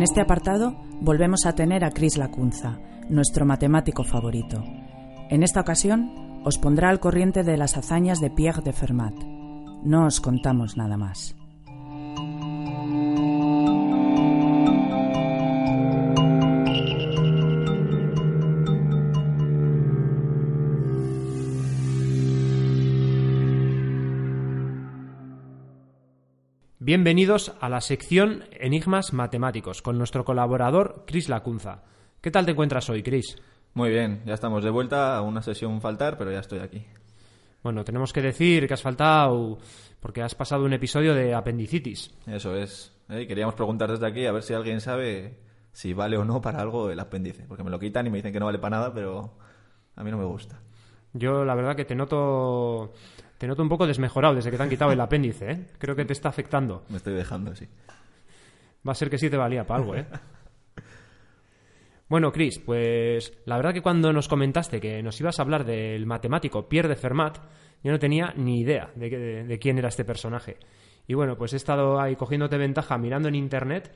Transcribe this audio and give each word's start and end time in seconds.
En 0.00 0.04
este 0.04 0.22
apartado 0.22 0.76
volvemos 1.02 1.44
a 1.44 1.54
tener 1.54 1.84
a 1.84 1.90
Chris 1.90 2.16
Lacunza, 2.16 2.78
nuestro 3.10 3.44
matemático 3.44 4.02
favorito. 4.02 4.64
En 5.28 5.42
esta 5.42 5.60
ocasión 5.60 6.40
os 6.42 6.56
pondrá 6.56 6.88
al 6.88 7.00
corriente 7.00 7.42
de 7.42 7.58
las 7.58 7.76
hazañas 7.76 8.18
de 8.18 8.30
Pierre 8.30 8.62
de 8.62 8.72
Fermat. 8.72 9.12
No 9.84 10.06
os 10.06 10.22
contamos 10.22 10.78
nada 10.78 10.96
más. 10.96 11.36
Bienvenidos 26.90 27.54
a 27.60 27.68
la 27.68 27.80
sección 27.80 28.42
Enigmas 28.50 29.12
Matemáticos 29.12 29.80
con 29.80 29.96
nuestro 29.96 30.24
colaborador 30.24 31.04
Chris 31.06 31.28
Lacunza. 31.28 31.84
¿Qué 32.20 32.32
tal 32.32 32.44
te 32.44 32.50
encuentras 32.50 32.90
hoy, 32.90 33.04
Chris? 33.04 33.36
Muy 33.74 33.90
bien, 33.90 34.22
ya 34.26 34.34
estamos 34.34 34.64
de 34.64 34.70
vuelta 34.70 35.16
a 35.16 35.22
una 35.22 35.40
sesión 35.40 35.80
faltar, 35.80 36.18
pero 36.18 36.32
ya 36.32 36.40
estoy 36.40 36.58
aquí. 36.58 36.84
Bueno, 37.62 37.84
tenemos 37.84 38.12
que 38.12 38.22
decir 38.22 38.66
que 38.66 38.74
has 38.74 38.82
faltado 38.82 39.58
porque 40.00 40.20
has 40.20 40.34
pasado 40.34 40.64
un 40.64 40.72
episodio 40.72 41.14
de 41.14 41.32
apendicitis. 41.32 42.12
Eso 42.26 42.56
es. 42.56 42.92
¿eh? 43.08 43.24
Queríamos 43.28 43.54
preguntar 43.54 43.88
desde 43.88 44.08
aquí 44.08 44.26
a 44.26 44.32
ver 44.32 44.42
si 44.42 44.54
alguien 44.54 44.80
sabe 44.80 45.38
si 45.70 45.92
vale 45.92 46.16
o 46.16 46.24
no 46.24 46.40
para 46.40 46.60
algo 46.60 46.90
el 46.90 46.98
apéndice, 46.98 47.44
porque 47.46 47.62
me 47.62 47.70
lo 47.70 47.78
quitan 47.78 48.08
y 48.08 48.10
me 48.10 48.16
dicen 48.18 48.32
que 48.32 48.40
no 48.40 48.46
vale 48.46 48.58
para 48.58 48.78
nada, 48.78 48.92
pero 48.92 49.38
a 49.94 50.02
mí 50.02 50.10
no 50.10 50.18
me 50.18 50.24
gusta. 50.24 50.60
Yo 51.12 51.44
la 51.44 51.54
verdad 51.54 51.76
que 51.76 51.84
te 51.84 51.94
noto 51.94 52.94
te 53.40 53.46
noto 53.46 53.62
un 53.62 53.70
poco 53.70 53.86
desmejorado 53.86 54.34
desde 54.34 54.50
que 54.50 54.58
te 54.58 54.62
han 54.62 54.68
quitado 54.68 54.92
el 54.92 55.00
apéndice, 55.00 55.50
¿eh? 55.50 55.66
Creo 55.78 55.96
que 55.96 56.04
te 56.04 56.12
está 56.12 56.28
afectando. 56.28 56.84
Me 56.90 56.98
estoy 56.98 57.14
dejando, 57.14 57.54
sí. 57.54 57.66
Va 58.86 58.92
a 58.92 58.94
ser 58.94 59.08
que 59.08 59.16
sí 59.16 59.30
te 59.30 59.38
valía 59.38 59.64
para 59.64 59.80
algo, 59.80 59.96
¿eh? 59.96 60.04
Bueno, 62.06 62.32
Chris, 62.32 62.58
pues 62.58 63.40
la 63.46 63.56
verdad 63.56 63.72
que 63.72 63.80
cuando 63.80 64.12
nos 64.12 64.28
comentaste 64.28 64.78
que 64.78 65.02
nos 65.02 65.18
ibas 65.20 65.38
a 65.38 65.42
hablar 65.42 65.64
del 65.64 66.04
matemático 66.04 66.68
Pierre 66.68 66.90
de 66.90 66.96
Fermat, 66.96 67.38
yo 67.82 67.90
no 67.90 67.98
tenía 67.98 68.34
ni 68.36 68.60
idea 68.60 68.90
de, 68.94 69.08
de, 69.08 69.44
de, 69.44 69.58
quién 69.58 69.78
era 69.78 69.88
este 69.88 70.04
personaje. 70.04 70.58
Y 71.06 71.14
bueno, 71.14 71.38
pues 71.38 71.54
he 71.54 71.56
estado 71.56 71.98
ahí 71.98 72.16
cogiéndote 72.16 72.58
ventaja 72.58 72.98
mirando 72.98 73.28
en 73.28 73.36
internet 73.36 73.90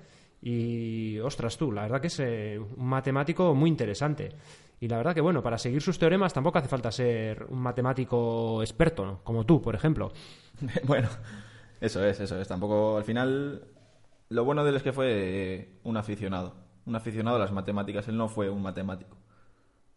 y, 0.46 1.18
ostras 1.20 1.56
tú, 1.56 1.72
la 1.72 1.82
verdad 1.82 2.02
que 2.02 2.08
es 2.08 2.20
eh, 2.20 2.58
un 2.58 2.86
matemático 2.86 3.54
muy 3.54 3.70
interesante. 3.70 4.30
Y 4.80 4.88
la 4.88 4.96
verdad 4.98 5.14
que, 5.14 5.20
bueno, 5.20 5.42
para 5.42 5.58
seguir 5.58 5.80
sus 5.82 5.98
teoremas 5.98 6.32
tampoco 6.32 6.58
hace 6.58 6.68
falta 6.68 6.92
ser 6.92 7.46
un 7.48 7.60
matemático 7.60 8.62
experto, 8.62 9.06
¿no? 9.06 9.20
como 9.24 9.46
tú, 9.46 9.62
por 9.62 9.74
ejemplo. 9.74 10.12
bueno, 10.84 11.08
eso 11.80 12.04
es, 12.04 12.20
eso 12.20 12.40
es. 12.40 12.48
Tampoco, 12.48 12.96
al 12.98 13.04
final, 13.04 13.62
lo 14.28 14.44
bueno 14.44 14.64
de 14.64 14.70
él 14.70 14.76
es 14.76 14.82
que 14.82 14.92
fue 14.92 15.78
un 15.84 15.96
aficionado 15.96 16.64
un 16.86 16.96
aficionado 16.96 17.36
a 17.36 17.40
las 17.40 17.52
matemáticas, 17.52 18.08
él 18.08 18.16
no 18.16 18.28
fue 18.28 18.50
un 18.50 18.62
matemático. 18.62 19.16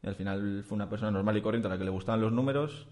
Y 0.02 0.08
al 0.08 0.16
final 0.16 0.64
fue 0.68 0.76
una 0.76 0.90
persona 0.90 1.12
normal 1.12 1.38
y 1.38 1.42
corriente 1.42 1.68
a 1.68 1.72
la 1.72 1.78
que 1.78 1.84
le 1.84 1.90
gustaban 1.90 2.22
los 2.22 2.32
números 2.32 2.88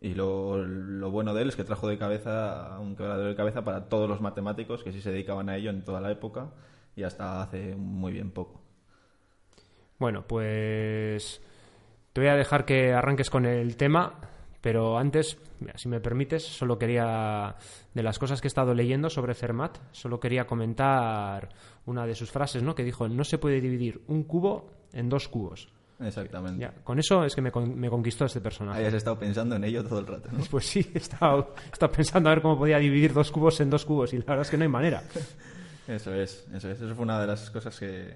y 0.00 0.14
lo, 0.14 0.58
lo 0.58 1.10
bueno 1.10 1.34
de 1.34 1.42
él 1.42 1.48
es 1.48 1.56
que 1.56 1.64
trajo 1.64 1.88
de 1.88 1.98
cabeza 1.98 2.78
un 2.80 2.96
quebradero 2.96 3.28
de 3.28 3.34
cabeza 3.34 3.64
para 3.64 3.88
todos 3.88 4.08
los 4.08 4.20
matemáticos 4.20 4.84
que 4.84 4.92
sí 4.92 5.00
se 5.00 5.10
dedicaban 5.10 5.48
a 5.48 5.56
ello 5.56 5.70
en 5.70 5.84
toda 5.84 6.00
la 6.00 6.10
época 6.12 6.50
y 6.96 7.02
hasta 7.02 7.42
hace 7.42 7.74
muy 7.76 8.12
bien 8.12 8.30
poco. 8.30 8.62
Bueno, 9.98 10.26
pues 10.26 11.40
te 12.12 12.20
voy 12.20 12.30
a 12.30 12.36
dejar 12.36 12.64
que 12.64 12.92
arranques 12.92 13.30
con 13.30 13.46
el 13.46 13.76
tema, 13.76 14.20
pero 14.60 14.98
antes, 14.98 15.38
si 15.76 15.88
me 15.88 16.00
permites, 16.00 16.44
solo 16.44 16.78
quería, 16.78 17.56
de 17.94 18.02
las 18.02 18.18
cosas 18.18 18.40
que 18.40 18.46
he 18.46 18.50
estado 18.50 18.74
leyendo 18.74 19.10
sobre 19.10 19.34
Fermat, 19.34 19.78
solo 19.92 20.20
quería 20.20 20.46
comentar 20.46 21.48
una 21.86 22.06
de 22.06 22.14
sus 22.14 22.30
frases, 22.30 22.62
¿no? 22.62 22.74
Que 22.74 22.84
dijo, 22.84 23.08
no 23.08 23.24
se 23.24 23.38
puede 23.38 23.60
dividir 23.60 24.02
un 24.08 24.24
cubo 24.24 24.70
en 24.92 25.08
dos 25.08 25.28
cubos. 25.28 25.68
Exactamente. 26.00 26.60
Ya, 26.60 26.72
con 26.84 26.98
eso 27.00 27.24
es 27.24 27.34
que 27.34 27.42
me, 27.42 27.50
me, 27.50 27.90
conquistó 27.90 28.24
este 28.24 28.40
personaje. 28.40 28.80
Hayas 28.80 28.94
estado 28.94 29.18
pensando 29.18 29.56
en 29.56 29.64
ello 29.64 29.84
todo 29.84 29.98
el 29.98 30.06
rato, 30.06 30.28
¿no? 30.30 30.44
Pues 30.50 30.66
sí, 30.66 30.88
he 30.94 30.98
estado, 30.98 31.54
he 31.66 31.72
estado 31.72 31.90
pensando 31.90 32.30
a 32.30 32.34
ver 32.34 32.42
cómo 32.42 32.56
podía 32.56 32.78
dividir 32.78 33.12
dos 33.12 33.32
cubos 33.32 33.60
en 33.60 33.68
dos 33.68 33.84
cubos 33.84 34.12
y 34.12 34.18
la 34.18 34.24
verdad 34.24 34.42
es 34.42 34.50
que 34.50 34.56
no 34.56 34.62
hay 34.62 34.70
manera. 34.70 35.02
eso 35.88 36.14
es, 36.14 36.46
eso 36.54 36.70
es. 36.70 36.80
Eso 36.80 36.94
fue 36.94 37.02
una 37.02 37.20
de 37.20 37.26
las 37.26 37.50
cosas 37.50 37.76
que, 37.80 38.14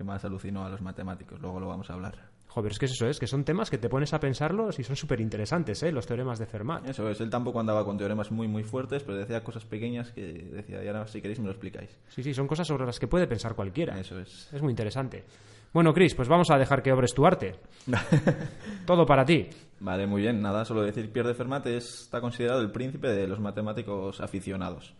que 0.00 0.04
más 0.04 0.24
alucinó 0.24 0.64
a 0.64 0.70
los 0.70 0.80
matemáticos. 0.80 1.38
Luego 1.42 1.60
lo 1.60 1.68
vamos 1.68 1.90
a 1.90 1.92
hablar. 1.92 2.14
Joder, 2.46 2.72
es 2.72 2.78
que 2.78 2.86
eso 2.86 3.06
es, 3.06 3.18
que 3.18 3.26
son 3.26 3.44
temas 3.44 3.68
que 3.68 3.76
te 3.76 3.90
pones 3.90 4.14
a 4.14 4.18
pensarlos 4.18 4.78
y 4.78 4.82
son 4.82 4.96
súper 4.96 5.20
interesantes, 5.20 5.82
¿eh? 5.82 5.92
Los 5.92 6.06
teoremas 6.06 6.38
de 6.38 6.46
Fermat. 6.46 6.88
Eso 6.88 7.06
es, 7.10 7.20
él 7.20 7.28
tampoco 7.28 7.60
andaba 7.60 7.84
con 7.84 7.98
teoremas 7.98 8.30
muy, 8.30 8.48
muy 8.48 8.64
fuertes, 8.64 9.02
pero 9.02 9.18
decía 9.18 9.44
cosas 9.44 9.66
pequeñas 9.66 10.10
que 10.12 10.22
decía, 10.22 10.82
y 10.82 10.86
ahora 10.86 11.06
si 11.06 11.20
queréis 11.20 11.38
me 11.38 11.44
lo 11.44 11.50
explicáis. 11.50 11.90
Sí, 12.08 12.22
sí, 12.22 12.32
son 12.32 12.46
cosas 12.46 12.66
sobre 12.66 12.86
las 12.86 12.98
que 12.98 13.08
puede 13.08 13.26
pensar 13.26 13.54
cualquiera. 13.54 14.00
Eso 14.00 14.18
es. 14.18 14.50
Es 14.54 14.62
muy 14.62 14.70
interesante. 14.70 15.22
Bueno, 15.70 15.92
Chris, 15.92 16.14
pues 16.14 16.28
vamos 16.28 16.50
a 16.50 16.56
dejar 16.56 16.82
que 16.82 16.92
obres 16.92 17.12
tu 17.12 17.26
arte. 17.26 17.56
Todo 18.86 19.04
para 19.04 19.26
ti. 19.26 19.48
Vale, 19.80 20.06
muy 20.06 20.22
bien. 20.22 20.40
Nada, 20.40 20.64
solo 20.64 20.80
decir, 20.80 21.12
Pierre 21.12 21.28
de 21.28 21.34
Fermat 21.34 21.66
está 21.66 22.22
considerado 22.22 22.62
el 22.62 22.72
príncipe 22.72 23.08
de 23.08 23.28
los 23.28 23.38
matemáticos 23.38 24.18
aficionados. 24.22 24.94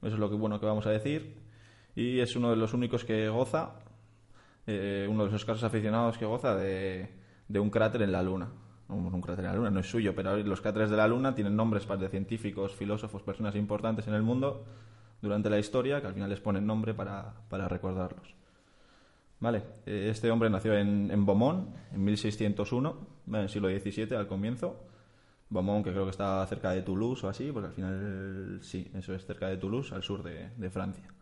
Eso 0.00 0.14
es 0.14 0.20
lo 0.20 0.30
que 0.30 0.36
bueno 0.36 0.60
que 0.60 0.66
vamos 0.66 0.86
a 0.86 0.90
decir. 0.90 1.42
Y 1.96 2.20
es 2.20 2.34
uno 2.34 2.50
de 2.50 2.56
los 2.56 2.74
únicos 2.74 3.04
que 3.04 3.28
goza 3.28 3.74
eh, 4.66 5.06
uno 5.08 5.24
de 5.24 5.28
esos 5.28 5.44
casos 5.44 5.64
aficionados 5.64 6.16
que 6.16 6.24
goza 6.24 6.56
de, 6.56 7.08
un 7.54 7.70
cráter 7.70 8.02
en 8.02 8.12
la 8.12 8.22
Luna. 8.22 8.48
Un 8.88 9.20
cráter 9.20 9.44
en 9.44 9.50
la 9.50 9.56
Luna 9.56 9.70
no 9.70 9.80
es 9.80 9.88
suyo, 9.88 10.14
pero 10.14 10.36
los 10.36 10.60
cráteres 10.60 10.90
de 10.90 10.96
la 10.96 11.08
Luna 11.08 11.34
tienen 11.34 11.56
nombres 11.56 11.86
de 11.88 12.08
científicos, 12.08 12.74
filósofos, 12.74 13.22
personas 13.22 13.56
importantes 13.56 14.06
en 14.06 14.14
el 14.14 14.22
mundo 14.22 14.64
durante 15.20 15.48
la 15.48 15.58
historia 15.58 16.00
que 16.00 16.06
al 16.06 16.14
final 16.14 16.28
les 16.28 16.40
ponen 16.40 16.66
nombre 16.66 16.94
para, 16.94 17.34
para 17.48 17.68
recordarlos. 17.68 18.34
Vale, 19.40 19.62
eh, 19.86 20.08
este 20.10 20.30
hombre 20.30 20.50
nació 20.50 20.74
en, 20.74 21.10
en 21.10 21.26
Beaumont 21.26 21.74
en 21.92 22.04
1601, 22.04 22.96
en 23.28 23.34
el 23.34 23.48
siglo 23.48 23.68
XVII 23.68 24.16
al 24.16 24.26
comienzo. 24.26 24.80
Beaumont, 25.50 25.84
que 25.84 25.92
creo 25.92 26.04
que 26.04 26.10
está 26.10 26.44
cerca 26.46 26.70
de 26.70 26.82
Toulouse 26.82 27.26
o 27.26 27.28
así, 27.28 27.50
porque 27.52 27.68
al 27.68 27.74
final 27.74 28.58
sí, 28.62 28.90
eso 28.94 29.14
es 29.14 29.24
cerca 29.26 29.48
de 29.48 29.56
Toulouse, 29.56 29.94
al 29.94 30.02
sur 30.02 30.22
de 30.22 30.70
Francia. 30.70 31.13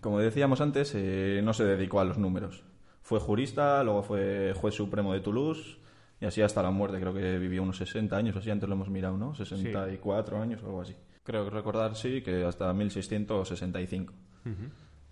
Como 0.00 0.18
decíamos 0.20 0.60
antes, 0.60 0.92
eh, 0.94 1.40
no 1.42 1.52
se 1.52 1.64
dedicó 1.64 2.00
a 2.00 2.04
los 2.04 2.18
números. 2.18 2.62
Fue 3.02 3.20
jurista, 3.20 3.82
luego 3.84 4.02
fue 4.02 4.52
juez 4.54 4.74
supremo 4.74 5.12
de 5.12 5.20
Toulouse 5.20 5.78
y 6.20 6.26
así 6.26 6.42
hasta 6.42 6.62
la 6.62 6.70
muerte. 6.70 7.00
Creo 7.00 7.14
que 7.14 7.38
vivió 7.38 7.62
unos 7.62 7.76
60 7.76 8.16
años, 8.16 8.36
así 8.36 8.50
antes 8.50 8.68
lo 8.68 8.74
hemos 8.74 8.88
mirado, 8.88 9.16
¿no? 9.16 9.34
64 9.34 10.36
sí. 10.36 10.42
años 10.42 10.62
o 10.62 10.66
algo 10.66 10.82
así. 10.82 10.94
Creo 11.22 11.44
que 11.44 11.50
recordar, 11.50 11.96
sí, 11.96 12.22
que 12.22 12.44
hasta 12.44 12.72
1665. 12.72 14.12
Uh 14.44 14.48
-huh. 14.48 14.54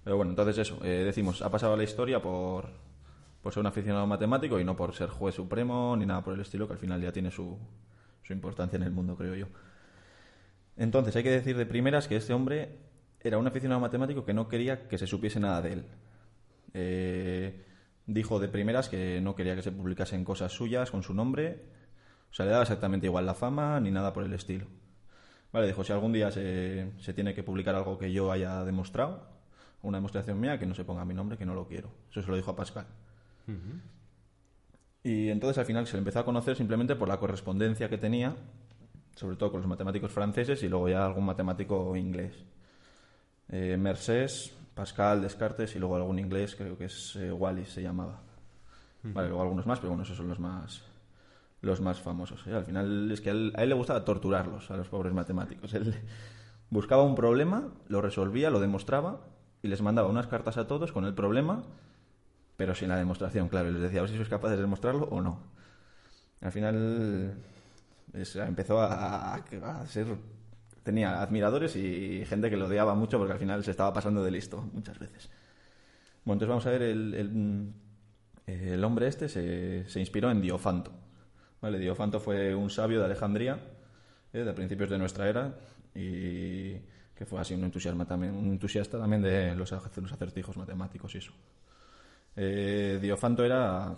Pero 0.05 0.17
bueno, 0.17 0.31
entonces 0.31 0.59
eso, 0.59 0.79
eh, 0.85 1.03
decimos, 1.05 1.41
ha 1.43 1.51
pasado 1.51 1.75
a 1.75 1.77
la 1.77 1.85
historia 1.85 2.21
por, 2.21 2.69
por 3.43 3.53
ser 3.53 3.61
un 3.63 3.67
aficionado 3.67 4.07
matemático 4.07 4.61
y 4.61 4.65
no 4.65 4.77
por 4.77 4.95
ser 4.95 5.09
juez 5.09 5.35
supremo 5.35 5.97
ni 5.97 6.05
nada 6.05 6.23
por 6.23 6.35
el 6.35 6.41
estilo, 6.41 6.67
que 6.67 6.75
al 6.75 6.79
final 6.79 7.01
ya 7.01 7.11
tiene 7.11 7.31
su, 7.31 7.59
su 8.23 8.33
importancia 8.33 8.77
en 8.77 8.83
el 8.83 8.91
mundo, 8.91 9.17
creo 9.17 9.35
yo. 9.35 9.47
Entonces, 10.77 11.17
hay 11.17 11.23
que 11.23 11.31
decir 11.31 11.57
de 11.57 11.67
primeras 11.67 12.07
que 12.07 12.17
este 12.17 12.35
hombre 12.35 12.77
era 13.25 13.39
un 13.39 13.47
aficionado 13.47 13.81
matemático 13.81 14.25
que 14.25 14.35
no 14.35 14.47
quería 14.49 14.87
que 14.87 14.99
se 14.99 15.07
supiese 15.07 15.41
nada 15.41 15.63
de 15.63 15.73
él. 15.73 15.85
Eh, 16.75 17.65
dijo 18.07 18.39
de 18.39 18.49
primeras 18.49 18.91
que 18.91 19.19
no 19.23 19.35
quería 19.35 19.57
que 19.57 19.63
se 19.63 19.73
publicasen 19.73 20.25
cosas 20.25 20.53
suyas 20.53 20.91
con 20.91 21.03
su 21.03 21.15
nombre. 21.15 21.63
O 22.31 22.35
sea, 22.35 22.45
le 22.45 22.53
daba 22.53 22.65
exactamente 22.65 23.07
igual 23.07 23.25
la 23.25 23.35
fama 23.35 23.81
ni 23.81 23.91
nada 23.91 24.13
por 24.13 24.25
el 24.25 24.35
estilo. 24.35 24.67
Vale, 25.53 25.69
dijo, 25.69 25.83
si 25.85 25.93
algún 25.93 26.13
día 26.13 26.31
se, 26.31 26.93
se 26.99 27.15
tiene 27.15 27.33
que 27.33 27.43
publicar 27.43 27.75
algo 27.75 27.97
que 27.97 28.13
yo 28.13 28.31
haya 28.31 28.63
demostrado, 28.63 29.27
una 29.83 29.99
demostración 29.99 30.39
mía, 30.39 30.59
que 30.59 30.67
no 30.67 30.75
se 30.75 30.85
ponga 30.85 31.05
mi 31.07 31.15
nombre, 31.15 31.39
que 31.39 31.47
no 31.47 31.55
lo 31.55 31.67
quiero. 31.67 31.91
Eso 32.11 32.21
se 32.21 32.29
lo 32.29 32.37
dijo 32.37 32.51
a 32.51 32.57
Pascal. 32.57 32.87
Uh 33.47 33.53
-huh. 33.53 33.81
Y 35.05 35.29
entonces 35.31 35.57
al 35.59 35.65
final 35.65 35.87
se 35.87 35.95
le 35.95 36.01
empezó 36.01 36.19
a 36.19 36.25
conocer 36.25 36.57
simplemente 36.57 36.97
por 36.97 37.09
la 37.09 37.19
correspondencia 37.19 37.89
que 37.89 37.99
tenía, 37.99 38.37
sobre 39.15 39.37
todo 39.37 39.53
con 39.53 39.61
los 39.61 39.69
matemáticos 39.69 40.11
franceses 40.11 40.63
y 40.63 40.69
luego 40.69 40.89
ya 40.89 41.07
algún 41.07 41.25
matemático 41.25 41.97
inglés 41.97 42.35
eh, 43.49 43.77
Mercés, 43.77 44.55
Pascal, 44.75 45.23
Descartes 45.23 45.75
y 45.77 45.79
luego 45.79 45.97
algún 45.97 46.19
inglés, 46.19 46.57
creo 46.57 46.77
que 46.77 46.87
es 46.87 47.17
eh, 47.17 47.33
Wallis 47.33 47.69
se 47.69 47.83
llamaba. 47.83 48.21
Uh 49.03 49.09
-huh. 49.09 49.13
Vale, 49.13 49.29
luego 49.29 49.43
algunos 49.43 49.67
más, 49.67 49.79
pero 49.79 49.91
bueno, 49.91 50.03
esos 50.03 50.17
son 50.17 50.29
los 50.29 50.39
más 50.39 50.83
los 51.65 51.81
más 51.81 52.01
famosos. 52.01 52.47
¿eh? 52.47 52.55
Al 52.55 52.65
final 52.65 53.11
es 53.11 53.21
que 53.21 53.31
a 53.31 53.33
él, 53.33 53.53
a 53.57 53.63
él, 53.63 53.71
le 53.71 53.75
gustaba 53.75 54.05
torturarlos, 54.05 54.71
a 54.71 54.77
los 54.77 54.89
pobres 54.89 55.13
matemáticos. 55.13 55.73
Él 55.75 55.95
buscaba 56.71 57.03
un 57.03 57.15
problema, 57.15 57.69
lo 57.89 58.01
resolvía, 58.01 58.51
lo 58.51 58.61
demostraba 58.61 59.21
y 59.63 59.69
les 59.69 59.81
mandaba 59.81 60.09
unas 60.09 60.27
cartas 60.27 60.59
a 60.59 60.67
todos 60.67 60.93
con 60.93 61.05
el 61.05 61.15
problema, 61.15 61.63
pero 62.57 62.75
sin 62.75 62.89
la 62.89 62.97
demostración, 62.97 63.49
claro. 63.49 63.71
Y 63.71 63.73
les 63.73 63.83
decía 63.83 64.01
a 64.01 64.03
ver 64.03 64.11
si 64.11 64.17
sois 64.17 64.29
capaces 64.29 64.57
de 64.57 64.63
demostrarlo 64.63 65.07
o 65.07 65.21
no. 65.21 65.41
Al 66.41 66.53
final 66.53 67.35
es, 68.13 68.37
empezó 68.37 68.81
a, 68.81 69.35
a, 69.35 69.37
a 69.37 69.87
ser 69.87 70.07
tenía 70.85 71.21
admiradores 71.21 71.75
y 71.75 72.25
gente 72.27 72.51
que 72.51 72.57
lo 72.57 72.67
odiaba 72.67 72.95
mucho 72.95 73.19
porque 73.19 73.33
al 73.33 73.39
final 73.39 73.65
se 73.65 73.73
estaba 73.73 73.93
pasando 73.93 74.23
de 74.23 74.31
listo 74.31 74.63
muchas 74.73 74.99
veces. 74.99 75.31
Bueno, 76.25 76.45
entonces 76.45 76.49
vamos 76.49 76.67
a 76.67 76.71
ver, 76.71 76.83
el, 76.83 77.15
el, 77.15 77.73
el 78.47 78.85
hombre 78.85 79.09
este 79.09 79.29
se, 79.29 79.89
se, 79.89 79.99
inspiró 79.99 80.31
en 80.31 80.41
Diofanto. 80.41 80.93
¿vale? 81.61 81.79
Diofanto 81.79 82.21
fue 82.21 82.55
un 82.55 82.71
sabio 82.71 82.99
de 83.01 83.07
Alejandría, 83.07 83.59
¿eh? 84.33 84.45
de 84.45 84.53
principios 84.53 84.91
de 84.91 84.99
nuestra 84.99 85.29
era, 85.29 85.55
y 85.95 86.75
que 87.15 87.25
fue 87.27 87.41
así 87.41 87.55
un 87.55 87.65
entusiasta 87.65 88.05
también, 88.05 88.35
un 88.35 88.51
entusiasta 88.53 88.99
también 88.99 89.23
de 89.23 89.55
los, 89.55 89.71
los 89.73 90.13
acertijos 90.13 90.57
matemáticos 90.57 91.15
y 91.15 91.19
eso. 91.19 91.33
Eh, 92.37 92.99
Diofanto 93.01 93.45
era, 93.45 93.95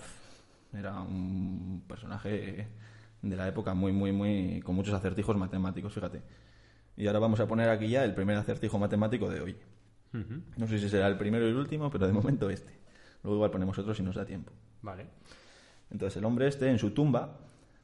era 0.72 1.00
un 1.00 1.82
personaje 1.88 2.68
de 3.22 3.36
la 3.36 3.48
época 3.48 3.74
muy, 3.74 3.92
muy, 3.92 4.12
muy, 4.12 4.60
con 4.60 4.74
muchos 4.74 4.94
acertijos 4.94 5.36
matemáticos, 5.36 5.92
fíjate. 5.92 6.22
Y 6.96 7.06
ahora 7.06 7.18
vamos 7.18 7.40
a 7.40 7.46
poner 7.46 7.68
aquí 7.68 7.88
ya 7.88 8.04
el 8.04 8.14
primer 8.14 8.36
acertijo 8.36 8.78
matemático 8.78 9.28
de 9.28 9.40
hoy. 9.40 9.56
No 10.56 10.66
sé 10.66 10.78
si 10.78 10.88
será 10.88 11.08
el 11.08 11.18
primero 11.18 11.46
y 11.46 11.50
el 11.50 11.56
último, 11.56 11.90
pero 11.90 12.06
de 12.06 12.12
momento 12.12 12.48
este. 12.48 12.72
Luego 13.22 13.36
igual 13.36 13.50
ponemos 13.50 13.78
otro 13.78 13.94
si 13.94 14.02
nos 14.02 14.14
da 14.14 14.24
tiempo. 14.24 14.52
Vale. 14.80 15.06
Entonces 15.90 16.16
el 16.16 16.24
hombre 16.24 16.46
este 16.46 16.70
en 16.70 16.78
su 16.78 16.92
tumba, 16.92 17.38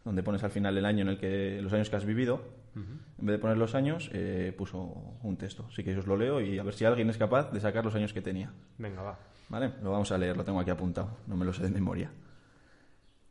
donde 0.05 0.23
pones 0.23 0.43
al 0.43 0.51
final 0.51 0.77
el 0.79 0.87
año 0.87 1.03
en 1.03 1.09
el 1.09 1.19
que 1.19 1.61
los 1.61 1.73
años 1.73 1.91
que 1.91 1.97
has 1.97 2.07
vivido, 2.07 2.41
en 2.75 3.27
vez 3.27 3.35
de 3.35 3.39
poner 3.39 3.59
los 3.59 3.75
años, 3.75 4.11
eh, 4.15 4.55
puso 4.57 4.79
un 5.23 5.37
texto. 5.37 5.67
Así 5.69 5.85
que 5.85 5.93
yo 5.93 6.01
os 6.01 6.07
lo 6.07 6.17
leo 6.17 6.41
y 6.41 6.59
a 6.59 6.63
ver 6.63 6.75
si 6.75 6.85
alguien 6.87 7.11
es 7.11 7.19
capaz 7.19 7.51
de 7.53 7.61
sacar 7.61 7.85
los 7.85 7.95
años 7.95 8.13
que 8.13 8.23
tenía. 8.23 8.51
Venga, 8.79 9.03
va. 9.03 9.19
Vale, 9.51 9.75
lo 9.83 9.91
vamos 9.91 10.11
a 10.11 10.17
leer, 10.17 10.37
lo 10.37 10.45
tengo 10.45 10.61
aquí 10.61 10.71
apuntado, 10.71 11.19
no 11.27 11.37
me 11.37 11.45
lo 11.45 11.53
sé 11.53 11.65
de 11.65 11.71
memoria. 11.71 12.11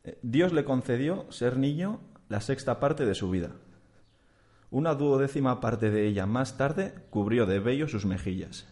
Eh, 0.03 0.19
Dios 0.21 0.53
le 0.53 0.63
concedió 0.63 1.25
ser 1.31 1.57
niño 1.57 1.99
la 2.29 2.41
sexta 2.41 2.79
parte 2.79 3.05
de 3.05 3.15
su 3.15 3.29
vida. 3.31 3.51
Una 4.71 4.95
duodécima 4.95 5.59
parte 5.59 5.91
de 5.91 6.07
ella 6.07 6.25
más 6.25 6.55
tarde 6.55 6.93
cubrió 7.09 7.45
de 7.45 7.59
vello 7.59 7.89
sus 7.89 8.05
mejillas. 8.05 8.69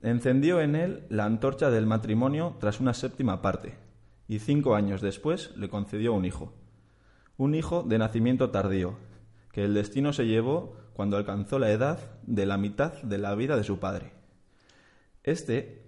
Encendió 0.00 0.60
en 0.60 0.76
él 0.76 1.04
la 1.08 1.24
antorcha 1.24 1.68
del 1.70 1.84
matrimonio 1.84 2.56
tras 2.60 2.78
una 2.78 2.94
séptima 2.94 3.42
parte, 3.42 3.74
y 4.28 4.38
cinco 4.38 4.76
años 4.76 5.00
después 5.00 5.50
le 5.56 5.68
concedió 5.68 6.12
un 6.12 6.24
hijo. 6.24 6.54
Un 7.36 7.56
hijo 7.56 7.82
de 7.82 7.98
nacimiento 7.98 8.50
tardío, 8.50 8.94
que 9.50 9.64
el 9.64 9.74
destino 9.74 10.12
se 10.12 10.28
llevó 10.28 10.76
cuando 10.92 11.16
alcanzó 11.16 11.58
la 11.58 11.72
edad 11.72 11.98
de 12.22 12.46
la 12.46 12.56
mitad 12.56 13.02
de 13.02 13.18
la 13.18 13.34
vida 13.34 13.56
de 13.56 13.64
su 13.64 13.80
padre. 13.80 14.12
Este 15.24 15.82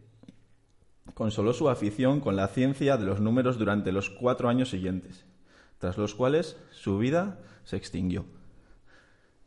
consoló 1.15 1.53
su 1.53 1.69
afición 1.69 2.19
con 2.19 2.35
la 2.35 2.49
ciencia 2.49 2.97
de 2.97 3.07
los 3.07 3.21
números 3.21 3.57
durante 3.57 3.93
los 3.93 4.11
cuatro 4.11 4.49
años 4.49 4.71
siguientes, 4.71 5.27
tras 5.79 5.97
los 5.97 6.17
cuales 6.17 6.57
su 6.73 6.99
vida 6.99 7.39
se 7.63 7.77
extinguió. 7.77 8.25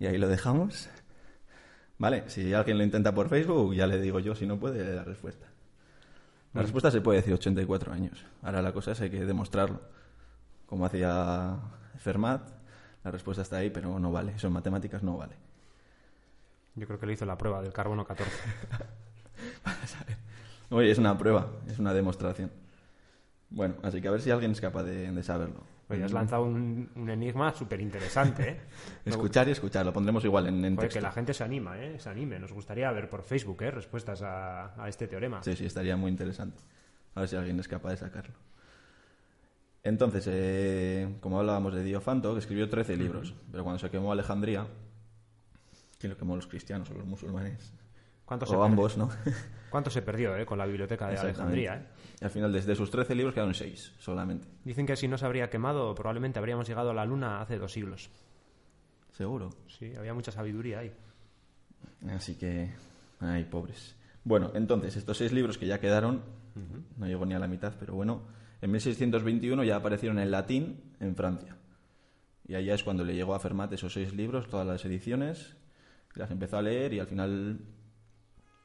Y 0.04 0.06
ahí 0.06 0.18
lo 0.18 0.28
dejamos. 0.28 0.90
Vale, 1.98 2.30
si 2.30 2.54
alguien 2.54 2.78
lo 2.78 2.84
intenta 2.84 3.16
por 3.16 3.30
Facebook, 3.30 3.74
ya 3.74 3.88
le 3.88 4.02
digo 4.02 4.20
yo, 4.20 4.36
si 4.36 4.46
no 4.46 4.60
puede, 4.60 4.96
la 4.96 5.06
respuesta. 5.06 5.48
La 6.54 6.62
respuesta 6.62 6.92
se 6.92 7.00
puede 7.00 7.20
decir 7.20 7.34
84 7.34 7.94
años. 7.94 8.26
Ahora 8.42 8.62
la 8.62 8.74
cosa 8.74 8.92
es 8.92 9.00
hay 9.00 9.10
que 9.10 9.24
demostrarlo. 9.24 9.80
Como 10.66 10.86
hacía 10.86 11.58
Fermat, 12.00 12.50
la 13.06 13.12
respuesta 13.12 13.44
está 13.44 13.58
ahí, 13.58 13.70
pero 13.70 13.98
no 13.98 14.12
vale. 14.12 14.34
Eso 14.34 14.48
en 14.48 14.54
matemáticas 14.54 15.04
no 15.04 15.16
vale. 15.16 15.36
Yo 16.76 16.86
creo 16.86 17.00
que 17.00 17.06
le 17.06 17.14
hizo 17.14 17.26
la 17.26 17.38
prueba 17.38 17.62
del 17.62 17.72
carbono 17.72 18.04
14. 18.04 18.30
Oye, 20.70 20.92
es 20.92 20.98
una 20.98 21.18
prueba, 21.18 21.48
es 21.68 21.80
una 21.80 21.94
demostración. 21.94 22.52
Bueno, 23.50 23.76
así 23.84 24.02
que 24.02 24.10
a 24.10 24.12
ver 24.12 24.22
si 24.22 24.32
alguien 24.32 24.52
es 24.52 24.60
capaz 24.60 24.84
de, 24.84 25.10
de 25.10 25.24
saberlo. 25.24 25.62
Oye, 25.94 26.04
has 26.04 26.12
lanzado 26.14 26.44
un, 26.44 26.90
un 26.96 27.10
enigma 27.10 27.54
súper 27.54 27.80
interesante, 27.82 28.50
¿eh? 28.50 28.62
Escuchar 29.06 29.48
y 29.48 29.52
escuchar, 29.52 29.86
lo 29.86 29.94
pondremos 29.94 30.24
igual 30.26 30.48
en, 30.48 30.56
en 30.66 30.76
Joder, 30.76 30.90
texto. 30.90 31.00
que 31.00 31.04
la 31.04 31.12
gente 31.12 31.34
se 31.34 31.44
anima, 31.44 31.78
¿eh? 31.80 32.00
Se 32.00 32.10
anime. 32.10 32.40
Nos 32.40 32.52
gustaría 32.52 32.92
ver 32.92 33.10
por 33.10 33.24
Facebook, 33.24 33.62
¿eh? 33.64 33.72
Respuestas 33.72 34.22
a, 34.22 34.82
a 34.82 34.90
este 34.90 35.08
teorema. 35.08 35.42
Sí, 35.44 35.56
sí, 35.56 35.66
estaría 35.66 35.96
muy 35.98 36.12
interesante. 36.12 36.60
A 37.16 37.22
ver 37.22 37.30
si 37.30 37.36
alguien 37.36 37.60
es 37.60 37.68
capaz 37.68 37.92
de 37.92 37.98
sacarlo. 37.98 38.36
Entonces, 39.84 40.26
eh, 40.32 41.16
como 41.20 41.40
hablábamos 41.40 41.74
de 41.74 41.84
Diofanto, 41.84 42.34
que 42.34 42.40
escribió 42.40 42.70
13 42.70 42.96
libros, 42.96 43.36
pero 43.52 43.64
cuando 43.64 43.80
se 43.80 43.90
quemó 43.90 44.12
Alejandría, 44.14 44.66
¿quién 46.00 46.12
lo 46.12 46.18
quemó 46.18 46.36
los 46.38 46.48
cristianos 46.48 46.90
o 46.90 46.94
los 46.94 47.06
musulmanes? 47.06 47.74
¿Cuánto 48.34 48.46
se 48.48 48.56
O 48.56 48.64
ambos, 48.64 48.98
¿no? 48.98 49.08
perdió? 49.24 49.34
¿Cuánto 49.70 49.90
se 49.92 50.02
perdió, 50.02 50.36
eh? 50.36 50.46
Con 50.46 50.58
la 50.58 50.66
biblioteca 50.66 51.08
de. 51.08 51.18
Alejandría, 51.18 51.76
¿eh? 51.76 52.26
Al 52.26 52.32
final, 52.32 52.52
desde 52.52 52.76
sus 52.76 52.90
13 52.90 53.14
libros 53.14 53.34
quedaron 53.36 53.54
6 53.54 53.94
solamente. 54.00 54.48
Dicen 54.64 54.88
que 54.88 54.96
si 54.96 55.08
no 55.08 55.18
se 55.20 55.26
habría 55.26 55.52
quemado, 55.52 55.94
probablemente 55.94 56.40
habríamos 56.40 56.68
llegado 56.68 56.90
a 56.90 56.94
la 56.96 57.06
luna 57.06 57.42
hace 57.42 57.60
dos 57.60 57.72
siglos. 57.72 58.10
Seguro. 59.12 59.52
Sí, 59.68 59.94
había 59.96 60.16
mucha 60.16 60.32
sabiduría 60.32 60.80
ahí. 60.80 60.92
Así 62.10 62.36
que, 62.36 62.72
ay, 63.20 63.44
pobres. 63.46 63.96
Bueno, 64.24 64.52
entonces, 64.56 64.96
estos 64.96 65.18
seis 65.18 65.32
libros 65.32 65.60
que 65.60 65.68
ya 65.68 65.80
quedaron, 65.80 66.24
no 66.98 67.06
llegó 67.06 67.26
ni 67.26 67.36
a 67.36 67.40
la 67.40 67.48
mitad, 67.48 67.74
pero 67.80 67.94
bueno, 67.94 68.24
en 68.62 68.72
1621 68.72 69.64
ya 69.64 69.76
aparecieron 69.76 70.18
en 70.18 70.32
latín 70.32 70.96
en 71.00 71.16
Francia. 71.16 71.56
Y 72.48 72.56
allá 72.56 72.74
es 72.74 72.84
cuando 72.84 73.04
le 73.04 73.14
llegó 73.14 73.36
a 73.36 73.40
Fermat 73.40 73.72
esos 73.74 73.94
seis 73.94 74.14
libros, 74.14 74.48
todas 74.48 74.66
las 74.66 74.84
ediciones, 74.86 75.56
las 76.16 76.32
empezó 76.32 76.58
a 76.58 76.62
leer 76.62 76.94
y 76.94 77.00
al 77.00 77.08
final 77.08 77.60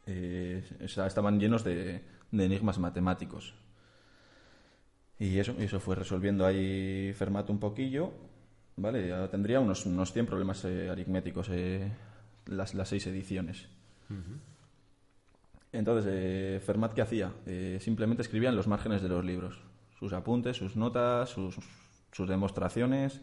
eh, 0.09 0.65
o 0.85 0.89
sea, 0.89 1.07
estaban 1.07 1.39
llenos 1.39 1.63
de, 1.63 2.03
de 2.33 2.45
enigmas 2.45 2.79
matemáticos. 2.79 3.55
Y 5.19 5.39
eso, 5.39 5.55
eso 5.59 5.81
fue 5.81 5.97
resolviendo 5.97 6.47
ahí 6.47 7.13
Fermat 7.13 7.51
un 7.51 7.59
poquillo, 7.59 8.13
¿vale? 8.77 9.09
Ya 9.09 9.29
tendría 9.29 9.61
unos, 9.61 9.85
unos 9.87 10.13
100 10.13 10.27
problemas 10.27 10.65
eh, 10.65 10.89
aritméticos 10.89 11.49
eh, 11.51 11.91
las, 12.47 12.75
las 12.75 12.89
seis 12.89 13.07
ediciones. 13.07 13.69
Entonces, 15.73 16.11
eh, 16.11 16.61
Fermat, 16.65 16.95
¿qué 16.95 17.03
hacía? 17.03 17.33
Eh, 17.47 17.79
simplemente 17.81 18.23
escribía 18.23 18.49
en 18.49 18.57
los 18.57 18.67
márgenes 18.67 19.03
de 19.03 19.09
los 19.09 19.25
libros, 19.25 19.61
sus 19.99 20.13
apuntes, 20.13 20.57
sus 20.57 20.77
notas, 20.77 21.29
sus, 21.29 21.57
sus 22.13 22.29
demostraciones, 22.29 23.21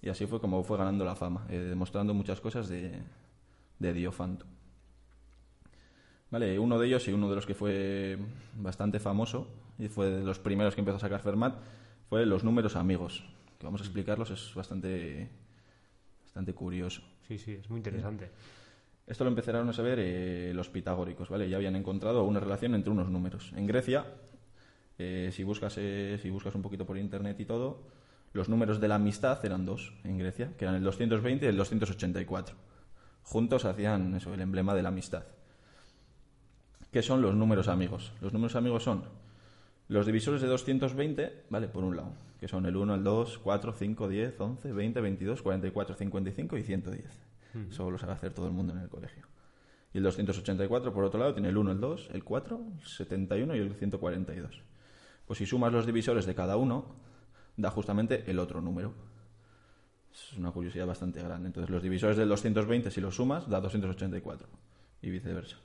y 0.00 0.08
así 0.08 0.26
fue 0.26 0.40
como 0.40 0.62
fue 0.64 0.78
ganando 0.78 1.04
la 1.04 1.16
fama, 1.16 1.46
eh, 1.50 1.58
demostrando 1.58 2.14
muchas 2.14 2.40
cosas 2.40 2.68
de, 2.68 3.02
de 3.78 3.92
Diofanto. 3.92 4.46
Vale, 6.30 6.58
uno 6.58 6.78
de 6.78 6.86
ellos 6.86 7.06
y 7.08 7.12
uno 7.12 7.28
de 7.28 7.34
los 7.34 7.46
que 7.46 7.54
fue 7.54 8.16
bastante 8.56 9.00
famoso 9.00 9.48
y 9.78 9.88
fue 9.88 10.10
de 10.10 10.24
los 10.24 10.38
primeros 10.38 10.74
que 10.74 10.80
empezó 10.80 10.96
a 10.96 11.00
sacar 11.00 11.20
Fermat 11.20 11.56
fue 12.08 12.24
los 12.26 12.44
números 12.44 12.76
amigos, 12.76 13.24
que 13.58 13.66
vamos 13.66 13.80
a 13.80 13.84
explicarlos, 13.84 14.30
es 14.30 14.54
bastante, 14.54 15.28
bastante 16.24 16.54
curioso. 16.54 17.02
Sí, 17.26 17.38
sí, 17.38 17.52
es 17.52 17.68
muy 17.70 17.78
interesante. 17.78 18.30
Esto 19.06 19.24
lo 19.24 19.30
empezaron 19.30 19.68
a 19.68 19.72
saber 19.72 19.98
eh, 20.00 20.52
los 20.54 20.68
pitagóricos, 20.68 21.28
¿vale? 21.28 21.48
Ya 21.48 21.56
habían 21.56 21.74
encontrado 21.74 22.22
una 22.22 22.38
relación 22.38 22.76
entre 22.76 22.92
unos 22.92 23.08
números. 23.08 23.52
En 23.56 23.66
Grecia, 23.66 24.04
eh, 24.98 25.30
si, 25.32 25.42
buscas, 25.42 25.74
eh, 25.78 26.18
si 26.22 26.30
buscas 26.30 26.54
un 26.54 26.62
poquito 26.62 26.86
por 26.86 26.96
internet 26.96 27.38
y 27.40 27.44
todo, 27.44 27.82
los 28.32 28.48
números 28.48 28.80
de 28.80 28.86
la 28.86 28.96
amistad 28.96 29.44
eran 29.44 29.66
dos 29.66 29.94
en 30.04 30.18
Grecia, 30.18 30.52
que 30.56 30.64
eran 30.64 30.76
el 30.76 30.84
220 30.84 31.44
y 31.44 31.48
el 31.48 31.56
284. 31.56 32.54
Juntos 33.24 33.64
hacían 33.64 34.14
eso, 34.14 34.32
el 34.32 34.40
emblema 34.40 34.74
de 34.74 34.82
la 34.82 34.90
amistad. 34.90 35.24
¿Qué 36.90 37.02
son 37.02 37.22
los 37.22 37.34
números 37.34 37.68
amigos? 37.68 38.12
Los 38.20 38.32
números 38.32 38.56
amigos 38.56 38.82
son 38.82 39.04
los 39.88 40.06
divisores 40.06 40.40
de 40.40 40.48
220, 40.48 41.44
¿vale? 41.48 41.68
Por 41.68 41.84
un 41.84 41.96
lado, 41.96 42.12
que 42.38 42.48
son 42.48 42.66
el 42.66 42.76
1, 42.76 42.94
el 42.96 43.04
2, 43.04 43.38
4, 43.38 43.72
5, 43.72 44.08
10, 44.08 44.40
11, 44.40 44.72
20, 44.72 45.00
22, 45.00 45.42
44, 45.42 45.94
55 45.94 46.56
y 46.56 46.62
110. 46.62 47.06
Eso 47.70 47.90
lo 47.90 47.98
sabe 47.98 48.12
hacer 48.12 48.32
todo 48.32 48.46
el 48.46 48.52
mundo 48.52 48.72
en 48.72 48.80
el 48.80 48.88
colegio. 48.88 49.26
Y 49.92 49.98
el 49.98 50.04
284, 50.04 50.92
por 50.92 51.04
otro 51.04 51.18
lado, 51.18 51.32
tiene 51.32 51.48
el 51.48 51.56
1, 51.56 51.72
el 51.72 51.80
2, 51.80 52.10
el 52.12 52.24
4, 52.24 52.60
el 52.80 52.86
71 52.86 53.56
y 53.56 53.58
el 53.58 53.74
142. 53.74 54.62
Pues 55.26 55.38
si 55.38 55.46
sumas 55.46 55.72
los 55.72 55.86
divisores 55.86 56.26
de 56.26 56.34
cada 56.34 56.56
uno, 56.56 56.94
da 57.56 57.70
justamente 57.70 58.28
el 58.30 58.38
otro 58.38 58.60
número. 58.60 58.94
Es 60.12 60.36
una 60.36 60.50
curiosidad 60.50 60.86
bastante 60.86 61.22
grande. 61.22 61.48
Entonces, 61.48 61.70
los 61.70 61.82
divisores 61.82 62.16
del 62.16 62.28
220, 62.28 62.90
si 62.90 63.00
los 63.00 63.14
sumas, 63.14 63.48
da 63.48 63.60
284. 63.60 64.48
Y 65.02 65.10
viceversa. 65.10 65.56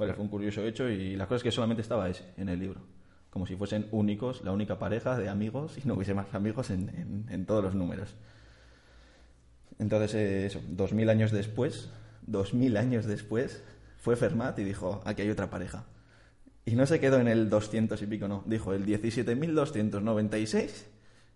Vale, 0.00 0.14
fue 0.14 0.24
un 0.24 0.30
curioso 0.30 0.64
hecho 0.64 0.88
y 0.88 1.14
la 1.14 1.26
cosa 1.26 1.36
es 1.36 1.42
que 1.42 1.52
solamente 1.52 1.82
estaba 1.82 2.08
ese 2.08 2.24
en 2.38 2.48
el 2.48 2.58
libro. 2.58 2.80
Como 3.28 3.46
si 3.46 3.54
fuesen 3.54 3.86
únicos, 3.90 4.42
la 4.42 4.50
única 4.50 4.78
pareja 4.78 5.18
de 5.18 5.28
amigos 5.28 5.76
y 5.76 5.86
no 5.86 5.92
hubiese 5.92 6.14
más 6.14 6.32
amigos 6.32 6.70
en 6.70 7.44
todos 7.44 7.62
los 7.62 7.74
números. 7.74 8.14
Entonces, 9.78 10.14
eh, 10.14 10.46
eso, 10.46 10.62
dos 10.70 10.94
mil 10.94 11.10
años 11.10 11.32
después, 11.32 11.90
dos 12.22 12.54
mil 12.54 12.78
años 12.78 13.04
después, 13.04 13.62
fue 13.98 14.16
Fermat 14.16 14.58
y 14.58 14.64
dijo, 14.64 15.02
aquí 15.04 15.20
hay 15.20 15.28
otra 15.28 15.50
pareja. 15.50 15.84
Y 16.64 16.76
no 16.76 16.86
se 16.86 16.98
quedó 16.98 17.20
en 17.20 17.28
el 17.28 17.50
200 17.50 18.00
y 18.00 18.06
pico, 18.06 18.26
no. 18.26 18.42
Dijo 18.46 18.72
el 18.72 18.86
17.296 18.86 20.86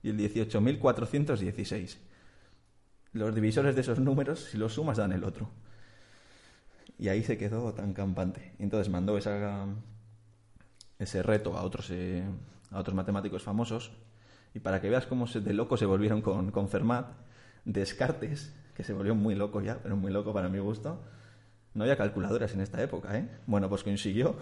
y 0.03 0.09
el 0.09 0.19
18.416. 0.19 1.99
Los 3.13 3.35
divisores 3.35 3.75
de 3.75 3.83
esos 3.83 3.99
números, 3.99 4.49
si 4.51 4.57
los 4.57 4.73
sumas, 4.73 4.97
dan 4.97 5.13
el 5.13 5.25
otro. 5.25 5.51
Y 6.99 7.09
ahí 7.09 7.23
se 7.23 7.39
quedó 7.39 7.73
tan 7.73 7.93
campante. 7.93 8.55
Entonces 8.59 8.91
mandó 8.91 9.17
esa, 9.19 9.67
ese 10.99 11.23
reto 11.23 11.57
a 11.57 11.63
otros, 11.63 11.91
eh, 11.91 12.25
a 12.71 12.79
otros 12.79 12.95
matemáticos 12.95 13.43
famosos. 13.43 13.93
Y 14.55 14.61
para 14.61 14.81
que 14.81 14.89
veas 14.89 15.07
cómo 15.07 15.27
se, 15.27 15.41
de 15.41 15.53
loco 15.53 15.77
se 15.77 15.87
volvieron 15.87 16.23
con, 16.23 16.69
Fermat, 16.69 17.11
Descartes, 17.65 18.55
que 18.75 18.85
se 18.85 18.93
volvió 18.93 19.15
muy 19.15 19.35
loco 19.35 19.61
ya, 19.61 19.79
pero 19.83 19.97
muy 19.97 20.13
loco 20.13 20.33
para 20.33 20.49
mi 20.49 20.61
gusto. 20.61 21.03
No 21.75 21.83
había 21.83 21.97
calculadoras 21.97 22.55
en 22.55 22.61
esta 22.61 22.81
época, 22.81 23.19
¿eh? 23.19 23.29
Bueno, 23.47 23.69
pues 23.69 23.83
consiguió, 23.83 24.37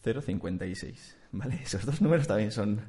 0,56. 0.04 1.19
¿Vale? 1.32 1.60
Esos 1.64 1.86
dos 1.86 2.02
números 2.02 2.28
también 2.28 2.52
son 2.52 2.82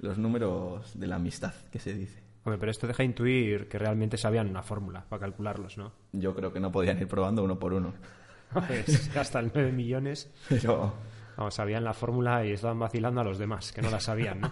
los 0.00 0.18
números 0.18 0.98
de 0.98 1.06
la 1.06 1.16
amistad, 1.16 1.54
que 1.72 1.78
se 1.78 1.94
dice. 1.94 2.22
Hombre, 2.44 2.58
pero 2.58 2.70
esto 2.70 2.86
deja 2.86 3.04
intuir 3.04 3.68
que 3.68 3.78
realmente 3.78 4.16
sabían 4.16 4.48
una 4.48 4.62
fórmula 4.62 5.04
para 5.08 5.20
calcularlos, 5.20 5.76
¿no? 5.76 5.92
Yo 6.12 6.34
creo 6.34 6.52
que 6.52 6.60
no 6.60 6.72
podían 6.72 6.98
ir 6.98 7.08
probando 7.08 7.42
uno 7.42 7.58
por 7.58 7.72
uno. 7.74 7.94
Pues 8.66 9.12
gastan 9.12 9.50
9 9.54 9.72
millones. 9.72 10.30
Pero, 10.48 10.94
Vamos, 11.36 11.54
sabían 11.54 11.84
la 11.84 11.92
fórmula 11.94 12.44
y 12.44 12.52
estaban 12.52 12.80
vacilando 12.80 13.20
a 13.20 13.24
los 13.24 13.38
demás, 13.38 13.72
que 13.72 13.80
no 13.80 13.90
la 13.90 14.00
sabían, 14.00 14.40
¿no? 14.40 14.50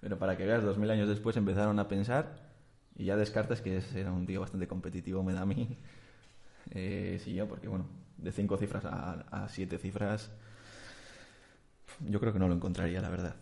pero 0.00 0.18
para 0.18 0.36
que 0.36 0.46
veas, 0.46 0.62
dos 0.62 0.78
mil 0.78 0.88
años 0.88 1.08
después 1.08 1.36
empezaron 1.36 1.78
a 1.80 1.88
pensar 1.88 2.36
y 2.96 3.06
ya 3.06 3.16
descartas 3.16 3.60
que 3.60 3.82
era 3.94 4.12
un 4.12 4.24
tío 4.24 4.40
bastante 4.40 4.68
competitivo, 4.68 5.22
me 5.24 5.32
da 5.32 5.40
a 5.40 5.46
mí. 5.46 5.78
Eh, 6.70 7.18
sí, 7.24 7.34
yo, 7.34 7.48
porque 7.48 7.66
bueno, 7.66 7.86
de 8.18 8.30
cinco 8.30 8.56
cifras 8.56 8.84
a, 8.84 9.24
a 9.30 9.48
siete 9.48 9.78
cifras, 9.78 10.30
yo 12.06 12.20
creo 12.20 12.32
que 12.32 12.38
no 12.38 12.48
lo 12.48 12.54
encontraría, 12.54 13.00
la 13.00 13.10
verdad. 13.10 13.36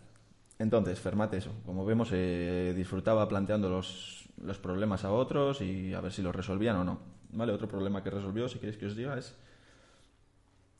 Entonces, 0.57 0.99
Fermat, 0.99 1.33
eso, 1.33 1.53
como 1.65 1.85
vemos, 1.85 2.09
eh, 2.11 2.73
disfrutaba 2.75 3.27
planteando 3.29 3.69
los, 3.69 4.27
los 4.43 4.57
problemas 4.57 5.05
a 5.05 5.11
otros 5.11 5.61
y 5.61 5.93
a 5.93 6.01
ver 6.01 6.11
si 6.11 6.21
los 6.21 6.35
resolvían 6.35 6.75
o 6.75 6.83
no. 6.83 6.99
¿Vale? 7.31 7.53
Otro 7.53 7.67
problema 7.67 8.03
que 8.03 8.09
resolvió, 8.09 8.49
si 8.49 8.59
queréis 8.59 8.77
que 8.77 8.87
os 8.87 8.95
diga, 8.95 9.17
es. 9.17 9.35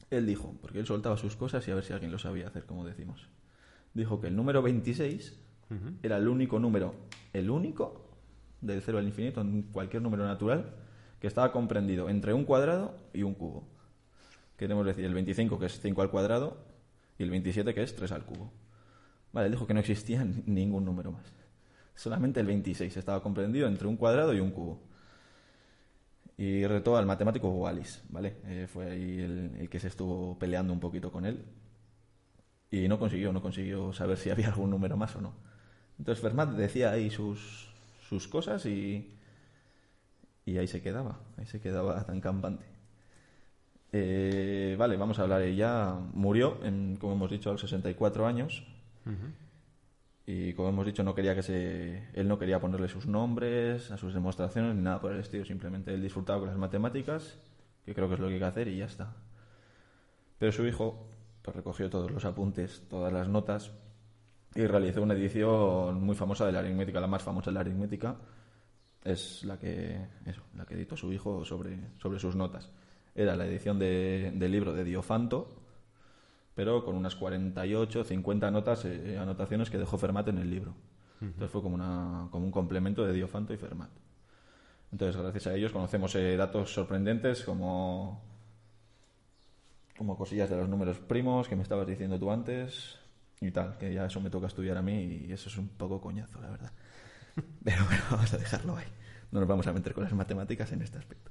Él 0.09 0.25
dijo, 0.25 0.55
porque 0.61 0.79
él 0.79 0.87
soltaba 0.87 1.17
sus 1.17 1.35
cosas 1.35 1.67
y 1.67 1.71
a 1.71 1.75
ver 1.75 1.83
si 1.83 1.93
alguien 1.93 2.11
lo 2.11 2.17
sabía 2.17 2.47
hacer, 2.47 2.65
como 2.65 2.85
decimos. 2.85 3.27
Dijo 3.93 4.19
que 4.19 4.27
el 4.27 4.35
número 4.35 4.61
26 4.61 5.39
Ujú. 5.69 5.93
era 6.01 6.17
el 6.17 6.27
único 6.27 6.59
número, 6.59 6.95
el 7.31 7.49
único, 7.49 8.09
del 8.61 8.81
cero 8.81 8.97
al 8.97 9.05
infinito, 9.05 9.41
en 9.41 9.63
cualquier 9.63 10.01
número 10.01 10.25
natural, 10.25 10.73
que 11.21 11.27
estaba 11.27 11.51
comprendido 11.51 12.09
entre 12.09 12.33
un 12.33 12.43
cuadrado 12.43 12.97
y 13.13 13.23
un 13.23 13.35
cubo. 13.35 13.67
Queremos 14.57 14.85
decir 14.85 15.05
el 15.05 15.13
25, 15.13 15.59
que 15.59 15.67
es 15.67 15.79
5 15.79 16.01
al 16.01 16.09
cuadrado, 16.09 16.57
y 17.19 17.23
el 17.23 17.29
27, 17.29 17.73
que 17.73 17.83
es 17.83 17.95
3 17.95 18.11
al 18.13 18.25
cubo. 18.25 18.51
Vale, 19.31 19.47
él 19.47 19.51
dijo 19.51 19.67
que 19.67 19.73
no 19.75 19.81
existía 19.81 20.25
ningún 20.45 20.85
número 20.85 21.11
más. 21.11 21.31
Solamente 21.93 22.39
el 22.39 22.47
26 22.47 22.95
estaba 22.97 23.21
comprendido 23.21 23.67
entre 23.67 23.87
un 23.87 23.97
cuadrado 23.97 24.33
y 24.33 24.39
un 24.39 24.51
cubo. 24.51 24.81
Y 26.37 26.65
retó 26.65 26.95
al 26.95 27.05
matemático 27.05 27.49
Wallis, 27.49 28.01
¿vale? 28.09 28.37
Eh, 28.45 28.67
fue 28.71 28.89
ahí 28.89 29.19
el, 29.19 29.51
el 29.59 29.69
que 29.69 29.79
se 29.79 29.89
estuvo 29.89 30.39
peleando 30.39 30.71
un 30.71 30.79
poquito 30.79 31.11
con 31.11 31.25
él. 31.25 31.43
Y 32.71 32.87
no 32.87 32.97
consiguió, 32.97 33.33
no 33.33 33.41
consiguió 33.41 33.91
saber 33.91 34.17
si 34.17 34.29
había 34.29 34.47
algún 34.47 34.69
número 34.69 34.95
más 34.95 35.15
o 35.17 35.21
no. 35.21 35.33
Entonces 35.97 36.21
Fermat 36.21 36.51
decía 36.51 36.91
ahí 36.91 37.09
sus, 37.09 37.69
sus 38.07 38.29
cosas 38.29 38.65
y, 38.65 39.13
y 40.45 40.57
ahí 40.57 40.67
se 40.67 40.81
quedaba, 40.81 41.19
ahí 41.37 41.45
se 41.45 41.59
quedaba 41.59 42.01
tan 42.05 42.21
campante. 42.21 42.65
Eh, 43.91 44.75
vale, 44.77 44.97
vamos 44.97 45.19
a 45.19 45.23
hablar. 45.23 45.41
Ella 45.41 45.95
murió, 46.13 46.59
en, 46.63 46.97
como 46.97 47.13
hemos 47.13 47.31
dicho, 47.31 47.49
a 47.49 47.53
los 47.53 47.61
64 47.61 48.27
años. 48.27 48.63
Y 50.25 50.53
como 50.53 50.69
hemos 50.69 50.85
dicho, 50.85 51.03
no 51.03 51.15
quería 51.15 51.33
que 51.33 51.41
se, 51.41 52.09
él 52.13 52.27
no 52.27 52.37
quería 52.37 52.59
ponerle 52.59 52.87
sus 52.87 53.07
nombres 53.07 53.89
a 53.89 53.97
sus 53.97 54.13
demostraciones 54.13 54.75
ni 54.75 54.83
nada 54.83 55.01
por 55.01 55.11
el 55.11 55.19
estilo. 55.19 55.43
Simplemente 55.43 55.93
él 55.93 56.03
disfrutaba 56.03 56.39
con 56.39 56.49
las 56.49 56.57
matemáticas, 56.57 57.39
que 57.83 57.95
creo 57.95 58.07
que 58.07 58.13
es 58.13 58.19
lo 58.19 58.27
que 58.27 58.33
hay 58.33 58.39
que 58.39 58.45
hacer 58.45 58.67
y 58.67 58.77
ya 58.77 58.85
está. 58.85 59.15
Pero 60.37 60.51
su 60.51 60.67
hijo 60.67 61.07
pues, 61.41 61.55
recogió 61.55 61.89
todos 61.89 62.11
los 62.11 62.25
apuntes, 62.25 62.83
todas 62.87 63.11
las 63.11 63.27
notas 63.27 63.71
y 64.53 64.65
realizó 64.67 65.01
una 65.01 65.15
edición 65.15 66.03
muy 66.03 66.15
famosa 66.15 66.45
de 66.45 66.51
la 66.51 66.59
aritmética, 66.59 66.99
la 66.99 67.07
más 67.07 67.23
famosa 67.23 67.49
de 67.49 67.55
la 67.55 67.61
aritmética. 67.61 68.15
Es 69.03 69.43
la 69.45 69.57
que, 69.57 70.07
eso, 70.25 70.43
la 70.55 70.65
que 70.65 70.75
editó 70.75 70.95
su 70.95 71.11
hijo 71.11 71.43
sobre, 71.45 71.79
sobre 71.97 72.19
sus 72.19 72.35
notas. 72.35 72.69
Era 73.19 73.35
la 73.35 73.45
edición 73.45 73.77
de- 73.79 74.31
del 74.33 74.51
libro 74.51 74.71
de 74.73 74.83
Diofanto, 74.85 75.49
pero 76.55 76.85
con 76.85 76.95
unas 76.95 77.15
48, 77.15 78.03
50 78.05 78.49
notas, 78.49 78.85
eh, 78.85 79.17
anotaciones 79.19 79.69
que 79.69 79.77
dejó 79.77 79.97
Fermat 79.97 80.27
en 80.29 80.37
el 80.37 80.49
libro. 80.49 80.73
Entonces 81.21 81.51
fue 81.51 81.61
como, 81.61 81.75
una, 81.75 82.29
como 82.31 82.45
un 82.45 82.51
complemento 82.51 83.05
de 83.05 83.11
Diofanto 83.11 83.53
y 83.53 83.57
Fermat. 83.57 83.89
Entonces, 84.93 85.21
gracias 85.21 85.47
a 85.47 85.53
ellos 85.55 85.71
conocemos 85.73 86.15
eh, 86.15 86.37
datos 86.37 86.73
sorprendentes 86.73 87.43
como, 87.43 88.21
como 89.97 90.17
cosillas 90.17 90.49
de 90.49 90.55
los 90.55 90.69
números 90.69 90.97
primos 90.99 91.47
que 91.49 91.55
me 91.57 91.63
estabas 91.63 91.85
diciendo 91.87 92.17
tú 92.17 92.31
antes 92.31 92.97
y 93.41 93.51
tal, 93.51 93.77
que 93.77 93.93
ya 93.93 94.05
eso 94.05 94.21
me 94.21 94.29
toca 94.29 94.47
estudiar 94.47 94.77
a 94.77 94.81
mí 94.81 95.25
y 95.27 95.31
eso 95.33 95.49
es 95.49 95.57
un 95.57 95.67
poco 95.67 95.99
coñazo, 95.99 96.39
la 96.41 96.49
verdad. 96.51 96.71
Pero 97.63 97.83
bueno, 97.85 98.01
vamos 98.11 98.33
a 98.33 98.37
dejarlo 98.37 98.77
ahí. 98.77 98.87
No 99.31 99.39
nos 99.41 99.47
vamos 99.49 99.67
a 99.67 99.73
meter 99.73 99.93
con 99.93 100.03
las 100.05 100.13
matemáticas 100.13 100.71
en 100.71 100.81
este 100.81 100.97
aspecto. 100.97 101.29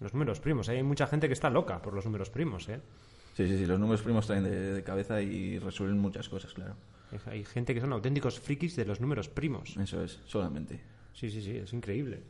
Los 0.00 0.12
números 0.14 0.40
primos. 0.40 0.68
Hay 0.68 0.82
mucha 0.82 1.06
gente 1.06 1.26
que 1.28 1.34
está 1.34 1.50
loca 1.50 1.80
por 1.82 1.92
los 1.94 2.04
números 2.04 2.30
primos, 2.30 2.68
¿eh? 2.68 2.80
Sí, 3.36 3.46
sí, 3.46 3.56
sí, 3.58 3.66
los 3.66 3.78
números 3.78 4.02
primos 4.02 4.26
traen 4.26 4.44
de, 4.44 4.72
de 4.74 4.82
cabeza 4.82 5.20
y 5.22 5.58
resuelven 5.58 5.98
muchas 5.98 6.28
cosas, 6.28 6.52
claro. 6.52 6.74
Hay- 7.12 7.20
Hay 7.38 7.44
gente 7.44 7.74
que 7.74 7.80
son 7.80 7.92
auténticos 7.92 8.40
frikis 8.40 8.76
de 8.76 8.84
los 8.84 9.00
números 9.00 9.28
primos. 9.28 9.76
Eso 9.76 10.02
es, 10.02 10.20
solamente. 10.26 10.80
Sí, 11.14 11.30
sí, 11.30 11.42
sí, 11.42 11.56
es 11.56 11.72
increíble. 11.72 12.22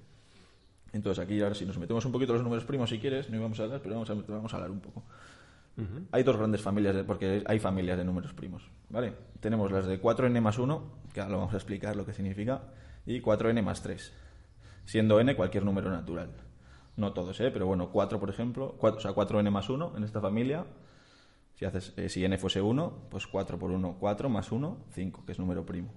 Entonces 0.92 1.22
aquí 1.24 1.40
ahora 1.40 1.54
si 1.54 1.64
nos 1.64 1.78
metemos 1.78 2.04
un 2.04 2.12
poquito 2.12 2.32
los 2.32 2.42
números 2.42 2.64
primos 2.64 2.90
si 2.90 2.98
quieres, 2.98 3.30
no 3.30 3.36
íbamos 3.36 3.58
a 3.60 3.64
hablar, 3.64 3.80
pero 3.82 3.94
vamos 3.94 4.10
a, 4.10 4.14
vamos 4.14 4.52
a 4.52 4.56
hablar 4.56 4.70
un 4.70 4.80
poco. 4.80 5.02
Hay 6.12 6.22
dos 6.24 6.36
grandes 6.36 6.60
familias, 6.60 6.94
de- 6.94 7.04
porque 7.04 7.42
hay 7.46 7.58
familias 7.58 7.96
de 7.96 8.04
números 8.04 8.34
primos, 8.34 8.62
¿vale? 8.90 9.14
Tenemos 9.40 9.72
las 9.72 9.86
de 9.86 9.98
4n 10.02 10.38
más 10.42 10.58
1, 10.58 10.82
que 11.14 11.20
ahora 11.20 11.32
lo 11.32 11.38
vamos 11.38 11.54
a 11.54 11.56
explicar 11.56 11.96
lo 11.96 12.04
que 12.04 12.12
significa, 12.12 12.60
y 13.06 13.20
4n 13.22 13.62
más 13.62 13.80
3, 13.82 14.12
siendo 14.84 15.18
n 15.20 15.34
cualquier 15.36 15.64
número 15.64 15.90
natural. 15.90 16.28
No 17.00 17.14
todos, 17.14 17.40
¿eh? 17.40 17.50
Pero 17.50 17.64
bueno, 17.64 17.88
4, 17.90 18.20
por 18.20 18.28
ejemplo, 18.28 18.74
cuatro- 18.76 18.98
o 18.98 19.00
sea, 19.00 19.12
4n 19.14 19.50
más 19.50 19.70
1 19.70 19.94
en 19.96 20.04
esta 20.04 20.20
familia, 20.20 20.66
si, 21.54 21.64
haces, 21.64 21.94
eh, 21.96 22.10
si 22.10 22.22
n 22.26 22.36
fuese 22.36 22.60
1, 22.60 22.92
pues 23.10 23.26
4 23.26 23.58
por 23.58 23.70
1, 23.70 23.96
4 23.98 24.28
más 24.28 24.52
1, 24.52 24.76
5, 24.92 25.24
que 25.24 25.32
es 25.32 25.38
número 25.38 25.64
primo. 25.64 25.88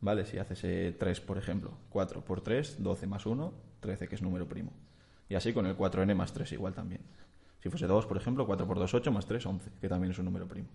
¿Vale? 0.00 0.24
Si 0.24 0.38
haces 0.38 0.62
eh, 0.62 0.94
3, 0.96 1.20
por 1.22 1.38
ejemplo, 1.38 1.72
4 1.90 2.20
por 2.20 2.40
3, 2.40 2.76
12 2.84 3.08
más 3.08 3.26
1, 3.26 3.52
13, 3.80 4.06
que 4.06 4.14
es 4.14 4.22
número 4.22 4.46
primo. 4.46 4.70
Y 5.28 5.34
así 5.34 5.52
con 5.52 5.66
el 5.66 5.76
4n 5.76 6.14
más 6.14 6.32
3 6.32 6.52
igual 6.52 6.72
también. 6.72 7.00
Si 7.60 7.68
fuese 7.68 7.88
2, 7.88 8.06
por 8.06 8.16
ejemplo, 8.16 8.46
4 8.46 8.64
por 8.64 8.78
2, 8.78 8.94
8 8.94 9.10
más 9.10 9.26
3, 9.26 9.44
11, 9.44 9.70
que 9.80 9.88
también 9.88 10.12
es 10.12 10.18
un 10.20 10.26
número 10.26 10.46
primo. 10.46 10.68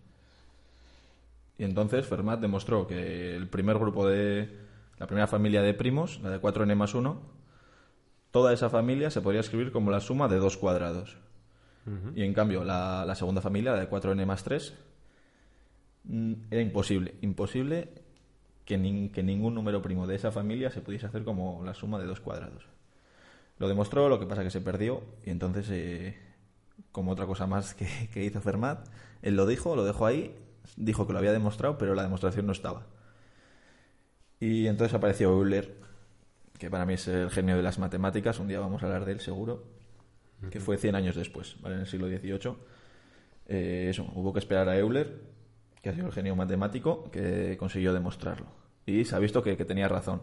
Y 1.57 1.63
entonces 1.63 2.05
Fermat 2.05 2.41
demostró 2.41 2.85
que 2.85 3.33
el 3.33 3.47
primer 3.47 3.77
grupo 3.77 4.05
de 4.05 4.49
la 4.99 5.07
primera 5.07 5.27
familia 5.27 5.61
de 5.61 5.73
primos, 5.73 6.19
la 6.21 6.31
de 6.31 6.41
4n 6.41 6.75
más 6.75 6.93
1, 6.93 7.36
toda 8.37 8.53
esa 8.53 8.69
familia 8.69 9.09
se 9.09 9.21
podría 9.21 9.41
escribir 9.41 9.71
como 9.71 9.89
la 9.89 9.99
suma 9.99 10.27
de 10.27 10.37
dos 10.37 10.57
cuadrados. 10.57 11.17
Y 12.15 12.23
en 12.23 12.33
cambio, 12.33 12.63
la, 12.63 13.03
la 13.05 13.15
segunda 13.15 13.41
familia, 13.41 13.71
la 13.71 13.79
de 13.79 13.89
4n 13.89 14.25
más 14.25 14.43
3, 14.43 14.73
mm, 16.03 16.33
era 16.51 16.61
imposible. 16.61 17.15
Imposible 17.21 17.89
que, 18.65 18.77
nin- 18.77 19.09
que 19.11 19.23
ningún 19.23 19.55
número 19.55 19.81
primo 19.81 20.05
de 20.07 20.15
esa 20.15 20.31
familia 20.31 20.69
se 20.69 20.81
pudiese 20.81 21.05
hacer 21.07 21.23
como 21.23 21.63
la 21.65 21.73
suma 21.73 21.97
de 21.99 22.05
dos 22.05 22.19
cuadrados. 22.19 22.65
Lo 23.57 23.67
demostró, 23.67 24.09
lo 24.09 24.19
que 24.19 24.25
pasa 24.27 24.43
que 24.43 24.51
se 24.51 24.61
perdió, 24.61 25.01
y 25.25 25.29
entonces, 25.31 25.67
eh, 25.71 26.17
como 26.91 27.11
otra 27.13 27.25
cosa 27.25 27.47
más 27.47 27.73
que, 27.73 27.87
que 28.13 28.23
hizo 28.25 28.41
Fermat, 28.41 28.87
él 29.23 29.35
lo 29.35 29.45
dijo, 29.47 29.75
lo 29.75 29.83
dejó 29.85 30.05
ahí, 30.05 30.35
dijo 30.75 31.07
que 31.07 31.13
lo 31.13 31.19
había 31.19 31.31
demostrado, 31.33 31.77
pero 31.79 31.95
la 31.95 32.03
demostración 32.03 32.45
no 32.45 32.51
estaba. 32.51 32.85
Y 34.39 34.67
entonces 34.67 34.93
apareció 34.93 35.31
Euler, 35.31 35.75
que 36.57 36.69
para 36.69 36.85
mí 36.85 36.93
es 36.93 37.07
el 37.07 37.29
genio 37.29 37.55
de 37.55 37.63
las 37.63 37.79
matemáticas, 37.79 38.39
un 38.39 38.47
día 38.47 38.59
vamos 38.59 38.81
a 38.81 38.87
hablar 38.87 39.05
de 39.05 39.11
él 39.13 39.19
seguro, 39.19 39.63
que 40.51 40.59
fue 40.59 40.77
100 40.77 40.95
años 40.95 41.15
después, 41.15 41.55
¿vale? 41.61 41.75
en 41.75 41.81
el 41.81 41.87
siglo 41.87 42.07
XVIII. 42.07 42.55
Eh, 43.47 43.87
eso, 43.89 44.11
hubo 44.15 44.33
que 44.33 44.39
esperar 44.39 44.69
a 44.69 44.77
Euler, 44.77 45.21
que 45.81 45.89
ha 45.89 45.93
sido 45.93 46.07
el 46.07 46.13
genio 46.13 46.35
matemático, 46.35 47.09
que 47.11 47.57
consiguió 47.57 47.93
demostrarlo. 47.93 48.47
Y 48.85 49.05
se 49.05 49.15
ha 49.15 49.19
visto 49.19 49.41
que, 49.41 49.57
que 49.57 49.65
tenía 49.65 49.87
razón. 49.87 50.21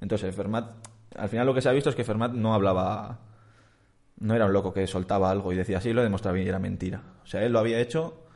Entonces, 0.00 0.34
Fermat, 0.34 0.72
al 1.16 1.28
final 1.28 1.46
lo 1.46 1.54
que 1.54 1.60
se 1.60 1.68
ha 1.68 1.72
visto 1.72 1.90
es 1.90 1.96
que 1.96 2.04
Fermat 2.04 2.32
no 2.32 2.54
hablaba, 2.54 3.20
no 4.18 4.34
era 4.34 4.46
un 4.46 4.52
loco 4.52 4.72
que 4.72 4.86
soltaba 4.86 5.30
algo 5.30 5.52
y 5.52 5.56
decía 5.56 5.78
así, 5.78 5.92
lo 5.92 6.02
demostraba 6.02 6.38
y 6.38 6.48
era 6.48 6.58
mentira. 6.58 7.02
O 7.22 7.26
sea, 7.26 7.44
él 7.44 7.52
lo 7.52 7.58
había 7.58 7.80
hecho 7.80 8.26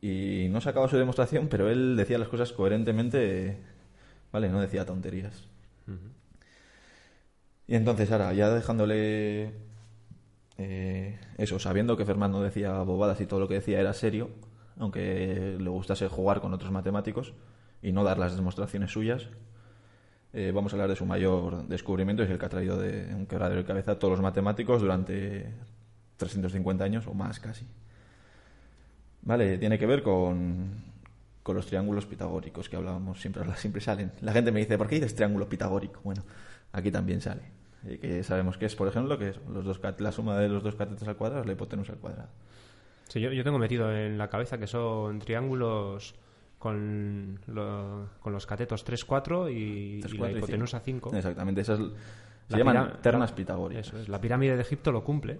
y 0.00 0.48
no 0.50 0.60
sacaba 0.60 0.88
su 0.88 0.96
demostración, 0.96 1.48
pero 1.48 1.68
él 1.70 1.96
decía 1.96 2.18
las 2.18 2.28
cosas 2.28 2.52
coherentemente, 2.52 3.58
¿vale? 4.32 4.48
No 4.48 4.60
decía 4.60 4.84
tonterías. 4.84 5.48
Y 7.68 7.76
entonces, 7.76 8.10
ahora, 8.10 8.32
ya 8.32 8.48
dejándole 8.48 9.52
eh, 10.56 11.20
eso, 11.36 11.58
sabiendo 11.58 11.96
que 11.96 12.04
Fermat 12.04 12.30
no 12.30 12.42
decía 12.42 12.82
bobadas 12.82 13.20
y 13.20 13.26
todo 13.26 13.40
lo 13.40 13.46
que 13.46 13.54
decía 13.54 13.78
era 13.78 13.92
serio, 13.92 14.30
aunque 14.78 15.56
le 15.60 15.70
gustase 15.70 16.08
jugar 16.08 16.40
con 16.40 16.54
otros 16.54 16.72
matemáticos 16.72 17.34
y 17.82 17.92
no 17.92 18.04
dar 18.04 18.18
las 18.18 18.34
demostraciones 18.34 18.90
suyas, 18.90 19.28
eh, 20.32 20.50
vamos 20.54 20.72
a 20.72 20.76
hablar 20.76 20.88
de 20.88 20.96
su 20.96 21.06
mayor 21.06 21.68
descubrimiento, 21.68 22.22
es 22.22 22.30
el 22.30 22.38
que 22.38 22.46
ha 22.46 22.48
traído 22.48 22.78
de 22.78 23.14
un 23.14 23.26
quebradero 23.26 23.60
de 23.60 23.66
cabeza 23.66 23.92
a 23.92 23.98
todos 23.98 24.12
los 24.12 24.20
matemáticos 24.20 24.80
durante 24.80 25.54
350 26.16 26.84
años 26.84 27.06
o 27.06 27.14
más 27.14 27.38
casi. 27.38 27.66
Vale, 29.22 29.58
tiene 29.58 29.78
que 29.78 29.86
ver 29.86 30.02
con, 30.02 30.84
con 31.42 31.54
los 31.54 31.66
triángulos 31.66 32.06
pitagóricos 32.06 32.68
que 32.68 32.76
hablábamos, 32.76 33.20
siempre, 33.20 33.42
siempre 33.56 33.80
salen. 33.80 34.12
La 34.22 34.32
gente 34.32 34.52
me 34.52 34.60
dice, 34.60 34.76
¿por 34.78 34.88
qué 34.88 34.96
dices 34.96 35.14
triángulo 35.14 35.48
pitagórico? 35.48 36.00
Bueno, 36.02 36.24
aquí 36.72 36.90
también 36.90 37.20
sale. 37.20 37.42
Y 37.84 37.98
que 37.98 38.22
sabemos 38.24 38.58
que 38.58 38.66
es, 38.66 38.74
por 38.74 38.88
ejemplo, 38.88 39.16
que 39.18 39.28
es 39.30 39.40
los 39.48 39.64
dos 39.64 39.80
la 39.98 40.12
suma 40.12 40.36
de 40.38 40.48
los 40.48 40.62
dos 40.62 40.74
catetos 40.74 41.06
al 41.06 41.16
cuadrado 41.16 41.42
es 41.42 41.46
la 41.46 41.52
hipotenusa 41.52 41.92
al 41.92 41.98
cuadrado. 41.98 42.28
Sí, 43.08 43.20
yo, 43.20 43.32
yo 43.32 43.42
tengo 43.44 43.58
metido 43.58 43.90
en 43.92 44.18
la 44.18 44.28
cabeza 44.28 44.58
que 44.58 44.66
son 44.66 45.18
triángulos 45.20 46.14
con, 46.58 47.38
lo- 47.46 48.08
con 48.20 48.32
los 48.32 48.46
catetos 48.46 48.84
3, 48.84 49.04
4 49.04 49.48
y, 49.48 50.02
la 50.02 50.08
cuatro 50.18 50.28
y 50.28 50.38
hipotenusa 50.38 50.80
5. 50.80 51.14
Exactamente, 51.16 51.60
esas 51.60 51.78
se 51.78 51.84
La 52.48 52.58
llaman 52.58 52.98
ternas 53.00 53.32
pitagóricas. 53.32 53.86
Eso 53.88 53.98
es, 54.00 54.08
la 54.08 54.20
pirámide 54.20 54.56
de 54.56 54.62
Egipto 54.62 54.90
lo 54.92 55.04
cumple. 55.04 55.38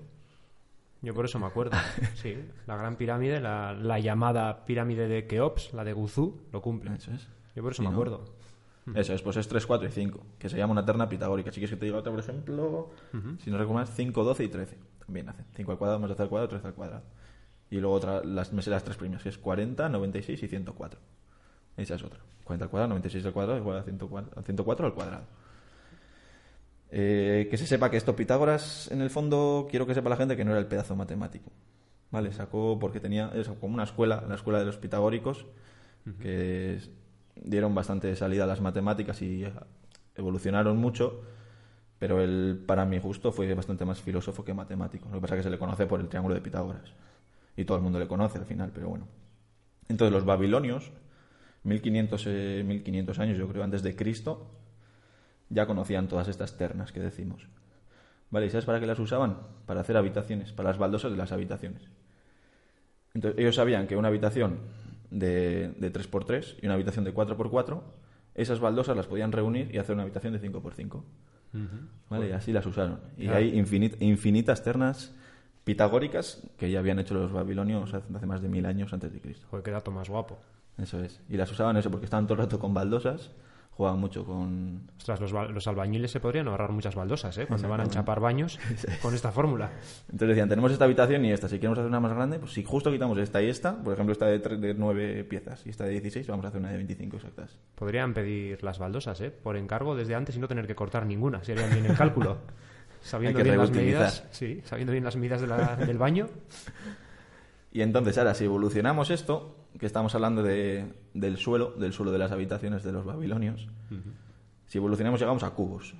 Yo 1.02 1.14
por 1.14 1.25
eso 1.25 1.38
me 1.38 1.47
acuerdo. 1.47 1.76
Sí, 2.14 2.37
la 2.66 2.76
gran 2.76 2.97
pirámide, 2.97 3.40
la, 3.40 3.73
la 3.73 3.99
llamada 3.99 4.64
pirámide 4.64 5.08
de 5.08 5.26
Keops, 5.26 5.73
la 5.75 5.85
de 5.85 5.92
Guzú, 5.92 6.40
lo 6.52 6.61
cumple. 6.62 6.94
Eso 6.94 7.12
es. 7.12 7.28
Yo 7.54 7.62
por 7.62 7.73
eso 7.73 7.82
Sí, 7.82 7.88
me 7.88 7.92
¿no? 7.92 7.97
Eso 8.97 9.12
es, 9.14 9.23
pues 9.23 9.37
es 9.37 9.49
3, 9.49 9.66
4 9.66 9.88
y 9.88 9.90
5, 9.92 10.26
que 10.38 10.49
se 10.49 10.57
llama 10.57 10.73
una 10.73 10.85
terna 10.85 11.09
pitagórica. 11.09 11.50
Si 11.50 11.57
quieres 11.61 11.71
que 11.71 11.76
te 11.80 11.87
diga 11.87 11.99
otra, 11.99 12.11
por 12.12 12.21
ejemplo, 12.21 12.90
si 13.42 13.50
no 13.50 13.59
recuerdo 13.59 13.75
mal, 13.75 13.87
5, 13.87 14.25
12 14.25 14.45
y 14.45 14.49
13. 14.49 14.78
También 15.04 15.28
hacen 15.28 15.45
5 15.54 15.73
al 15.73 15.78
cuadrado 15.78 16.00
más 16.00 16.09
12 16.11 16.23
al 16.23 16.28
cuadrado, 16.28 16.49
13 16.50 16.66
al 16.68 16.75
cuadrado. 16.75 17.02
Y 17.71 17.76
luego 17.80 17.95
otra, 17.97 18.23
las, 18.25 18.52
me 18.52 18.62
sé 18.62 18.71
las 18.71 18.83
tres 18.85 18.97
primeras, 18.97 19.23
que 19.23 19.28
es 19.28 19.38
40, 19.38 19.88
96 19.88 20.42
y 20.42 20.49
104. 20.49 20.99
Esa 21.76 21.95
es 21.97 22.02
otra. 22.02 22.21
40 22.45 22.64
al 22.64 22.71
cuadrado, 22.71 22.88
96 22.90 23.26
al 23.26 23.33
cuadrado, 23.33 23.59
igual 23.59 23.78
a 23.78 23.83
104, 23.83 24.40
a 24.40 24.42
104 24.42 24.87
al 24.87 24.95
cuadrado. 24.95 25.25
Eh, 26.90 27.49
que 27.50 27.57
se 27.59 27.66
sepa 27.66 27.90
que 27.90 27.99
esto 27.99 28.16
Pitágoras, 28.16 28.90
en 28.90 29.02
el 29.02 29.11
fondo, 29.11 29.66
quiero 29.71 29.87
que 29.87 29.95
sepa 29.95 30.09
la 30.09 30.16
gente 30.16 30.37
que 30.37 30.45
no 30.45 30.52
era 30.52 30.61
el 30.61 30.66
pedazo 30.66 30.97
matemático. 30.97 31.50
¿Vale? 32.11 32.33
Sacó 32.33 32.78
porque 32.80 33.00
tenía 33.00 33.30
es 33.35 33.49
como 33.49 33.75
una 33.75 33.83
escuela, 33.85 34.25
la 34.26 34.35
escuela 34.37 34.59
de 34.61 34.64
los 34.64 34.78
pitagóricos, 34.78 35.45
que 36.23 36.76
es- 36.76 36.90
dieron 37.42 37.75
bastante 37.75 38.14
salida 38.16 38.45
a 38.45 38.47
las 38.47 38.61
matemáticas 38.61 39.21
y 39.23 39.45
evolucionaron 40.14 40.76
mucho, 40.76 41.23
pero 41.99 42.21
él, 42.21 42.62
para 42.66 42.85
mi 42.85 42.99
gusto, 42.99 43.33
fue 43.33 43.52
bastante 43.54 43.85
más 43.85 44.00
filósofo 44.00 44.45
que 44.45 44.54
matemático. 44.54 45.09
Lo 45.09 45.16
que 45.16 45.21
pasa 45.21 45.35
es 45.35 45.38
que 45.40 45.45
se 45.45 45.50
le 45.50 45.59
conoce 45.59 45.87
por 45.87 46.00
el 46.00 46.09
triángulo 46.09 46.35
de 46.35 46.40
Pitágoras. 46.40 46.92
Y 47.57 47.64
todo 47.64 47.76
el 47.76 47.83
mundo 47.83 47.99
le 47.99 48.07
conoce 48.07 48.38
al 48.38 48.45
final, 48.45 48.71
pero 48.73 48.88
bueno. 48.88 49.09
Entonces, 49.88 50.12
los 50.12 50.25
babilonios, 50.25 50.92
1500, 51.64 52.25
eh, 52.28 52.62
1500 52.64 53.18
años, 53.18 53.38
yo 53.38 53.49
creo, 53.49 53.64
antes 53.64 53.83
de 53.83 53.97
Cristo, 53.97 54.47
ya 55.49 55.66
conocían 55.66 56.09
todas 56.09 56.28
estas 56.28 56.57
ternas 56.57 56.92
que 56.92 57.00
decimos. 57.00 57.49
¿Vale? 58.30 58.47
¿Y 58.47 58.50
sabes 58.50 58.66
para 58.66 58.78
qué 58.78 58.87
las 58.87 58.99
usaban? 58.99 59.38
Para 59.66 59.80
hacer 59.80 59.97
habitaciones, 59.97 60.52
para 60.52 60.68
las 60.68 60.78
baldosas 60.78 61.11
de 61.11 61.16
las 61.16 61.33
habitaciones. 61.33 61.83
Entonces, 63.14 63.40
ellos 63.40 63.57
sabían 63.57 63.87
que 63.87 63.97
una 63.97 64.09
habitación 64.09 64.59
de, 65.10 65.68
de 65.78 65.92
3x3 65.92 66.56
y 66.62 66.66
una 66.66 66.74
habitación 66.74 67.04
de 67.04 67.14
4x4, 67.14 67.80
esas 68.34 68.60
baldosas 68.60 68.96
las 68.96 69.06
podían 69.06 69.32
reunir 69.32 69.74
y 69.74 69.78
hacer 69.78 69.94
una 69.94 70.02
habitación 70.02 70.32
de 70.32 70.40
5x5. 70.40 71.02
¿Vale? 72.10 72.28
Y 72.28 72.32
así 72.32 72.52
las 72.52 72.66
usaron. 72.66 73.00
Y 73.16 73.24
Claro. 73.24 73.38
hay 73.38 73.52
infinit- 73.58 73.96
infinitas 74.00 74.62
ternas 74.62 75.14
pitagóricas 75.64 76.42
que 76.56 76.70
ya 76.70 76.78
habían 76.78 76.98
hecho 76.98 77.14
los 77.14 77.32
babilonios 77.32 77.92
hace 77.94 78.06
hace 78.14 78.26
más 78.26 78.40
de 78.42 78.48
mil 78.48 78.64
años 78.66 78.92
antes 78.92 79.12
de 79.12 79.20
Cristo. 79.20 79.46
Joder, 79.50 79.64
qué 79.64 79.70
dato 79.70 79.90
más 79.90 80.08
guapo. 80.08 80.38
Eso 80.78 81.02
es. 81.02 81.20
Y 81.28 81.36
las 81.36 81.50
usaban 81.50 81.76
eso 81.76 81.90
porque 81.90 82.04
estaban 82.06 82.26
todo 82.26 82.34
el 82.34 82.40
rato 82.44 82.58
con 82.58 82.72
baldosas, 82.72 83.30
jugaban 83.78 84.00
mucho 84.00 84.25
con... 84.25 84.90
Ostras, 84.99 85.20
los, 85.20 85.32
los 85.32 85.66
albañiles 85.68 86.11
se 86.11 86.18
podrían 86.18 86.49
ahorrar 86.49 86.73
muchas 86.73 86.97
baldosas, 86.97 87.38
¿eh? 87.38 87.47
Cuando 87.47 87.68
van 87.68 87.80
a 87.80 87.85
enchapar 87.85 88.18
baños 88.18 88.58
con 89.02 89.14
esta 89.14 89.30
fórmula. 89.30 89.70
Entonces 90.11 90.28
decían, 90.30 90.49
tenemos 90.49 90.73
esta 90.73 90.85
habitación 90.85 91.25
y 91.25 91.30
esta. 91.30 91.49
Si 91.49 91.58
queremos 91.58 91.78
hacer 91.78 91.88
una 91.88 92.00
más 92.00 92.12
grande, 92.12 92.40
pues 92.40 92.52
si 92.52 92.64
justo 92.64 92.90
quitamos 92.90 93.16
esta 93.18 93.40
y 93.40 93.49
esta, 93.49 93.76
por 93.80 93.94
ejemplo, 93.94 94.12
esta 94.12 94.26
de, 94.26 94.42
tre- 94.42 94.58
de 94.58 94.75
9 94.75 95.23
piezas 95.25 95.64
y 95.64 95.70
esta 95.70 95.85
de 95.85 95.90
16, 95.92 96.26
vamos 96.26 96.44
a 96.44 96.49
hacer 96.49 96.61
una 96.61 96.70
de 96.70 96.76
25 96.78 97.16
exactas. 97.16 97.56
Podrían 97.76 98.12
pedir 98.14 98.62
las 98.64 98.80
baldosas, 98.80 99.20
¿eh? 99.20 99.30
Por 99.30 99.56
encargo 99.56 99.94
desde 99.94 100.16
antes 100.16 100.35
y 100.35 100.40
no 100.40 100.49
tener 100.49 100.66
que 100.66 100.75
cortar 100.75 101.06
ninguna, 101.06 101.44
si 101.44 101.52
harían 101.52 101.70
bien 101.70 101.87
el 101.87 101.97
cálculo. 101.97 102.38
Sabiendo 103.00 103.44
bien 103.44 103.56
las 103.56 103.70
medidas, 103.70 104.25
sí, 104.32 104.61
sabiendo 104.64 104.90
bien 104.90 105.04
las 105.04 105.14
medidas 105.14 105.40
de 105.40 105.47
la- 105.47 105.76
del 105.76 105.99
baño. 105.99 106.26
Y 107.70 107.82
entonces, 107.82 108.16
ahora, 108.18 108.35
si 108.35 108.44
evolucionamos 108.44 109.11
esto, 109.11 109.57
que 109.78 109.86
estamos 109.86 110.14
hablando 110.14 110.43
de, 110.43 110.93
del 111.14 111.36
suelo, 111.36 111.73
del 111.73 111.93
suelo 111.93 112.10
de 112.12 112.19
las 112.19 112.32
habitaciones 112.32 112.82
de 112.82 112.93
los 112.93 113.04
babilonios, 113.04 113.69
si 114.67 114.78
evolucionamos 114.78 115.21
llegamos 115.21 115.43
a 115.45 115.50
cubos, 115.50 115.95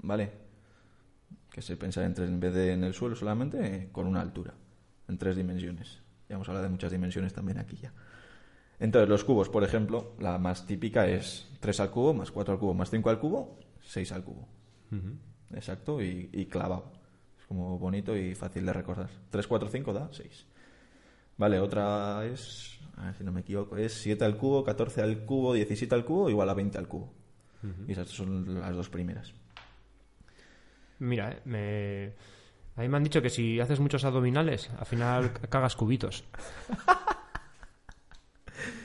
¿vale? 0.00 0.30
Que 1.50 1.62
se 1.62 1.76
piensa 1.76 2.04
en, 2.04 2.14
tres- 2.14 2.28
en 2.28 2.40
vez 2.40 2.54
de 2.54 2.72
en 2.72 2.84
el 2.84 2.94
suelo 2.94 3.14
solamente, 3.16 3.58
eh, 3.76 3.88
con 3.92 4.06
una 4.06 4.20
altura, 4.20 4.54
en 5.08 5.18
tres 5.18 5.36
dimensiones. 5.36 6.02
Ya 6.28 6.36
hemos 6.36 6.48
hablado 6.48 6.64
de 6.64 6.70
muchas 6.70 6.92
dimensiones 6.92 7.32
también 7.32 7.58
aquí 7.58 7.76
ya. 7.76 7.92
Entonces, 8.78 9.08
los 9.08 9.24
cubos, 9.24 9.48
por 9.48 9.62
ejemplo, 9.64 10.14
la 10.20 10.38
más 10.38 10.66
típica 10.66 11.06
es 11.06 11.48
3 11.60 11.80
al 11.80 11.90
cubo, 11.90 12.14
más 12.14 12.30
4 12.30 12.54
al 12.54 12.60
cubo, 12.60 12.72
más 12.74 12.88
5 12.90 13.10
al 13.10 13.18
cubo, 13.18 13.58
6 13.82 14.10
al 14.12 14.24
cubo. 14.24 14.48
Exacto, 15.54 16.00
y, 16.02 16.30
y 16.32 16.46
clavado. 16.46 16.90
Es 17.38 17.46
como 17.46 17.78
bonito 17.78 18.16
y 18.16 18.34
fácil 18.34 18.64
de 18.64 18.72
recordar. 18.72 19.10
3, 19.30 19.46
4, 19.46 19.68
5 19.68 19.92
da 19.92 20.08
6. 20.12 20.46
Vale, 21.36 21.58
otra 21.60 22.24
es, 22.26 22.79
a 23.00 23.06
ver 23.06 23.14
si 23.16 23.24
no 23.24 23.32
me 23.32 23.40
equivoco, 23.40 23.76
es 23.76 23.92
7 23.94 24.24
al 24.24 24.36
cubo, 24.36 24.64
14 24.64 25.02
al 25.02 25.24
cubo, 25.24 25.54
17 25.54 25.94
al 25.94 26.04
cubo, 26.04 26.28
igual 26.30 26.48
a 26.50 26.54
20 26.54 26.78
al 26.78 26.88
cubo. 26.88 27.12
Y 27.86 27.92
esas 27.92 28.08
son 28.08 28.60
las 28.60 28.74
dos 28.74 28.88
primeras. 28.88 29.32
Mira, 30.98 31.30
¿eh? 31.32 31.40
me... 31.44 32.12
a 32.76 32.82
mí 32.82 32.88
me 32.88 32.96
han 32.96 33.04
dicho 33.04 33.20
que 33.22 33.30
si 33.30 33.60
haces 33.60 33.80
muchos 33.80 34.04
abdominales, 34.04 34.70
al 34.78 34.86
final 34.86 35.32
cagas 35.48 35.76
cubitos. 35.76 36.24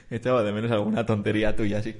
Echaba 0.09 0.43
de 0.43 0.51
menos 0.51 0.71
alguna 0.71 1.05
tontería 1.05 1.55
tuya, 1.55 1.81
sí. 1.81 1.95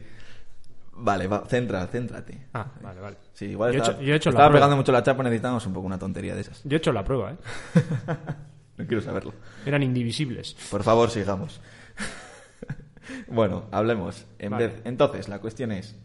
Vale, 0.97 1.27
va, 1.27 1.43
centra, 1.47 1.85
céntrate. 1.87 2.47
Ah, 2.53 2.67
vale, 2.81 3.01
vale. 3.01 3.17
Sí, 3.33 3.45
igual 3.47 3.71
Yo 3.73 3.77
he 3.77 3.81
estaba, 3.81 3.97
hecho- 3.97 4.05
yo 4.07 4.13
he 4.13 4.17
hecho 4.17 4.29
la 4.29 4.33
estaba 4.35 4.49
prueba. 4.49 4.59
pegando 4.65 4.77
mucho 4.77 4.91
la 4.91 5.03
chapa, 5.03 5.23
necesitamos 5.23 5.65
un 5.65 5.73
poco 5.73 5.87
una 5.87 5.99
tontería 5.99 6.35
de 6.35 6.41
esas. 6.41 6.63
Yo 6.63 6.75
he 6.75 6.77
hecho 6.77 6.93
la 6.93 7.03
prueba, 7.03 7.31
¿eh? 7.31 7.37
No 8.77 8.85
quiero 8.85 9.01
saberlo. 9.01 9.33
Eran 9.65 9.83
indivisibles. 9.83 10.53
Por 10.69 10.83
favor, 10.83 11.09
sigamos. 11.09 11.61
Bueno, 13.27 13.65
hablemos. 13.71 14.25
En 14.39 14.51
Vale. 14.51 14.67
vez, 14.67 14.81
entonces, 14.85 15.27
la 15.27 15.39
cuestión 15.39 15.71
es, 15.71 15.95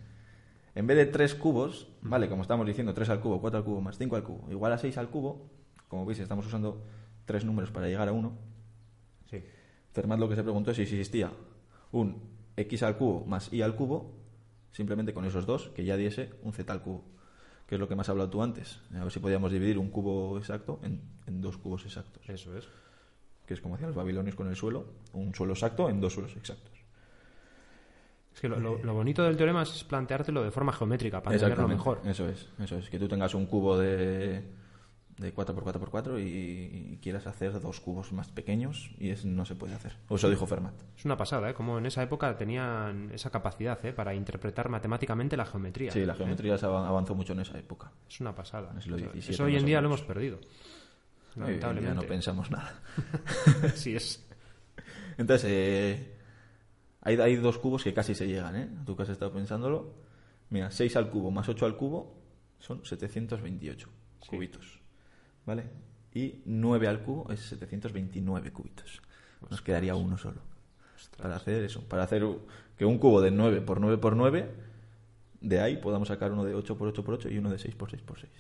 en 0.75 0.87
vez 0.87 0.97
de 0.97 1.07
tres 1.07 1.35
cubos, 1.35 1.89
¿vale? 2.03 2.29
Como 2.29 2.43
estamos 2.43 2.67
diciendo, 2.67 2.95
3 2.95 3.09
al 3.11 3.21
cubo, 3.21 3.41
4 3.41 3.59
al 3.59 3.65
cubo, 3.65 3.81
más 3.81 3.99
5 3.99 4.17
al 4.17 4.23
cubo, 4.23 4.51
igual 4.51 4.73
a 4.73 4.79
6 4.79 4.97
al 4.99 5.09
cubo, 5.11 5.51
como 5.89 6.07
veis, 6.07 6.21
estamos 6.21 6.47
usando 6.47 6.85
tres 7.25 7.45
números 7.45 7.71
para 7.71 7.89
llegar 7.89 8.09
a 8.09 8.13
uno. 8.13 8.33
Sí. 9.29 9.43
Fermat 9.93 10.19
lo 10.21 10.29
que 10.29 10.37
se 10.37 10.43
preguntó 10.43 10.71
es 10.71 10.77
si 10.77 10.83
existía 10.85 11.33
un 11.93 12.23
x 12.57 12.83
al 12.85 12.97
cubo 12.97 13.25
más 13.27 13.53
y 13.53 13.63
al 13.63 13.75
cubo, 13.75 14.15
simplemente 14.71 15.13
con 15.13 15.25
esos 15.25 15.47
dos, 15.47 15.71
que 15.71 15.85
ya 15.85 15.97
diese 15.97 16.31
un 16.43 16.53
z 16.53 16.73
al 16.73 16.83
cubo, 16.83 17.05
que 17.67 17.75
es 17.75 17.81
lo 17.81 17.89
que 17.89 17.97
me 17.97 18.03
has 18.03 18.09
hablado 18.09 18.31
tú 18.31 18.43
antes. 18.43 18.81
A 18.95 19.03
ver 19.03 19.13
si 19.13 19.19
podíamos 19.19 19.51
dividir 19.51 19.79
un 19.79 19.91
cubo 19.91 20.39
exacto 20.39 20.79
en, 20.85 21.01
en 21.27 21.41
dos 21.41 21.57
cubos 21.57 21.85
exactos, 21.85 22.29
Eso 22.29 22.57
es. 22.57 22.69
que 23.47 23.55
es 23.55 23.61
como 23.61 23.75
hacían 23.75 23.89
los 23.91 23.97
babilonios 23.97 24.37
con 24.37 24.47
el 24.47 24.55
suelo, 24.55 24.87
un 25.13 25.35
suelo 25.35 25.55
exacto 25.55 25.89
en 25.91 26.01
dos 26.01 26.13
suelos 26.15 26.37
exactos. 26.37 26.70
Es 28.41 28.43
que 28.43 28.49
lo, 28.49 28.59
lo- 28.59 28.79
lo 28.83 28.95
bonito 28.95 29.23
del 29.23 29.37
teorema 29.37 29.65
es 29.65 29.85
planteártelo 29.85 30.43
de 30.43 30.51
forma 30.51 30.73
geométrica 30.73 31.23
para 31.23 31.37
entenderlo 31.37 31.69
mejor. 31.69 32.01
Eso 32.07 32.27
es, 32.27 32.49
eso 32.59 32.79
es, 32.79 32.89
que 32.89 32.99
tú 32.99 33.07
tengas 33.07 33.35
un 33.35 33.45
cubo 33.45 33.77
de, 33.77 34.43
de 35.19 35.35
4x4x4 35.35 36.19
y, 36.19 36.95
y 36.95 36.99
quieras 37.03 37.27
hacer 37.27 37.61
dos 37.61 37.81
cubos 37.81 38.13
más 38.13 38.31
pequeños 38.31 38.93
y 38.99 39.11
eso 39.11 39.29
no 39.29 39.45
se 39.45 39.57
puede 39.57 39.75
hacer. 39.75 39.93
O 40.09 40.17
eso 40.17 40.31
dijo 40.31 40.47
Fermat. 40.47 40.73
Es 40.97 41.05
una 41.05 41.19
pasada, 41.19 41.51
¿eh? 41.51 41.53
Como 41.53 41.77
en 41.77 41.85
esa 41.85 42.03
época 42.03 42.35
tenían 42.39 43.11
esa 43.13 43.29
capacidad, 43.29 43.79
¿eh? 43.85 43.93
Para 43.93 44.15
interpretar 44.15 44.71
matemáticamente 44.71 45.37
la 45.37 45.45
geometría. 45.45 45.93
Sí, 45.93 46.07
la 46.07 46.15
¿eh? 46.15 46.17
geometría 46.17 46.57
se 46.57 46.65
avan- 46.65 46.87
avanzó 46.87 47.15
mucho 47.15 47.35
en 47.35 47.41
esa 47.41 47.59
época. 47.59 47.93
Es 48.09 48.21
una 48.23 48.35
pasada. 48.35 48.73
Siglo 48.81 48.97
Eso- 48.97 49.11
XVII, 49.11 49.35
Eso 49.35 49.45
hoy 49.45 49.57
en 49.57 49.67
día 49.67 49.83
lo 49.83 49.89
hemos 49.89 50.01
perdido. 50.01 50.37
Hoy 50.39 50.43
en 50.43 51.35
día 51.35 51.45
Lamentablemente. 51.47 51.95
no 51.95 52.03
pensamos 52.09 52.51
nada. 52.51 52.73
sí 53.75 53.95
es. 53.97 54.27
Entonces, 55.19 55.47
eh, 55.51 56.15
hay, 57.03 57.17
hay 57.17 57.37
dos 57.37 57.59
cubos 57.59 57.83
que 57.85 57.95
casi 57.95 58.15
se 58.15 58.27
llegan, 58.27 58.57
¿eh? 58.57 58.69
Tú 58.85 58.97
que 58.97 59.03
has 59.03 59.09
estado 59.09 59.33
pensándolo. 59.33 59.95
Mira, 60.51 60.71
6 60.71 60.97
al 60.97 61.11
cubo 61.11 61.31
más 61.31 61.49
8 61.49 61.65
al 61.65 61.77
cubo 61.77 62.15
son 62.59 62.85
728 62.85 63.89
cubitos. 64.29 64.81
¿Vale? 65.47 65.65
Y 66.13 66.43
9 66.45 66.89
al 66.89 67.03
cubo 67.03 67.31
es 67.33 67.41
729 67.41 68.53
cubitos. 68.53 69.01
Nos 69.49 69.63
quedaría 69.63 69.95
uno 69.95 70.19
solo. 70.19 70.41
Para 71.17 71.37
hacer 71.37 71.63
eso. 71.65 71.83
Para 71.89 72.03
hacer 72.03 72.27
que 72.77 72.85
un 72.85 72.99
cubo 72.99 73.21
de 73.21 73.31
9 73.31 73.61
por 73.63 73.81
9 73.81 73.99
por 73.99 74.17
9, 74.17 74.51
de 75.41 75.61
ahí 75.61 75.77
podamos 75.77 76.09
sacar 76.09 76.33
uno 76.33 76.45
de 76.45 76.55
8 76.55 76.77
por 76.77 76.89
8 76.89 77.05
por 77.05 77.15
8 77.15 77.29
y 77.31 77.39
uno 77.39 77.51
de 77.51 77.59
6 77.59 77.75
por 77.77 77.91
6 77.91 78.03
por 78.03 78.19
6 78.19 78.31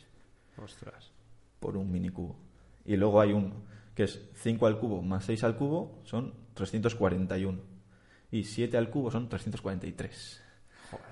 Ostras. 0.63 1.13
por 1.59 1.77
un 1.77 1.91
mini 1.91 2.11
cubo. 2.11 2.37
Y 2.85 2.97
luego 2.97 3.21
hay 3.21 3.33
uno 3.33 3.55
que 3.95 4.05
es 4.05 4.21
5 4.35 4.67
al 4.67 4.79
cubo 4.79 5.01
más 5.03 5.25
6 5.25 5.45
al 5.45 5.57
cubo 5.57 6.01
son 6.05 6.35
341. 6.55 7.70
Y 8.31 8.45
7 8.45 8.77
al 8.77 8.91
cubo 8.91 9.11
son 9.11 9.29
343. 9.29 10.43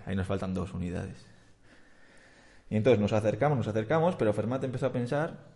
Ahí 0.07 0.17
nos 0.17 0.27
faltan 0.27 0.55
dos 0.55 0.73
unidades. 0.73 1.27
Y 2.71 2.77
entonces 2.77 3.01
nos 3.01 3.13
acercamos, 3.13 3.57
nos 3.57 3.69
acercamos, 3.69 4.17
pero 4.17 4.33
Fermat 4.33 4.63
empezó 4.65 4.87
a 4.87 4.93
pensar, 4.93 5.47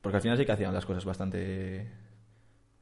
porque 0.00 0.16
al 0.16 0.22
final 0.22 0.38
sí 0.38 0.46
que 0.46 0.52
hacían 0.52 0.72
las 0.72 0.86
cosas 0.86 1.04
bastante 1.04 1.90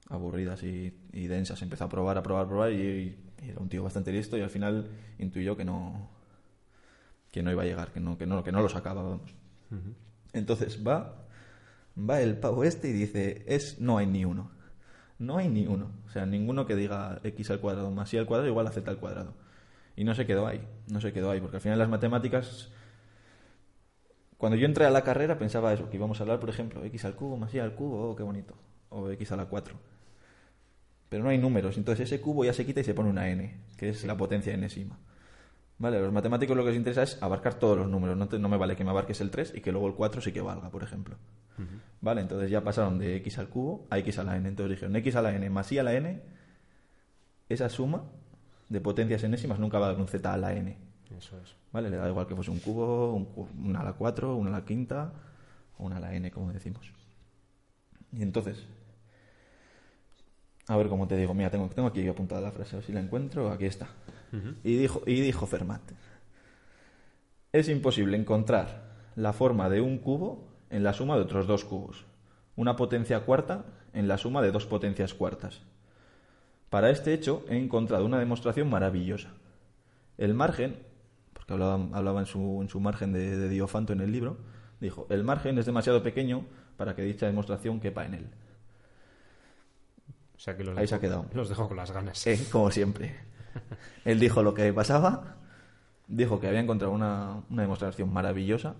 aburridas 0.08 0.62
y, 0.62 0.92
y 1.12 1.26
densas. 1.26 1.60
Empezó 1.62 1.84
a 1.84 1.88
probar, 1.88 2.18
a 2.18 2.22
probar, 2.22 2.44
a 2.44 2.48
probar 2.48 2.72
y, 2.72 3.16
y 3.42 3.48
era 3.48 3.60
un 3.60 3.68
tío 3.68 3.82
bastante 3.82 4.12
listo 4.12 4.36
y 4.36 4.42
al 4.42 4.50
final 4.50 4.88
intuyó 5.18 5.56
que 5.56 5.64
no 5.64 6.10
que 7.30 7.42
no 7.42 7.50
iba 7.50 7.62
a 7.62 7.66
llegar, 7.66 7.92
que 7.92 8.00
no, 8.00 8.16
que 8.16 8.26
no, 8.26 8.42
que 8.42 8.52
no 8.52 8.62
lo 8.62 8.68
sacaba, 8.68 9.02
vamos. 9.02 9.34
Entonces 10.32 10.82
va, 10.86 11.26
va 11.98 12.20
el 12.20 12.38
pavo 12.38 12.64
este 12.64 12.88
y 12.88 12.92
dice, 12.92 13.44
es, 13.46 13.80
no 13.80 13.98
hay 13.98 14.06
ni 14.06 14.24
uno. 14.24 14.50
No 15.18 15.38
hay 15.38 15.48
ni 15.48 15.66
uno. 15.66 15.90
O 16.06 16.10
sea, 16.10 16.26
ninguno 16.26 16.66
que 16.66 16.76
diga 16.76 17.20
x 17.24 17.50
al 17.50 17.60
cuadrado 17.60 17.90
más 17.90 18.12
y 18.14 18.18
al 18.18 18.26
cuadrado 18.26 18.48
igual 18.48 18.66
a 18.66 18.70
z 18.70 18.88
al 18.88 18.98
cuadrado. 18.98 19.34
Y 19.96 20.04
no 20.04 20.14
se 20.14 20.26
quedó 20.26 20.46
ahí. 20.46 20.60
No 20.86 21.00
se 21.00 21.12
quedó 21.12 21.30
ahí. 21.30 21.40
Porque 21.40 21.56
al 21.56 21.60
final 21.60 21.78
las 21.78 21.88
matemáticas. 21.88 22.70
Cuando 24.36 24.56
yo 24.56 24.66
entré 24.66 24.86
a 24.86 24.90
la 24.90 25.02
carrera 25.02 25.38
pensaba 25.38 25.72
eso, 25.72 25.90
que 25.90 25.96
íbamos 25.96 26.20
a 26.20 26.22
hablar, 26.22 26.38
por 26.38 26.48
ejemplo, 26.48 26.84
x 26.84 27.04
al 27.04 27.16
cubo 27.16 27.36
más 27.36 27.52
y 27.54 27.58
al 27.58 27.74
cubo, 27.74 28.10
oh, 28.10 28.16
qué 28.16 28.22
bonito. 28.22 28.54
O 28.90 29.10
x 29.10 29.32
a 29.32 29.36
la 29.36 29.46
4. 29.46 29.74
Pero 31.08 31.24
no 31.24 31.30
hay 31.30 31.38
números. 31.38 31.76
Entonces 31.76 32.06
ese 32.06 32.20
cubo 32.20 32.44
ya 32.44 32.52
se 32.52 32.64
quita 32.64 32.80
y 32.80 32.84
se 32.84 32.94
pone 32.94 33.10
una 33.10 33.28
n, 33.28 33.60
que 33.76 33.88
es 33.88 34.04
la 34.04 34.16
potencia 34.16 34.54
enésima. 34.54 34.98
Vale, 35.80 35.98
a 35.98 36.00
los 36.00 36.12
matemáticos 36.12 36.56
lo 36.56 36.64
que 36.64 36.70
les 36.70 36.76
interesa 36.78 37.04
es 37.04 37.22
abarcar 37.22 37.54
todos 37.54 37.78
los 37.78 37.88
números. 37.88 38.16
No, 38.16 38.26
te- 38.28 38.38
no 38.38 38.48
me 38.48 38.56
vale 38.56 38.74
que 38.74 38.82
me 38.84 38.90
abarques 38.90 39.20
el 39.20 39.30
3 39.30 39.52
y 39.56 39.60
que 39.60 39.70
luego 39.70 39.86
el 39.86 39.94
4 39.94 40.20
sí 40.20 40.32
que 40.32 40.40
valga, 40.40 40.70
por 40.70 40.82
ejemplo. 40.82 41.16
Vale, 42.00 42.20
entonces 42.20 42.50
ya 42.50 42.62
pasaron 42.62 42.98
de 42.98 43.16
x 43.16 43.38
al 43.38 43.48
cubo 43.48 43.86
a 43.90 43.98
x 43.98 44.18
a 44.18 44.24
la 44.24 44.36
n. 44.36 44.48
Entonces 44.48 44.76
dijeron 44.76 44.96
x 44.96 45.14
a 45.16 45.22
la 45.22 45.34
n 45.34 45.48
más 45.50 45.70
y 45.72 45.78
a 45.78 45.82
la 45.84 45.94
n, 45.94 46.20
esa 47.48 47.68
suma 47.68 48.04
de 48.68 48.80
potencias 48.80 49.22
enésimas 49.24 49.58
nunca 49.58 49.78
va 49.78 49.86
a 49.86 49.92
dar 49.92 50.00
un 50.00 50.08
z 50.08 50.32
a 50.32 50.36
la 50.36 50.52
n. 50.52 50.76
Eso 51.16 51.40
es. 51.40 51.54
¿Vale? 51.72 51.90
Le 51.90 51.96
da 51.96 52.08
igual 52.08 52.26
que 52.26 52.34
fuese 52.34 52.50
un 52.50 52.58
cubo, 52.58 53.14
un, 53.14 53.28
una 53.66 53.80
a 53.80 53.84
la 53.84 53.92
4, 53.92 54.34
una 54.36 54.50
a 54.50 54.60
la 54.60 54.64
quinta 54.64 55.12
o 55.78 55.84
una 55.84 55.96
a 55.98 56.00
la 56.00 56.12
n, 56.14 56.30
como 56.30 56.52
decimos. 56.52 56.92
Y 58.12 58.22
entonces, 58.22 58.66
a 60.66 60.76
ver 60.76 60.88
cómo 60.88 61.06
te 61.08 61.16
digo, 61.16 61.34
mira, 61.34 61.50
tengo, 61.50 61.68
tengo 61.68 61.88
aquí 61.88 62.06
apuntada 62.08 62.40
la 62.40 62.50
frase, 62.52 62.76
a 62.76 62.78
ver 62.78 62.86
si 62.86 62.92
la 62.92 63.00
encuentro, 63.00 63.50
aquí 63.50 63.64
está. 63.66 63.88
Y, 64.64 64.76
dijo, 64.76 65.02
y 65.06 65.20
dijo 65.20 65.46
Fermat, 65.46 65.82
es 67.52 67.68
imposible 67.68 68.16
encontrar 68.16 68.88
la 69.16 69.32
forma 69.32 69.68
de 69.68 69.80
un 69.80 69.98
cubo 69.98 70.48
en 70.70 70.84
la 70.84 70.92
suma 70.92 71.16
de 71.16 71.22
otros 71.22 71.46
dos 71.46 71.64
cubos, 71.64 72.04
una 72.56 72.76
potencia 72.76 73.20
cuarta 73.20 73.64
en 73.92 74.08
la 74.08 74.18
suma 74.18 74.42
de 74.42 74.52
dos 74.52 74.66
potencias 74.66 75.14
cuartas. 75.14 75.62
Para 76.70 76.90
este 76.90 77.14
hecho 77.14 77.44
he 77.48 77.56
encontrado 77.56 78.04
una 78.04 78.18
demostración 78.18 78.68
maravillosa. 78.68 79.30
El 80.18 80.34
margen, 80.34 80.76
porque 81.32 81.54
hablaba, 81.54 81.88
hablaba 81.92 82.20
en, 82.20 82.26
su, 82.26 82.58
en 82.60 82.68
su 82.68 82.80
margen 82.80 83.12
de, 83.12 83.36
de 83.36 83.48
Diofanto 83.48 83.92
en 83.92 84.00
el 84.00 84.12
libro, 84.12 84.36
dijo, 84.80 85.06
el 85.08 85.24
margen 85.24 85.58
es 85.58 85.66
demasiado 85.66 86.02
pequeño 86.02 86.44
para 86.76 86.94
que 86.94 87.02
dicha 87.02 87.26
demostración 87.26 87.80
quepa 87.80 88.04
en 88.04 88.14
él. 88.14 88.26
O 90.36 90.40
sea 90.40 90.56
que 90.56 90.62
los 90.62 90.78
Ahí 90.78 90.86
se 90.86 90.94
ha 90.94 91.00
quedado. 91.00 91.26
Los 91.34 91.48
dejo 91.48 91.66
con 91.66 91.76
las 91.76 91.90
ganas. 91.90 92.24
Eh, 92.26 92.38
como 92.52 92.70
siempre. 92.70 93.16
Él 94.04 94.20
dijo 94.20 94.42
lo 94.42 94.54
que 94.54 94.72
pasaba, 94.72 95.36
dijo 96.06 96.40
que 96.40 96.48
había 96.48 96.60
encontrado 96.60 96.92
una, 96.92 97.42
una 97.50 97.62
demostración 97.62 98.12
maravillosa. 98.12 98.74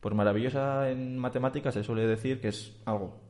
Por 0.00 0.14
maravillosa 0.14 0.90
en 0.90 1.18
matemáticas 1.18 1.74
se 1.74 1.84
suele 1.84 2.06
decir 2.06 2.40
que 2.40 2.48
es 2.48 2.76
algo 2.84 3.20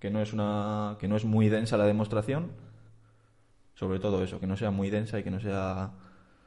que 0.00 0.10
no 0.10 0.20
es 0.20 0.32
una 0.32 0.96
que 0.98 1.06
no 1.06 1.16
es 1.16 1.24
muy 1.24 1.48
densa 1.48 1.76
la 1.76 1.84
demostración, 1.84 2.50
sobre 3.74 4.00
todo 4.00 4.24
eso, 4.24 4.40
que 4.40 4.46
no 4.46 4.56
sea 4.56 4.70
muy 4.70 4.90
densa 4.90 5.18
y 5.18 5.22
que 5.22 5.30
no 5.30 5.38
sea 5.38 5.92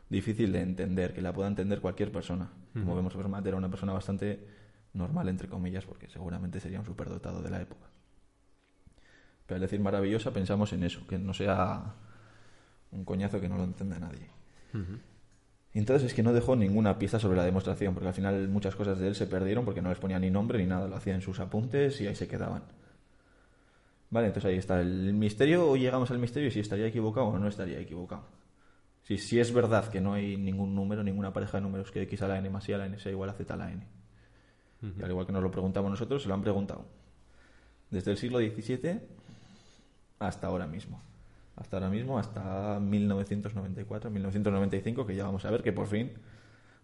difícil 0.10 0.52
de 0.52 0.62
entender, 0.62 1.14
que 1.14 1.22
la 1.22 1.32
pueda 1.32 1.48
entender 1.48 1.80
cualquier 1.80 2.12
persona. 2.12 2.50
Como 2.74 2.96
vemos, 2.96 3.14
Fermat 3.14 3.46
era 3.46 3.56
una 3.56 3.70
persona 3.70 3.94
bastante 3.94 4.48
normal, 4.94 5.30
entre 5.30 5.48
comillas, 5.48 5.86
porque 5.86 6.10
seguramente 6.10 6.60
sería 6.60 6.80
un 6.80 6.86
superdotado 6.86 7.42
de 7.42 7.52
la 7.52 7.62
época. 7.62 7.88
Pero 9.46 9.56
al 9.56 9.62
decir 9.62 9.80
maravillosa 9.80 10.34
pensamos 10.34 10.74
en 10.74 10.84
eso, 10.84 11.06
que 11.08 11.20
no 11.20 11.34
sea 11.34 11.94
un 12.94 13.06
coñazo 13.06 13.40
que 13.40 13.50
no 13.50 13.58
lo 13.58 13.64
entienda 13.64 14.00
nadie. 14.00 14.28
Y 15.74 15.80
entonces 15.80 16.08
es 16.08 16.14
que 16.14 16.22
no 16.22 16.34
dejó 16.34 16.56
ninguna 16.56 17.00
pista 17.00 17.20
sobre 17.20 17.38
la 17.38 17.44
demostración, 17.44 17.94
porque 17.94 18.08
al 18.08 18.14
final 18.14 18.48
muchas 18.48 18.76
cosas 18.76 19.00
de 19.00 19.08
él 19.08 19.16
se 19.16 19.26
perdieron 19.26 19.66
porque 19.66 19.82
no 19.82 19.90
les 19.90 19.98
ponía 19.98 20.20
ni 20.20 20.30
nombre 20.30 20.60
ni 20.60 20.66
nada, 20.66 20.88
lo 20.88 20.96
hacía 20.96 21.16
en 21.16 21.22
sus 21.22 21.40
apuntes 21.40 22.00
y 22.02 22.08
ahí 22.08 22.16
se 22.16 22.28
quedaban. 22.28 22.64
Vale, 24.12 24.28
entonces 24.28 24.52
ahí 24.52 24.58
está 24.58 24.80
el 24.80 25.14
misterio, 25.14 25.68
o 25.68 25.76
llegamos 25.76 26.12
al 26.12 26.20
misterio 26.20 26.50
y 26.50 26.52
si 26.52 26.60
estaría 26.60 26.86
equivocado 26.86 27.28
o 27.28 27.40
no 27.40 27.48
estaría 27.48 27.80
equivocado. 27.80 28.26
Si, 29.02 29.18
si 29.18 29.40
es 29.40 29.52
verdad 29.52 29.90
que 29.90 30.00
no 30.00 30.14
hay 30.14 30.38
ningún 30.38 30.76
número, 30.76 31.04
ninguna 31.04 31.34
pareja 31.34 31.58
de 31.58 31.62
números 31.64 31.92
que 31.92 32.04
x 32.04 32.22
a 32.22 32.28
la 32.28 32.38
n 32.38 32.50
más 32.50 32.70
y 32.70 32.74
a 32.74 32.78
la 32.78 32.86
n 32.86 33.00
sea 33.00 33.12
igual 33.12 33.32
a 33.32 33.34
z 33.34 33.52
a 33.52 33.58
la 33.58 33.72
n. 33.72 33.84
Y 34.84 35.02
al 35.02 35.10
igual 35.10 35.26
que 35.26 35.32
nos 35.32 35.42
lo 35.42 35.50
preguntamos 35.50 35.90
nosotros, 35.90 36.22
se 36.22 36.28
lo 36.28 36.36
han 36.36 36.42
preguntado. 36.42 36.86
Desde 37.90 38.12
el 38.12 38.18
siglo 38.18 38.40
XVII 38.40 39.00
hasta 40.20 40.48
ahora 40.48 40.68
mismo. 40.68 41.02
Hasta 41.56 41.78
ahora 41.78 41.89
mismo, 41.89 42.18
hasta 42.18 42.80
1994, 42.80 44.10
1995, 44.10 45.06
que 45.06 45.16
ya 45.16 45.26
vamos 45.26 45.46
a 45.46 45.52
ver 45.52 45.62
que 45.62 45.72
por 45.72 45.88
fin 45.88 46.12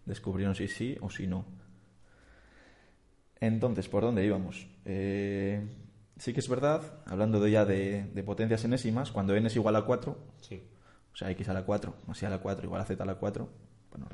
descubrieron 0.06 0.54
si 0.56 0.68
sí 0.68 0.98
o 1.02 1.10
si 1.10 1.26
no. 1.28 1.46
Entonces, 3.40 3.88
¿por 3.88 4.04
dónde 4.04 4.26
íbamos? 4.26 4.68
Eh, 4.86 5.66
sí 6.18 6.34
que 6.34 6.40
es 6.40 6.50
verdad, 6.50 6.82
hablando 7.06 7.40
de 7.40 7.52
ya 7.52 7.66
de, 7.66 8.04
de 8.14 8.24
potencias 8.24 8.64
enésimas, 8.66 9.12
cuando 9.12 9.36
n 9.36 9.48
es 9.48 9.56
igual 9.56 9.76
a 9.76 9.84
4, 9.86 10.18
Sí. 10.42 10.62
o 11.14 11.16
sea, 11.16 11.32
x 11.32 11.48
a 11.50 11.54
la 11.54 11.64
4 11.64 11.96
más 12.08 12.22
y 12.22 12.26
a 12.26 12.30
la 12.30 12.40
4 12.40 12.66
igual 12.66 12.82
a 12.82 12.86
z 12.86 13.02
a 13.02 13.06
la 13.06 13.16
4, 13.16 13.50
bueno, 13.92 14.08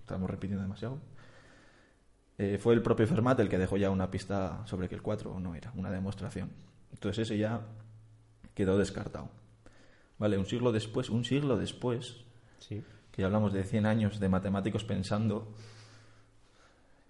estamos 0.00 0.28
repitiendo 0.28 0.62
demasiado, 0.62 0.98
eh, 2.38 2.58
fue 2.60 2.74
el 2.74 2.82
propio 2.82 3.06
Fermat 3.06 3.38
el 3.40 3.48
que 3.48 3.58
dejó 3.58 3.76
ya 3.76 3.90
una 3.90 4.10
pista 4.10 4.62
sobre 4.66 4.88
que 4.88 4.94
el 4.96 5.02
4 5.02 5.38
no 5.38 5.54
era, 5.54 5.72
una 5.76 5.90
demostración. 5.90 6.50
Entonces 6.92 7.20
ese 7.28 7.38
ya 7.38 7.60
quedó 8.54 8.78
descartado. 8.78 9.28
Vale, 10.22 10.38
un 10.38 10.46
siglo 10.46 10.70
después, 10.70 11.10
un 11.10 11.24
siglo 11.24 11.56
después, 11.56 12.18
Sí. 12.60 12.84
que 13.10 13.22
ya 13.22 13.26
hablamos 13.26 13.52
de 13.52 13.64
100 13.64 13.86
años 13.86 14.20
de 14.20 14.28
matemáticos 14.28 14.84
pensando, 14.84 15.52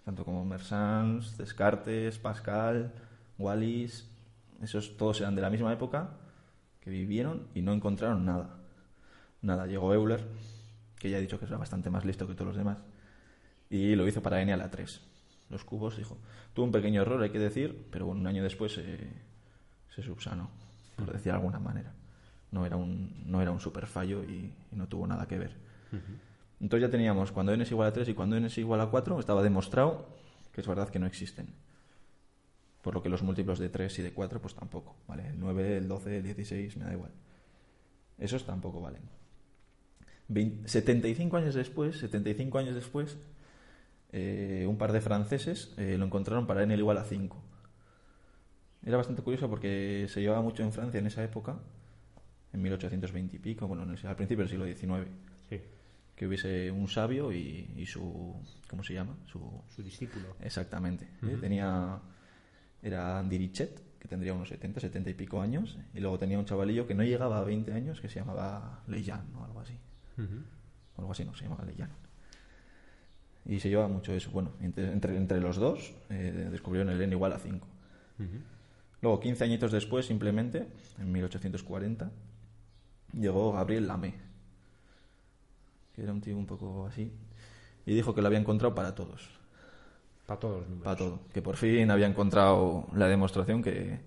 tanto 0.07 0.25
como 0.25 0.47
Mersans, 0.47 1.37
Descartes, 1.37 2.17
Pascal, 2.17 2.91
Wallis, 3.39 4.09
esos 4.63 4.97
todos 4.97 5.21
eran 5.21 5.35
de 5.35 5.43
la 5.43 5.51
misma 5.51 5.71
época, 5.75 6.09
que 6.81 6.89
vivieron 6.89 7.49
y 7.55 7.61
no 7.61 7.75
encontraron 7.75 8.25
nada. 8.25 8.57
Nada, 9.43 9.67
llegó 9.67 9.93
Euler, 9.93 10.25
que 10.99 11.11
ya 11.11 11.19
he 11.19 11.21
dicho 11.21 11.39
que 11.39 11.45
era 11.45 11.59
bastante 11.59 11.91
más 11.91 12.07
listo 12.07 12.27
que 12.27 12.33
todos 12.33 12.47
los 12.47 12.57
demás, 12.57 12.79
y 13.69 13.95
lo 13.95 14.09
hizo 14.09 14.23
para 14.23 14.41
n 14.41 14.55
a 14.55 14.57
la 14.57 14.71
3. 14.71 15.03
Los 15.51 15.65
cubos, 15.65 15.99
dijo, 15.99 16.17
tuvo 16.55 16.65
un 16.65 16.73
pequeño 16.73 17.03
error, 17.03 17.23
hay 17.23 17.29
que 17.29 17.39
decir, 17.39 17.89
pero 17.91 18.07
bueno, 18.07 18.23
un 18.23 18.27
año 18.27 18.43
después 18.43 18.79
eh, 18.79 19.13
se 19.95 20.03
subsanó, 20.03 20.49
por 20.97 21.09
decir 21.13 21.25
de 21.25 21.33
alguna 21.33 21.59
manera. 21.59 21.93
No 22.53 22.65
era 22.65 22.77
un, 22.77 23.25
no 23.27 23.43
era 23.43 23.51
un 23.51 23.59
super 23.61 23.87
fallo 23.87 24.23
y, 24.23 24.53
y 24.71 24.77
no 24.77 24.87
tuvo 24.87 25.07
nada 25.07 25.27
que 25.27 25.39
ver. 25.39 25.57
Entonces 26.61 26.87
ya 26.89 26.91
teníamos 26.91 27.33
cuando 27.33 27.53
n 27.53 27.63
es 27.65 27.71
igual 27.73 27.89
a 27.89 27.93
3 27.93 28.09
y 28.09 28.15
cuando 28.15 28.37
n 28.37 28.47
es 28.47 28.57
igual 28.59 28.81
a 28.81 28.87
4, 28.87 29.19
estaba 29.19 29.43
demostrado 29.43 30.07
que 30.53 30.61
es 30.61 30.67
verdad 30.69 30.89
que 30.91 30.99
no 31.01 31.07
existen. 31.07 31.49
Por 32.83 32.95
lo 32.95 33.03
que 33.03 33.09
los 33.09 33.23
múltiplos 33.23 33.59
de 33.59 33.69
3 33.69 33.99
y 33.99 34.03
de 34.03 34.13
4 34.13 34.41
pues 34.41 34.55
tampoco, 34.55 34.95
¿vale? 35.09 35.29
El 35.29 35.41
9, 35.41 35.77
el 35.79 35.89
12, 35.89 36.19
el 36.19 36.23
16, 36.23 36.77
me 36.77 36.85
da 36.85 36.93
igual. 36.93 37.11
Esos 38.19 38.45
tampoco 38.45 38.81
valen. 38.81 39.03
Vein- 40.29 40.63
75 40.67 41.37
años 41.37 41.55
después, 41.55 41.99
75 41.99 42.59
años 42.59 42.75
después, 42.75 43.17
eh, 44.13 44.67
un 44.69 44.77
par 44.79 44.93
de 44.93 45.01
franceses 45.01 45.75
eh, 45.79 45.97
lo 45.99 46.05
encontraron 46.05 46.47
para 46.47 46.63
n 46.63 46.75
igual 46.77 46.99
a 46.99 47.05
5. 47.05 47.41
Era 48.85 48.97
bastante 48.97 49.23
curioso 49.23 49.49
porque 49.49 50.07
se 50.09 50.21
llevaba 50.21 50.43
mucho 50.43 50.63
en 50.63 50.73
Francia 50.73 50.99
en 51.01 51.07
esa 51.07 51.23
época, 51.25 51.57
en 52.53 52.63
1820 52.63 53.37
y 53.37 53.39
pico, 53.39 53.67
bueno, 53.67 53.83
el- 53.85 54.07
al 54.07 54.17
principio 54.17 54.45
del 54.45 54.49
siglo 54.51 54.65
XIX, 54.67 55.09
Sí. 55.49 55.61
que 56.15 56.27
hubiese 56.27 56.71
un 56.71 56.87
sabio 56.89 57.33
y, 57.33 57.71
y 57.77 57.87
su... 57.87 58.35
¿Cómo 58.69 58.83
se 58.83 58.95
llama? 58.95 59.17
Su, 59.27 59.41
Su 59.75 59.83
discípulo. 59.83 60.37
Exactamente. 60.41 61.07
¿eh? 61.23 61.37
Tenía. 61.41 61.99
Era 62.83 63.23
Dirichet, 63.23 63.99
que 63.99 64.09
tendría 64.09 64.35
unos 64.35 64.49
70, 64.49 64.81
70 64.81 65.11
y 65.11 65.15
pico 65.15 65.41
años. 65.41 65.79
Y 65.95 66.01
luego 66.01 66.19
tenía 66.19 66.39
un 66.39 66.45
chavalillo 66.45 66.87
que 66.87 66.95
no 66.95 67.03
llegaba 67.05 67.39
a 67.39 67.45
20 67.45 67.73
años, 67.73 68.01
que 68.01 68.09
se 68.09 68.19
llamaba 68.21 68.83
Leyan 68.89 69.25
o 69.37 69.45
algo 69.45 69.61
así. 69.61 69.75
O 70.97 71.01
algo 71.01 71.13
así, 71.13 71.25
no, 71.25 71.35
se 71.35 71.45
llamaba 71.45 71.65
Leyan. 71.65 71.91
Y 73.45 73.59
se 73.61 73.69
llevaba 73.69 73.89
mucho 73.89 74.13
eso. 74.13 74.31
Bueno, 74.31 74.53
entre, 74.61 74.93
entre, 74.93 75.17
entre 75.17 75.41
los 75.41 75.57
dos 75.57 75.95
eh, 76.11 76.49
descubrieron 76.51 76.93
el 76.93 77.01
n 77.03 77.13
igual 77.15 77.33
a 77.33 77.39
5. 77.39 77.67
Ujú. 78.19 78.27
Luego, 79.01 79.21
15 79.21 79.45
añitos 79.45 79.73
después, 79.73 80.07
simplemente, 80.07 80.67
en 80.99 81.11
1840, 81.11 82.11
llegó 83.13 83.53
Gabriel 83.53 83.87
Lamé, 83.87 84.15
que 85.95 86.03
era 86.03 86.13
un 86.13 86.21
tío 86.21 86.37
un 86.37 86.47
poco 86.47 86.87
así, 86.87 87.13
y 87.87 87.95
dijo 87.95 88.15
que 88.15 88.21
lo 88.21 88.29
había 88.29 88.39
encontrado 88.39 88.75
para 88.75 88.95
todos. 88.95 89.29
Para 90.27 90.39
todos 90.39 90.69
los. 90.69 90.83
Para 90.83 90.97
todo. 90.97 91.21
Que 91.33 91.43
por 91.43 91.57
fin 91.57 91.91
había 91.91 92.07
encontrado 92.07 92.87
la 92.95 93.09
demostración 93.09 93.63
que, 93.63 94.01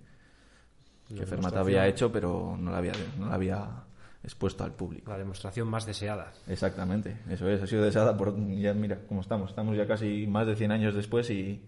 La 1.10 1.20
que 1.20 1.26
Fermat 1.26 1.56
había 1.56 1.88
hecho, 1.88 2.12
pero 2.12 2.56
no 2.58 2.72
la 2.72 2.78
había, 2.78 2.94
no 3.20 3.28
la 3.28 3.36
había 3.36 3.84
expuesto 4.24 4.64
al 4.64 4.74
público. 4.74 5.12
La 5.12 5.18
demostración 5.18 5.68
más 5.68 5.86
deseada. 5.86 6.32
Exactamente, 6.48 7.22
eso 7.30 7.50
es. 7.50 7.62
Ha 7.62 7.68
sido 7.68 7.84
deseada 7.84 8.16
por. 8.16 8.36
Ya 8.56 8.74
mira 8.74 9.02
cómo 9.08 9.22
estamos. 9.22 9.50
Estamos 9.50 9.76
ya 9.76 9.86
casi 9.86 10.26
más 10.26 10.48
de 10.48 10.56
100 10.56 10.72
años 10.72 10.96
después 10.96 11.30
y, 11.30 11.64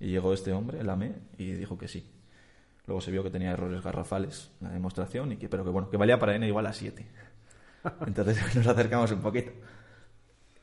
y 0.00 0.06
llegó 0.08 0.32
este 0.32 0.52
hombre, 0.52 0.80
el 0.80 0.90
AME, 0.90 1.14
y 1.38 1.52
dijo 1.52 1.78
que 1.78 1.88
sí. 1.88 2.04
Luego 2.86 3.00
se 3.00 3.10
vio 3.10 3.22
que 3.22 3.30
tenía 3.30 3.52
errores 3.52 3.82
garrafales 3.82 4.50
la 4.60 4.70
demostración, 4.70 5.32
y 5.32 5.36
que, 5.36 5.48
pero 5.48 5.64
que 5.64 5.70
bueno, 5.70 5.88
que 5.88 5.96
valía 5.96 6.18
para 6.18 6.34
n 6.34 6.46
igual 6.46 6.66
a 6.66 6.72
7. 6.72 7.06
Entonces 8.06 8.38
nos 8.56 8.66
acercamos 8.66 9.10
un 9.12 9.20
poquito. 9.20 9.52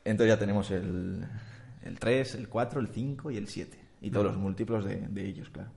Entonces 0.04 0.34
ya 0.34 0.38
tenemos 0.38 0.70
el, 0.70 1.26
el 1.82 1.98
3, 1.98 2.34
el 2.36 2.48
4, 2.48 2.80
el 2.80 2.88
5 2.88 3.30
y 3.30 3.36
el 3.36 3.48
7. 3.48 3.78
Y 4.02 4.10
todos 4.10 4.26
los 4.26 4.36
múltiplos 4.36 4.84
de, 4.84 4.96
de 4.96 5.26
ellos, 5.26 5.50
claro. 5.50 5.70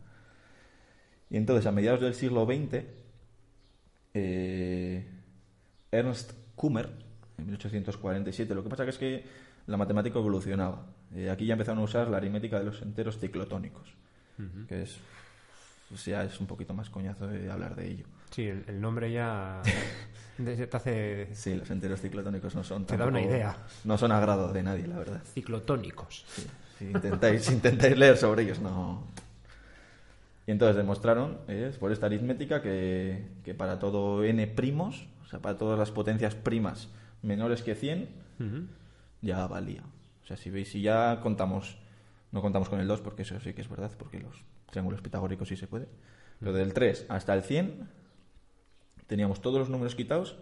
Y 1.29 1.37
entonces 1.37 1.65
a 1.65 1.71
mediados 1.71 1.99
del 1.99 2.13
siglo 2.13 2.45
XX 2.45 2.85
eh, 4.13 5.05
Ernst 5.91 6.33
Kummer, 6.55 6.89
en 7.37 7.45
1847. 7.45 8.53
Lo 8.55 8.63
que 8.63 8.69
pasa 8.69 8.83
que 8.83 8.91
es 8.91 8.97
que 8.97 9.25
la 9.67 9.77
matemática 9.77 10.19
evolucionaba. 10.19 10.85
Eh, 11.15 11.29
aquí 11.29 11.45
ya 11.45 11.53
empezaron 11.53 11.79
a 11.79 11.83
usar 11.83 12.07
la 12.07 12.17
aritmética 12.17 12.59
de 12.59 12.65
los 12.65 12.81
enteros 12.81 13.19
ciclotónicos, 13.19 13.93
que 14.67 14.83
es 14.83 14.97
pues 15.93 16.05
ya 16.05 16.23
es 16.23 16.39
un 16.39 16.47
poquito 16.47 16.73
más 16.73 16.89
coñazo 16.89 17.27
de 17.27 17.51
hablar 17.51 17.75
de 17.75 17.87
ello. 17.87 18.05
Sí, 18.31 18.47
el, 18.47 18.65
el 18.67 18.81
nombre 18.81 19.11
ya 19.11 19.61
te 20.43 20.67
hace... 20.75 21.29
Sí, 21.35 21.53
los 21.53 21.69
enteros 21.69 22.01
ciclotónicos 22.01 22.55
no 22.55 22.63
son 22.63 22.87
Te 22.87 22.97
da 22.97 23.05
una 23.05 23.21
idea. 23.21 23.55
No 23.83 23.95
son 23.95 24.11
agrado 24.11 24.51
de 24.51 24.63
nadie, 24.63 24.87
la 24.87 24.97
verdad. 24.97 25.21
Ciclotónicos. 25.35 26.25
Sí, 26.27 26.47
si 26.79 26.85
intentáis, 26.85 27.43
si 27.43 27.53
intentáis 27.59 27.95
leer 27.95 28.17
sobre 28.17 28.41
ellos, 28.41 28.59
no. 28.59 29.03
Y 30.47 30.51
entonces 30.51 30.77
demostraron, 30.77 31.37
eh, 31.47 31.71
por 31.79 31.91
esta 31.91 32.07
aritmética, 32.07 32.63
que, 32.63 33.23
que 33.45 33.53
para 33.53 33.77
todo 33.77 34.23
n 34.23 34.47
primos, 34.47 35.05
o 35.23 35.27
sea, 35.27 35.39
para 35.39 35.59
todas 35.59 35.77
las 35.77 35.91
potencias 35.91 36.33
primas 36.33 36.89
menores 37.21 37.61
que 37.61 37.75
100, 37.75 38.09
Ujú. 38.39 38.65
ya 39.21 39.45
valía. 39.45 39.83
O 40.23 40.25
sea, 40.25 40.37
si 40.37 40.49
veis, 40.49 40.71
si 40.71 40.81
ya 40.81 41.19
contamos, 41.21 41.77
no 42.31 42.41
contamos 42.41 42.67
con 42.67 42.79
el 42.79 42.87
2, 42.87 43.01
porque 43.01 43.21
eso 43.21 43.39
sí 43.41 43.53
que 43.53 43.61
es 43.61 43.69
verdad, 43.69 43.91
porque 43.95 44.19
los 44.19 44.33
triángulos 44.73 45.01
pitagóricos 45.01 45.47
sí 45.47 45.55
se 45.55 45.67
puede. 45.67 45.87
Pero 46.39 46.51
del 46.51 46.73
3 46.73 47.05
hasta 47.07 47.33
el 47.33 47.43
100, 47.43 47.87
teníamos 49.07 49.41
todos 49.41 49.59
los 49.59 49.69
números 49.69 49.95
quitados, 49.95 50.35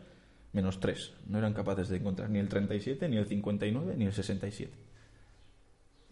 menos 0.54 0.80
3. 0.80 1.13
No 1.28 1.38
eran 1.38 1.54
capaces 1.54 1.89
de 1.89 1.98
encontrar 1.98 2.30
ni 2.30 2.39
el 2.39 2.50
37, 2.50 3.08
ni 3.10 3.17
el 3.17 3.28
59, 3.28 3.94
ni 3.96 4.06
el 4.06 4.13
67. 4.13 4.74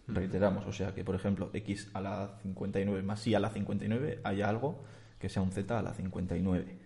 Reiteramos, 0.08 0.66
o 0.66 0.74
sea 0.74 0.94
que, 0.94 1.04
por 1.04 1.16
ejemplo, 1.16 1.50
x 1.54 1.90
a 1.94 2.02
la 2.02 2.40
59 2.44 3.02
más 3.02 3.26
y 3.26 3.36
a 3.36 3.40
la 3.40 3.50
59, 3.50 4.22
haya 4.24 4.50
algo 4.50 4.84
que 5.20 5.30
sea 5.30 5.42
un 5.42 5.52
z 5.52 5.78
a 5.78 5.82
la 5.82 5.94
59. 5.94 6.78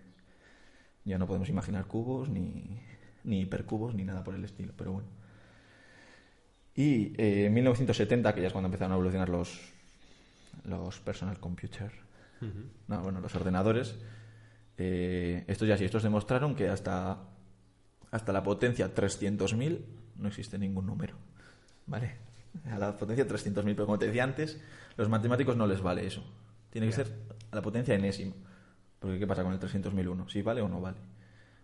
Ya 1.04 1.18
no 1.18 1.26
podemos 1.26 1.48
imaginar 1.48 1.86
cubos, 1.86 2.28
ni, 2.28 2.80
ni 3.24 3.40
hipercubos, 3.40 3.94
ni 3.94 4.04
nada 4.04 4.24
por 4.24 4.34
el 4.34 4.44
estilo, 4.44 4.72
pero 4.76 4.92
bueno. 4.92 5.08
Y 6.74 7.20
eh, 7.20 7.46
en 7.46 7.54
1970, 7.54 8.34
que 8.34 8.40
ya 8.40 8.48
es 8.48 8.52
cuando 8.52 8.66
empezaron 8.66 8.92
a 8.92 8.94
evolucionar 8.96 9.28
los, 9.28 9.74
los 10.64 11.00
personal 11.00 11.38
computer, 11.40 11.90
Ujú. 12.40 12.64
no, 12.88 13.02
bueno, 13.02 13.20
los 13.20 13.34
ordenadores, 13.34 13.96
eh, 14.76 15.44
estos 15.46 15.68
ya 15.68 15.76
sí, 15.76 15.84
estos 15.84 16.02
demostraron 16.02 16.54
que 16.54 16.68
hasta, 16.68 17.18
hasta 18.10 18.32
la 18.32 18.42
potencia 18.42 18.92
300.000 18.94 19.80
no 20.16 20.28
existe 20.28 20.58
ningún 20.58 20.86
número. 20.86 21.16
¿Vale? 21.86 22.16
A 22.70 22.78
la 22.78 22.96
potencia 22.96 23.26
300.000, 23.26 23.62
pero 23.74 23.86
como 23.86 23.98
te 23.98 24.06
decía 24.06 24.24
antes, 24.24 24.60
los 24.96 25.08
matemáticos 25.08 25.56
no 25.56 25.66
les 25.66 25.80
vale 25.80 26.06
eso. 26.06 26.24
Tiene 26.70 26.86
que 26.86 26.92
ser 26.92 27.12
a 27.50 27.56
la 27.56 27.62
potencia 27.62 27.94
enésima. 27.94 28.34
Porque 28.98 29.18
¿qué 29.18 29.26
pasa 29.26 29.42
con 29.42 29.52
el 29.52 29.60
300.001? 29.60 30.28
¿Si 30.30 30.40
vale 30.42 30.62
o 30.62 30.68
no 30.68 30.80
vale? 30.80 30.96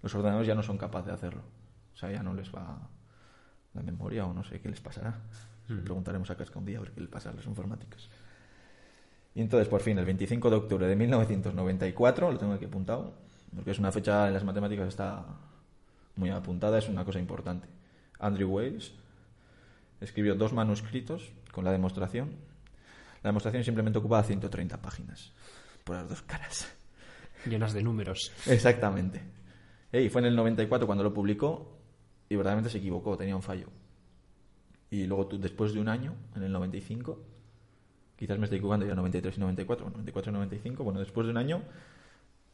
Los 0.03 0.15
ordenadores 0.15 0.47
ya 0.47 0.55
no 0.55 0.63
son 0.63 0.77
capaces 0.77 1.07
de 1.07 1.13
hacerlo. 1.13 1.43
O 1.95 1.97
sea, 1.97 2.11
ya 2.11 2.23
no 2.23 2.35
les 2.35 2.53
va 2.55 2.89
la 3.75 3.83
memoria 3.83 4.27
o 4.27 4.35
no 4.35 4.45
sé 4.45 4.61
qué 4.61 4.69
les 4.69 4.81
pasará. 4.81 5.21
Preguntaremos 5.67 6.29
a 6.31 6.37
Casca 6.37 6.59
un 6.59 6.65
día 6.67 6.79
a 6.79 6.81
ver 6.81 6.91
qué 6.91 7.01
le 7.01 7.07
pasa 7.07 7.31
a 7.31 7.33
los 7.33 7.47
informáticos. 7.47 8.11
Y 9.41 9.43
entonces, 9.43 9.69
por 9.69 9.81
fin, 9.81 9.99
el 9.99 10.05
25 10.05 10.51
de 10.51 10.57
octubre 10.57 10.87
de 10.87 10.95
1994, 10.95 12.31
lo 12.31 12.39
tengo 12.39 12.53
aquí 12.53 12.67
apuntado, 12.67 13.15
porque 13.55 13.71
es 13.71 13.79
una 13.79 13.91
fecha 13.91 14.29
en 14.29 14.35
las 14.35 14.45
matemáticas 14.45 14.89
está 14.89 15.25
muy 16.17 16.29
apuntada, 16.29 16.77
es 16.77 16.91
una 16.91 17.07
cosa 17.07 17.21
importante. 17.21 17.67
Andrew 18.19 18.51
Wales 18.51 18.93
escribió 19.99 20.35
dos 20.35 20.53
manuscritos 20.53 21.33
con 21.53 21.65
la 21.65 21.73
demostración. 21.73 22.33
La 23.23 23.31
demostración 23.31 23.65
simplemente 23.65 23.99
ocupaba 23.99 24.23
130 24.25 24.77
páginas, 24.83 25.33
por 25.85 25.97
las 25.97 26.07
dos 26.07 26.21
caras. 26.21 26.71
Llenas 27.47 27.73
de 27.73 27.83
números. 27.83 28.33
Exactamente. 28.47 29.23
Y 29.91 30.11
fue 30.11 30.21
en 30.21 30.27
el 30.27 30.37
94 30.37 30.87
cuando 30.87 31.03
lo 31.03 31.15
publicó 31.15 31.79
y 32.29 32.37
verdaderamente 32.37 32.69
se 32.69 32.77
equivocó, 32.77 33.17
tenía 33.17 33.37
un 33.37 33.43
fallo. 33.43 33.69
Y 34.91 35.07
luego 35.07 35.29
tú, 35.29 35.39
después 35.41 35.73
de 35.73 35.81
un 35.81 35.89
año, 35.89 36.15
en 36.37 36.43
el 36.43 36.53
95, 36.53 37.40
quizás 38.21 38.39
me 38.39 38.45
estoy 38.45 38.59
equivocando 38.59 38.87
ya 38.87 38.95
93 38.95 39.35
y 39.35 39.41
94, 39.41 39.85
bueno, 39.87 39.97
94 39.97 40.31
y 40.31 40.35
95, 40.35 40.85
bueno, 40.85 41.01
después 41.01 41.27
de 41.27 41.31
un 41.31 41.39
año 41.39 41.63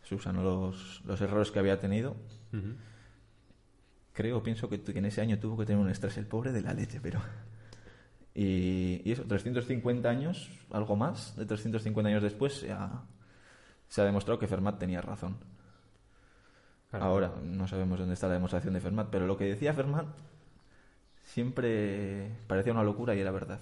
se 0.05 0.15
usan 0.15 0.43
los, 0.43 1.03
los 1.05 1.21
errores 1.21 1.51
que 1.51 1.59
había 1.59 1.81
tenido. 1.81 2.13
Ujú. 2.53 2.77
Creo, 4.13 4.45
pienso 4.45 4.69
que, 4.69 4.81
que 4.81 4.97
en 4.97 5.07
ese 5.07 5.21
año 5.21 5.41
tuvo 5.41 5.59
que 5.59 5.67
tener 5.67 5.83
un 5.83 5.91
estrés 5.91 6.17
el 6.19 6.27
pobre 6.27 6.53
de 6.53 6.63
la 6.63 6.73
leche, 6.73 7.01
pero... 7.03 7.21
Y, 8.33 9.01
y 9.05 9.13
eso, 9.13 9.25
350 9.25 10.09
años, 10.09 10.51
algo 10.71 10.95
más, 10.95 11.35
de 11.37 11.47
350 11.47 12.11
años 12.11 12.23
después, 12.23 12.55
se 12.55 12.71
ha, 12.71 13.03
se 13.89 14.03
ha 14.03 14.05
demostrado 14.05 14.39
que 14.39 14.47
Fermat 14.47 14.79
tenía 14.79 15.01
razón. 15.01 15.37
Claro. 16.91 17.05
Ahora 17.07 17.33
no 17.43 17.67
sabemos 17.67 17.99
dónde 17.99 18.15
está 18.15 18.29
la 18.29 18.35
demostración 18.35 18.75
de 18.75 18.81
Fermat, 18.81 19.09
pero 19.11 19.27
lo 19.27 19.37
que 19.37 19.47
decía 19.47 19.75
Fermat 19.75 20.07
siempre 21.25 22.31
parecía 22.47 22.73
una 22.73 22.85
locura 22.85 23.15
y 23.17 23.21
era 23.21 23.33
verdad. 23.33 23.59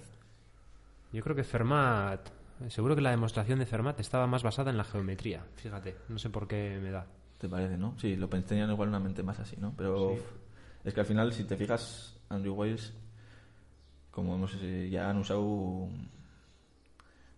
Yo 1.15 1.23
creo 1.23 1.33
que 1.35 1.45
Fermat... 1.45 2.29
Seguro 2.67 2.93
que 2.95 3.01
la 3.01 3.11
demostración 3.11 3.59
de 3.59 3.65
Fermat 3.65 3.97
estaba 4.01 4.27
más 4.27 4.43
basada 4.43 4.69
en 4.69 4.75
la 4.77 4.83
geometría. 4.83 5.45
Fíjate, 5.55 5.95
no 6.09 6.17
sé 6.19 6.29
por 6.29 6.45
qué 6.47 6.77
me 6.81 6.91
da. 6.91 7.05
¿Te 7.37 7.47
parece, 7.47 7.77
no? 7.77 7.97
Sí, 7.99 8.15
lo 8.17 8.27
tenían 8.27 8.69
igual 8.69 8.89
una 8.89 8.99
mente 8.99 9.23
más 9.23 9.39
así, 9.39 9.55
¿no? 9.57 9.73
Pero 9.77 10.15
Sí. 10.17 10.21
es 10.83 10.93
que 10.93 10.99
al 10.99 11.05
final, 11.05 11.31
si 11.33 11.43
te 11.45 11.55
fijas, 11.55 12.17
Andrew 12.29 12.53
Wiles, 12.53 12.93
como 14.11 14.35
hemos, 14.35 14.57
eh, 14.61 14.89
ya 14.91 15.09
han 15.09 15.17
usado 15.17 15.87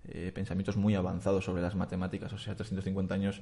eh, 0.05 0.31
pensamientos 0.33 0.75
muy 0.77 0.95
avanzados 0.95 1.45
sobre 1.45 1.61
las 1.61 1.75
matemáticas, 1.75 2.31
o 2.33 2.37
sea, 2.37 2.55
350 2.55 3.13
años, 3.13 3.41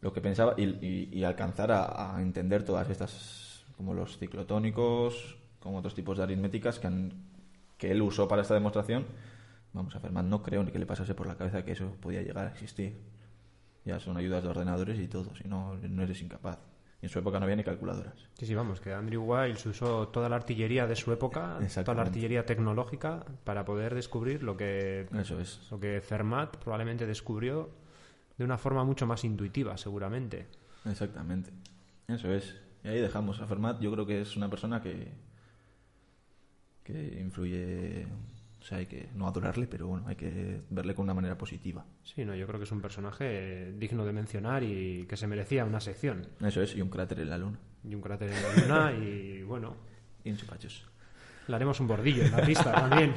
lo 0.00 0.12
que 0.12 0.20
pensaba, 0.20 0.54
y, 0.56 0.64
y- 0.64 1.08
y 1.12 1.24
alcanzar 1.24 1.70
a, 1.72 2.16
a 2.16 2.22
entender 2.22 2.64
todas 2.64 2.88
estas, 2.90 3.64
como 3.76 3.94
los 3.94 4.16
ciclotónicos, 4.18 5.36
como 5.60 5.78
otros 5.78 5.94
tipos 5.94 6.16
de 6.16 6.22
aritméticas 6.24 6.78
que, 6.78 6.86
han- 6.86 7.12
que 7.78 7.90
él 7.90 8.02
usó 8.02 8.28
para 8.28 8.42
esta 8.42 8.54
demostración. 8.54 9.06
Vamos 9.72 9.94
a 9.94 10.00
Fermat, 10.00 10.26
no 10.26 10.42
creo 10.42 10.62
ni 10.64 10.72
que 10.72 10.78
le 10.78 10.86
pasase 10.86 11.14
por 11.14 11.26
la 11.26 11.36
cabeza 11.36 11.64
que 11.64 11.72
eso 11.72 11.96
podía 12.00 12.22
llegar 12.22 12.46
a 12.46 12.50
existir. 12.50 12.98
Ya 13.84 14.00
son 14.00 14.16
ayudas 14.16 14.42
de 14.42 14.50
ordenadores 14.50 14.98
y 14.98 15.08
todo, 15.08 15.34
si 15.36 15.48
no, 15.48 15.76
no 15.76 16.02
eres 16.02 16.20
incapaz. 16.20 16.58
Y 17.00 17.06
en 17.06 17.10
su 17.10 17.18
época 17.20 17.38
no 17.38 17.44
había 17.44 17.54
ni 17.54 17.62
calculadoras. 17.62 18.14
Sí, 18.36 18.44
sí, 18.44 18.54
vamos, 18.54 18.80
que 18.80 18.92
Andrew 18.92 19.22
Wiles 19.22 19.64
usó 19.66 20.08
toda 20.08 20.28
la 20.28 20.34
artillería 20.36 20.86
de 20.86 20.96
su 20.96 21.12
época, 21.12 21.58
toda 21.84 21.94
la 21.94 22.02
artillería 22.02 22.44
tecnológica, 22.44 23.24
para 23.44 23.64
poder 23.64 23.94
descubrir 23.94 24.42
lo 24.42 24.56
que, 24.56 25.06
Eso 25.16 25.38
es. 25.38 25.68
lo 25.70 25.78
que 25.78 26.00
Fermat 26.00 26.56
probablemente 26.56 27.06
descubrió 27.06 27.70
de 28.36 28.44
una 28.44 28.58
forma 28.58 28.84
mucho 28.84 29.06
más 29.06 29.22
intuitiva, 29.22 29.76
seguramente. 29.76 30.48
Exactamente. 30.84 31.52
Eso 32.08 32.32
es. 32.32 32.56
Y 32.82 32.88
ahí 32.88 33.00
dejamos 33.00 33.40
a 33.40 33.46
Fermat. 33.46 33.80
Yo 33.80 33.92
creo 33.92 34.04
que 34.04 34.20
es 34.20 34.36
una 34.36 34.50
persona 34.50 34.82
que 34.82 35.12
que 36.92 37.20
influye. 37.20 38.06
O 38.60 38.64
sea, 38.64 38.78
hay 38.78 38.86
que 38.86 39.08
no 39.14 39.28
adorarle, 39.28 39.66
pero 39.68 39.86
bueno, 39.86 40.08
hay 40.08 40.16
que 40.16 40.60
verle 40.70 40.94
con 40.94 41.04
una 41.04 41.14
manera 41.14 41.38
positiva. 41.38 41.84
Sí, 42.02 42.24
no, 42.24 42.34
yo 42.34 42.46
creo 42.46 42.58
que 42.58 42.64
es 42.64 42.72
un 42.72 42.80
personaje 42.80 43.72
digno 43.78 44.04
de 44.04 44.12
mencionar 44.12 44.62
y 44.64 45.06
que 45.08 45.16
se 45.16 45.26
merecía 45.26 45.64
una 45.64 45.80
sección. 45.80 46.26
Eso 46.44 46.60
es, 46.60 46.74
y 46.74 46.82
un 46.82 46.90
cráter 46.90 47.20
en 47.20 47.30
la 47.30 47.38
luna. 47.38 47.58
Y 47.84 47.94
un 47.94 48.00
cráter 48.02 48.30
en 48.30 48.42
la 48.42 48.52
luna 48.66 48.92
y, 48.92 49.42
bueno, 49.44 49.76
Y 50.24 50.30
en 50.30 50.36
chupachos. 50.36 50.84
le 51.46 51.54
haremos 51.54 51.78
un 51.80 51.86
bordillo 51.86 52.24
en 52.24 52.32
la 52.32 52.42
pista 52.42 52.72
también. 52.72 53.14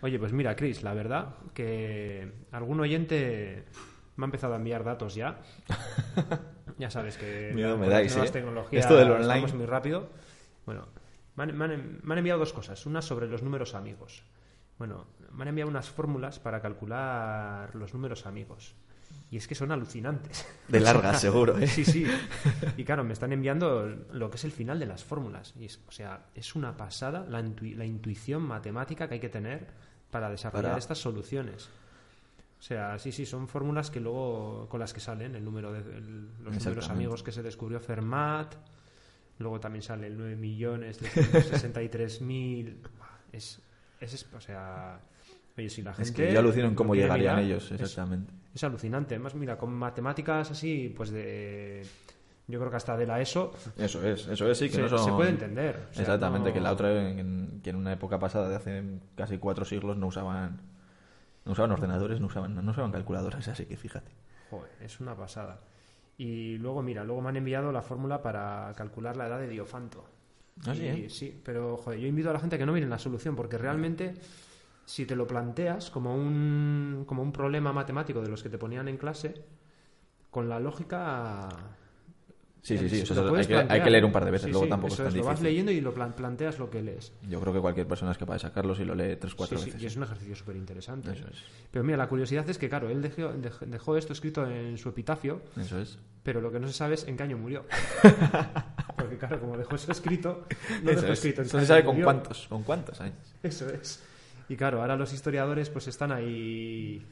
Oye, 0.00 0.18
pues 0.18 0.32
mira, 0.32 0.56
Chris, 0.56 0.82
la 0.82 0.94
verdad 0.94 1.36
que 1.54 2.32
algún 2.50 2.80
oyente 2.80 3.66
me 4.16 4.24
ha 4.24 4.26
empezado 4.26 4.54
a 4.54 4.56
enviar 4.56 4.84
datos 4.84 5.14
ya. 5.14 5.40
Ya 6.78 6.90
sabes 6.90 7.18
que 7.18 7.52
Miedo 7.54 7.76
me 7.76 7.86
dais, 7.86 8.10
nuevas 8.12 8.30
¿eh? 8.30 8.32
tecnologías 8.32 8.84
Esto 8.86 8.96
del 8.96 9.10
online. 9.10 9.46
muy 9.52 9.66
rápido. 9.66 10.08
Bueno, 10.64 10.88
me 11.36 11.44
han, 11.44 11.56
me 11.56 11.64
han- 11.64 12.00
me 12.02 12.12
han 12.14 12.18
enviado 12.18 12.40
dos 12.40 12.52
cosas. 12.52 12.84
Una 12.86 13.02
sobre 13.02 13.26
los 13.28 13.42
números 13.42 13.74
amigos. 13.74 14.22
Bueno, 14.78 15.06
me 15.32 15.42
han 15.42 15.48
enviado 15.48 15.70
unas 15.70 15.88
fórmulas 15.90 16.38
para 16.38 16.60
calcular 16.60 17.74
los 17.74 17.94
números 17.94 18.26
amigos. 18.26 18.74
Y 19.30 19.36
es 19.36 19.46
que 19.46 19.54
son 19.54 19.70
alucinantes. 19.72 20.46
De 20.68 20.80
largas, 20.80 21.20
seguro, 21.20 21.58
¿eh? 21.58 21.66
Sí, 21.66 21.84
sí. 21.84 22.06
Y 22.76 22.84
claro, 22.84 23.04
me 23.04 23.12
están 23.12 23.32
enviando 23.32 23.86
lo 24.12 24.30
que 24.30 24.36
es 24.36 24.44
el 24.44 24.52
final 24.52 24.78
de 24.78 24.86
las 24.86 25.04
fórmulas. 25.04 25.54
Y 25.58 25.66
es, 25.66 25.80
o 25.88 25.92
sea, 25.92 26.26
es 26.34 26.54
una 26.54 26.76
pasada 26.76 27.24
la, 27.28 27.40
la 27.42 27.84
intuición 27.84 28.42
matemática 28.42 29.08
que 29.08 29.14
hay 29.14 29.20
que 29.20 29.28
tener 29.28 29.66
para 30.10 30.28
desarrollar 30.30 30.64
Para- 30.72 30.78
estas 30.78 30.98
soluciones. 30.98 31.68
O 32.58 32.62
sea, 32.62 32.98
sí, 32.98 33.10
sí, 33.10 33.26
son 33.26 33.48
fórmulas 33.48 33.90
que 33.90 34.00
luego 34.00 34.66
con 34.68 34.78
las 34.80 34.92
que 34.92 35.00
salen 35.00 35.34
el 35.34 35.44
número 35.44 35.72
de 35.72 35.80
el- 35.80 36.28
los 36.44 36.54
números 36.64 36.88
amigos 36.90 37.22
que 37.22 37.32
se 37.32 37.42
descubrió 37.42 37.80
Fermat. 37.80 38.54
Luego 39.42 39.60
también 39.60 39.82
sale 39.82 40.06
el 40.06 40.16
9 40.16 40.36
millones 40.36 41.00
mil. 42.20 42.78
Es, 43.32 43.60
es, 44.00 44.26
o 44.34 44.40
sea, 44.40 45.00
oye, 45.56 45.68
si 45.68 45.82
la 45.82 45.92
gente 45.94 46.10
Es 46.10 46.16
que 46.16 46.32
yo 46.32 46.38
alucino 46.38 46.68
en 46.68 46.74
cómo 46.74 46.94
llegarían 46.94 47.36
mirar, 47.36 47.50
ellos, 47.50 47.64
es- 47.72 47.80
exactamente. 47.80 48.32
es 48.54 48.64
alucinante. 48.64 49.14
Además, 49.14 49.34
mira, 49.34 49.56
con 49.58 49.72
matemáticas 49.72 50.50
así, 50.50 50.92
pues 50.96 51.10
de. 51.10 51.84
Yo 52.48 52.58
creo 52.58 52.70
que 52.70 52.76
hasta 52.76 52.96
de 52.96 53.06
la 53.06 53.20
ESO 53.20 53.54
Eso 53.78 54.04
es, 54.06 54.26
eso 54.26 54.50
es, 54.50 54.58
sí, 54.58 54.66
que 54.68 54.74
se, 54.74 54.82
no 54.82 54.88
son... 54.88 54.98
se 54.98 55.12
puede 55.12 55.30
entender. 55.30 55.76
O 55.90 55.94
sea, 55.94 56.02
Exactamente, 56.02 56.48
no- 56.48 56.54
que 56.54 56.60
la 56.60 56.72
otra, 56.72 57.08
en, 57.08 57.60
que 57.62 57.70
en 57.70 57.76
una 57.76 57.92
época 57.92 58.18
pasada 58.18 58.48
de 58.48 58.56
hace 58.56 58.82
casi 59.14 59.38
cuatro 59.38 59.64
siglos 59.64 59.96
no 59.96 60.08
usaban, 60.08 60.60
no 61.44 61.52
usaban 61.52 61.70
ordenadores, 61.70 62.20
no 62.20 62.26
usaban, 62.26 62.54
no 62.54 62.70
usaban 62.70 62.90
calculadoras, 62.92 63.46
así 63.48 63.64
que 63.64 63.76
fíjate. 63.76 64.10
Joder, 64.50 64.70
es 64.80 65.00
una 65.00 65.16
pasada. 65.16 65.60
Y 66.18 66.58
luego, 66.58 66.82
mira, 66.82 67.04
luego 67.04 67.20
me 67.22 67.30
han 67.30 67.36
enviado 67.36 67.72
la 67.72 67.82
fórmula 67.82 68.22
para 68.22 68.72
calcular 68.76 69.16
la 69.16 69.26
edad 69.26 69.38
de 69.38 69.48
Diofanto. 69.48 70.04
Ah, 70.66 70.74
sí, 70.74 70.86
¿eh? 70.86 71.10
sí, 71.10 71.40
pero 71.42 71.76
joder, 71.76 71.98
yo 71.98 72.06
invito 72.06 72.30
a 72.30 72.32
la 72.32 72.38
gente 72.38 72.56
a 72.56 72.58
que 72.58 72.66
no 72.66 72.72
miren 72.72 72.90
la 72.90 72.98
solución, 72.98 73.34
porque 73.34 73.58
realmente 73.58 74.14
si 74.84 75.06
te 75.06 75.16
lo 75.16 75.26
planteas 75.26 75.90
como 75.90 76.14
un, 76.14 77.04
como 77.06 77.22
un 77.22 77.32
problema 77.32 77.72
matemático 77.72 78.20
de 78.20 78.28
los 78.28 78.42
que 78.42 78.50
te 78.50 78.58
ponían 78.58 78.88
en 78.88 78.96
clase, 78.96 79.44
con 80.30 80.48
la 80.48 80.60
lógica... 80.60 81.48
Sí, 82.64 82.78
sí, 82.78 82.88
sí. 82.88 83.02
o 83.02 83.06
sea, 83.06 83.16
lo 83.24 83.34
hay, 83.34 83.44
que, 83.44 83.54
hay 83.54 83.58
plantear, 83.66 83.82
que 83.84 83.90
leer 83.90 84.04
un 84.04 84.12
par 84.12 84.24
de 84.24 84.30
veces, 84.30 84.44
Sí, 84.46 84.50
luego 84.52 84.66
sí, 84.66 84.70
tampoco 84.70 84.94
eso 84.94 85.02
es 85.02 85.08
tan 85.12 85.18
Lo 85.18 85.24
vas 85.26 85.42
leyendo 85.42 85.72
y 85.72 85.80
lo 85.80 85.92
plan- 85.92 86.12
planteas 86.14 86.60
lo 86.60 86.70
que 86.70 86.80
lees. 86.80 87.12
Yo 87.28 87.40
creo 87.40 87.52
que 87.52 87.58
cualquier 87.60 87.88
persona 87.88 88.12
es 88.12 88.18
capaz 88.18 88.34
de 88.34 88.38
sacarlo 88.38 88.76
si 88.76 88.84
lo 88.84 88.94
lee 88.94 89.16
tres, 89.16 89.34
cuatro 89.34 89.58
Sí, 89.58 89.64
sí, 89.64 89.70
veces. 89.70 89.82
y 89.82 89.86
es 89.86 89.96
un 89.96 90.04
ejercicio 90.04 90.36
súper 90.36 90.54
interesante. 90.54 91.10
Eso 91.10 91.26
es. 91.28 91.42
Pero 91.72 91.84
mira, 91.84 91.98
la 91.98 92.08
curiosidad 92.08 92.48
es 92.48 92.58
que, 92.58 92.68
claro, 92.68 92.88
él 92.88 93.02
dejó, 93.02 93.32
dej- 93.34 93.66
dejó 93.66 93.96
esto 93.96 94.12
escrito 94.12 94.46
en 94.48 94.78
su 94.78 94.88
epitafio, 94.90 95.42
Eso 95.60 95.80
es. 95.80 95.98
pero 96.22 96.40
lo 96.40 96.52
que 96.52 96.60
no 96.60 96.68
se 96.68 96.74
sabe 96.74 96.94
es 96.94 97.08
en 97.08 97.16
qué 97.16 97.24
año 97.24 97.36
murió. 97.36 97.64
Porque, 98.96 99.16
claro, 99.18 99.40
como 99.40 99.56
dejó 99.56 99.74
eso 99.74 99.90
escrito, 99.90 100.46
no 100.84 100.90
Eso 100.92 101.00
dejó 101.00 101.12
es. 101.12 101.18
escrito 101.18 101.42
en 101.42 101.48
No 101.52 101.60
se 101.60 101.66
sabe 101.66 101.84
con 101.84 101.94
murió. 101.94 102.04
cuántos, 102.06 102.46
con 102.48 102.62
cuántos 102.62 103.00
años. 103.00 103.16
Eso 103.42 103.68
es. 103.70 104.02
Y 104.48 104.54
claro, 104.56 104.80
ahora 104.82 104.96
los 104.96 105.12
historiadores 105.12 105.68
pues 105.70 105.88
están 105.88 106.12
ahí 106.12 107.04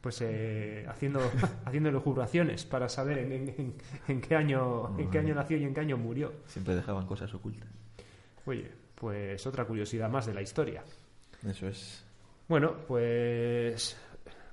pues 0.00 0.20
eh, 0.22 0.84
haciendo 0.88 1.20
haciendo 1.64 1.88
elucubraciones 1.88 2.64
para 2.64 2.88
saber 2.88 3.18
en, 3.18 3.32
en- 3.32 3.48
en- 3.58 3.74
en 4.08 4.20
qué 4.20 4.34
año 4.36 4.98
en 4.98 5.10
qué 5.10 5.18
año 5.18 5.34
nació 5.34 5.56
y 5.56 5.64
en 5.64 5.74
qué 5.74 5.80
año 5.80 5.96
murió. 5.96 6.32
Siempre 6.46 6.74
dejaban 6.74 7.06
cosas 7.06 7.32
ocultas. 7.34 7.68
Oye, 8.46 8.70
pues 8.94 9.46
otra 9.46 9.64
curiosidad 9.64 10.08
más 10.08 10.26
de 10.26 10.34
la 10.34 10.42
historia. 10.42 10.82
Eso 11.46 11.68
es. 11.68 12.04
Bueno, 12.48 12.74
pues 12.86 13.96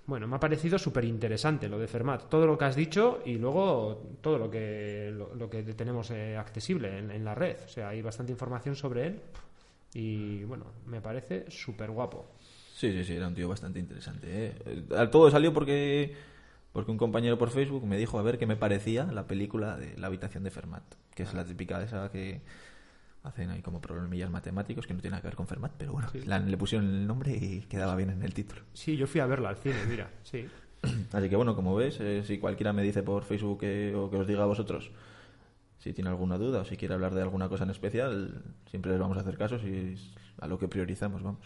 bueno, 0.08 0.28
me 0.28 0.36
ha 0.36 0.40
parecido 0.40 0.78
súper 0.78 1.06
interesante 1.06 1.68
lo 1.70 1.80
de 1.80 1.88
Fermat. 1.88 2.30
Todo 2.30 2.46
lo 2.46 2.58
que 2.58 2.66
has 2.66 2.76
dicho 2.76 3.22
y 3.26 3.38
luego 3.38 4.18
todo 4.22 4.38
lo 4.38 4.52
que 4.52 5.10
lo, 5.12 5.34
lo 5.34 5.50
que 5.50 5.64
tenemos 5.64 6.12
eh, 6.12 6.38
accesible 6.38 6.98
en, 7.00 7.10
en 7.10 7.24
la 7.26 7.34
red. 7.34 7.58
O 7.66 7.68
sea, 7.70 7.90
hay 7.90 8.02
bastante 8.02 8.32
información 8.32 8.76
sobre 8.76 9.08
él 9.08 9.22
y 9.94 10.44
bueno, 10.44 10.66
me 10.86 11.02
parece 11.02 11.50
súper 11.50 11.90
guapo. 11.90 12.35
Sí, 12.76 12.92
sí, 12.92 13.06
sí, 13.06 13.14
era 13.14 13.30
un 13.30 13.34
tío 13.36 13.48
bastante 13.48 13.80
interesante. 13.80 14.28
¿eh? 14.30 14.56
Eh, 14.66 15.08
Todo 15.10 15.32
salió 15.32 15.54
porque, 15.54 16.14
porque 16.74 16.92
un 16.92 16.98
compañero 16.98 17.38
por 17.38 17.50
Facebook 17.50 17.86
me 17.86 17.96
dijo 17.98 18.20
a 18.20 18.22
ver 18.22 18.38
qué 18.38 18.46
me 18.46 18.58
parecía 18.58 19.06
la 19.06 19.28
película 19.28 19.78
de 19.78 19.98
La 19.98 20.08
habitación 20.08 20.44
de 20.44 20.52
Fermat, 20.52 20.84
que 21.16 21.24
es 21.24 21.34
la 21.34 21.46
típica 21.46 21.82
esa 21.82 22.12
que 22.12 22.42
hacen 23.24 23.50
ahí 23.50 23.62
como 23.62 23.80
problemillas 23.80 24.30
matemáticos 24.30 24.86
que 24.88 24.94
no 24.94 25.00
tiene 25.00 25.12
nada 25.14 25.22
que 25.22 25.30
ver 25.30 25.38
con 25.38 25.48
Fermat, 25.48 25.72
pero 25.78 25.94
bueno, 25.94 26.10
Sí. 26.12 26.20
la- 26.26 26.38
le 26.40 26.58
pusieron 26.58 26.86
el 26.90 27.08
nombre 27.08 27.32
y 27.34 27.62
quedaba 27.62 27.96
bien 27.96 28.10
en 28.10 28.22
el 28.24 28.34
título. 28.34 28.62
Sí, 28.74 28.98
yo 28.98 29.08
fui 29.08 29.22
a 29.22 29.26
verla 29.26 29.48
al 29.50 29.56
cine, 29.58 29.78
mira, 29.88 30.10
sí. 30.24 30.46
Así 31.14 31.30
que 31.30 31.36
bueno, 31.38 31.56
como 31.56 31.76
ves, 31.76 31.98
eh, 32.02 32.24
si 32.26 32.40
cualquiera 32.40 32.74
me 32.74 32.84
dice 32.84 33.04
por 33.04 33.24
Facebook 33.24 33.62
que- 33.62 33.96
o 33.96 34.10
que 34.12 34.18
os 34.18 34.28
diga 34.28 34.44
a 34.44 34.48
vosotros 34.48 34.92
si 35.80 35.94
tiene 35.94 36.10
alguna 36.10 36.38
duda 36.38 36.60
o 36.62 36.66
si 36.66 36.76
quiere 36.76 36.94
hablar 36.94 37.16
de 37.16 37.22
alguna 37.22 37.48
cosa 37.48 37.64
en 37.64 37.70
especial, 37.70 38.44
siempre 38.70 38.92
les 38.92 39.00
vamos 39.00 39.18
a 39.18 39.22
hacer 39.22 39.38
caso 39.38 39.60
si 39.60 39.94
es 39.94 40.14
a 40.40 40.48
lo 40.48 40.60
que 40.60 40.68
priorizamos, 40.68 41.24
vamos. 41.24 41.46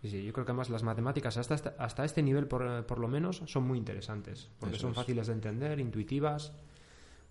Sí, 0.00 0.08
sí, 0.10 0.24
yo 0.24 0.32
creo 0.32 0.44
que 0.46 0.52
además 0.52 0.70
las 0.70 0.82
matemáticas 0.84 1.36
hasta, 1.36 1.54
esta- 1.56 1.74
hasta 1.78 2.04
este 2.04 2.22
nivel, 2.22 2.46
por, 2.46 2.86
por 2.86 2.98
lo 3.00 3.08
menos, 3.08 3.42
son 3.46 3.64
muy 3.66 3.78
interesantes. 3.78 4.48
Porque 4.60 4.76
Eso 4.76 4.82
son 4.82 4.90
es. 4.92 4.96
fáciles 4.96 5.26
de 5.26 5.32
entender, 5.32 5.80
intuitivas. 5.80 6.52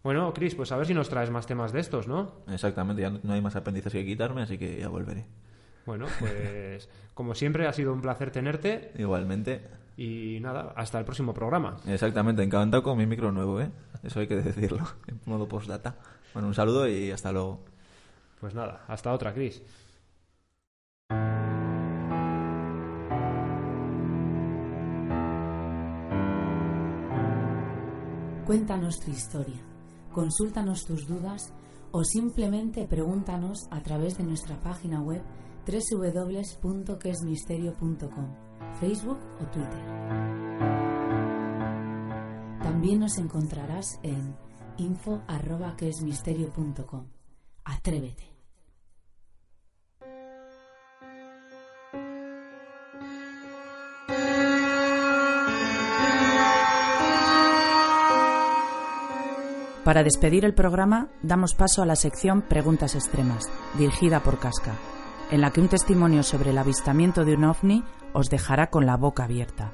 Bueno, 0.03 0.34
Chris, 0.34 0.53
pues 0.56 0.71
a 0.71 0.77
ver 0.77 0.86
si 0.86 0.93
nos 0.93 1.10
traes 1.10 1.30
más 1.32 1.47
temas 1.47 1.71
de 1.71 1.80
estos, 1.80 2.08
¿no? 2.08 2.34
Exactamente, 2.47 3.01
ya 3.01 3.10
no, 3.10 3.19
no 3.23 3.34
hay 3.34 3.41
más 3.41 3.56
apéndices 3.56 3.91
que 3.93 4.06
quitarme, 4.06 4.41
así 4.41 4.58
que 4.58 4.80
ya 4.80 4.89
volveré. 4.89 5.25
Bueno, 5.86 6.06
pues 6.19 6.89
como 7.13 7.36
siempre 7.36 7.67
ha 7.67 7.73
sido 7.73 7.93
un 7.93 8.01
placer 8.01 8.32
tenerte 8.32 8.91
Igualmente, 8.97 9.62
y 9.95 10.39
nada, 10.41 10.73
hasta 10.75 10.99
el 10.99 11.06
próximo 11.06 11.34
programa. 11.34 11.77
exactamente, 11.88 12.43
encantado 12.43 12.84
con 12.84 12.97
mi 12.97 13.06
micro 13.06 13.32
nuevo, 13.32 13.62
¿eh? 13.62 13.71
Eso 14.03 14.19
hay 14.19 14.27
que 14.27 14.36
decirlo, 14.36 14.86
en 15.08 15.19
modo 15.25 15.47
postdata. 15.47 15.95
Bueno, 16.34 16.49
un 16.49 16.53
saludo 16.53 16.88
y 16.88 17.12
hasta 17.12 17.32
luego. 17.32 17.63
Pues 18.41 18.53
nada, 18.53 18.84
hasta 18.88 19.12
otra, 19.13 19.34
Chris. 19.34 19.63
Cuéntanos 28.47 28.99
tu 29.01 29.12
historia, 29.12 29.60
consúltanos 30.13 30.86
tus 30.86 31.05
dudas 31.05 31.53
o 31.91 32.05
simplemente 32.05 32.88
pregúntanos 32.88 33.67
a 33.71 33.83
través 33.83 34.17
de 34.17 34.23
nuestra 34.23 34.57
página 34.62 35.01
web 35.01 35.21
www.quesmisterio.com, 35.65 38.27
Facebook 38.79 39.19
o 39.41 39.45
Twitter. 39.47 39.86
También 42.63 43.01
nos 43.01 43.17
encontrarás 43.17 43.99
en 44.01 44.33
info@quesmisterio.com. 44.77 47.05
Atrévete. 47.65 48.37
Para 59.88 60.04
despedir 60.04 60.43
el 60.43 60.54
programa, 60.54 61.08
damos 61.21 61.54
paso 61.54 61.82
a 61.82 61.86
la 61.86 61.95
sección 61.95 62.41
Preguntas 62.41 62.93
Extremas, 62.93 63.50
dirigida 63.78 64.19
por 64.19 64.38
Casca, 64.38 64.73
en 65.32 65.39
la 65.39 65.52
que 65.52 65.62
un 65.62 65.69
testimonio 65.69 66.23
sobre 66.23 66.50
el 66.50 66.58
avistamiento 66.58 67.23
de 67.23 67.36
un 67.36 67.45
ovni 67.45 67.86
os 68.12 68.30
dejará 68.30 68.69
con 68.69 68.86
la 68.86 68.97
boca 68.97 69.23
abierta. 69.23 69.71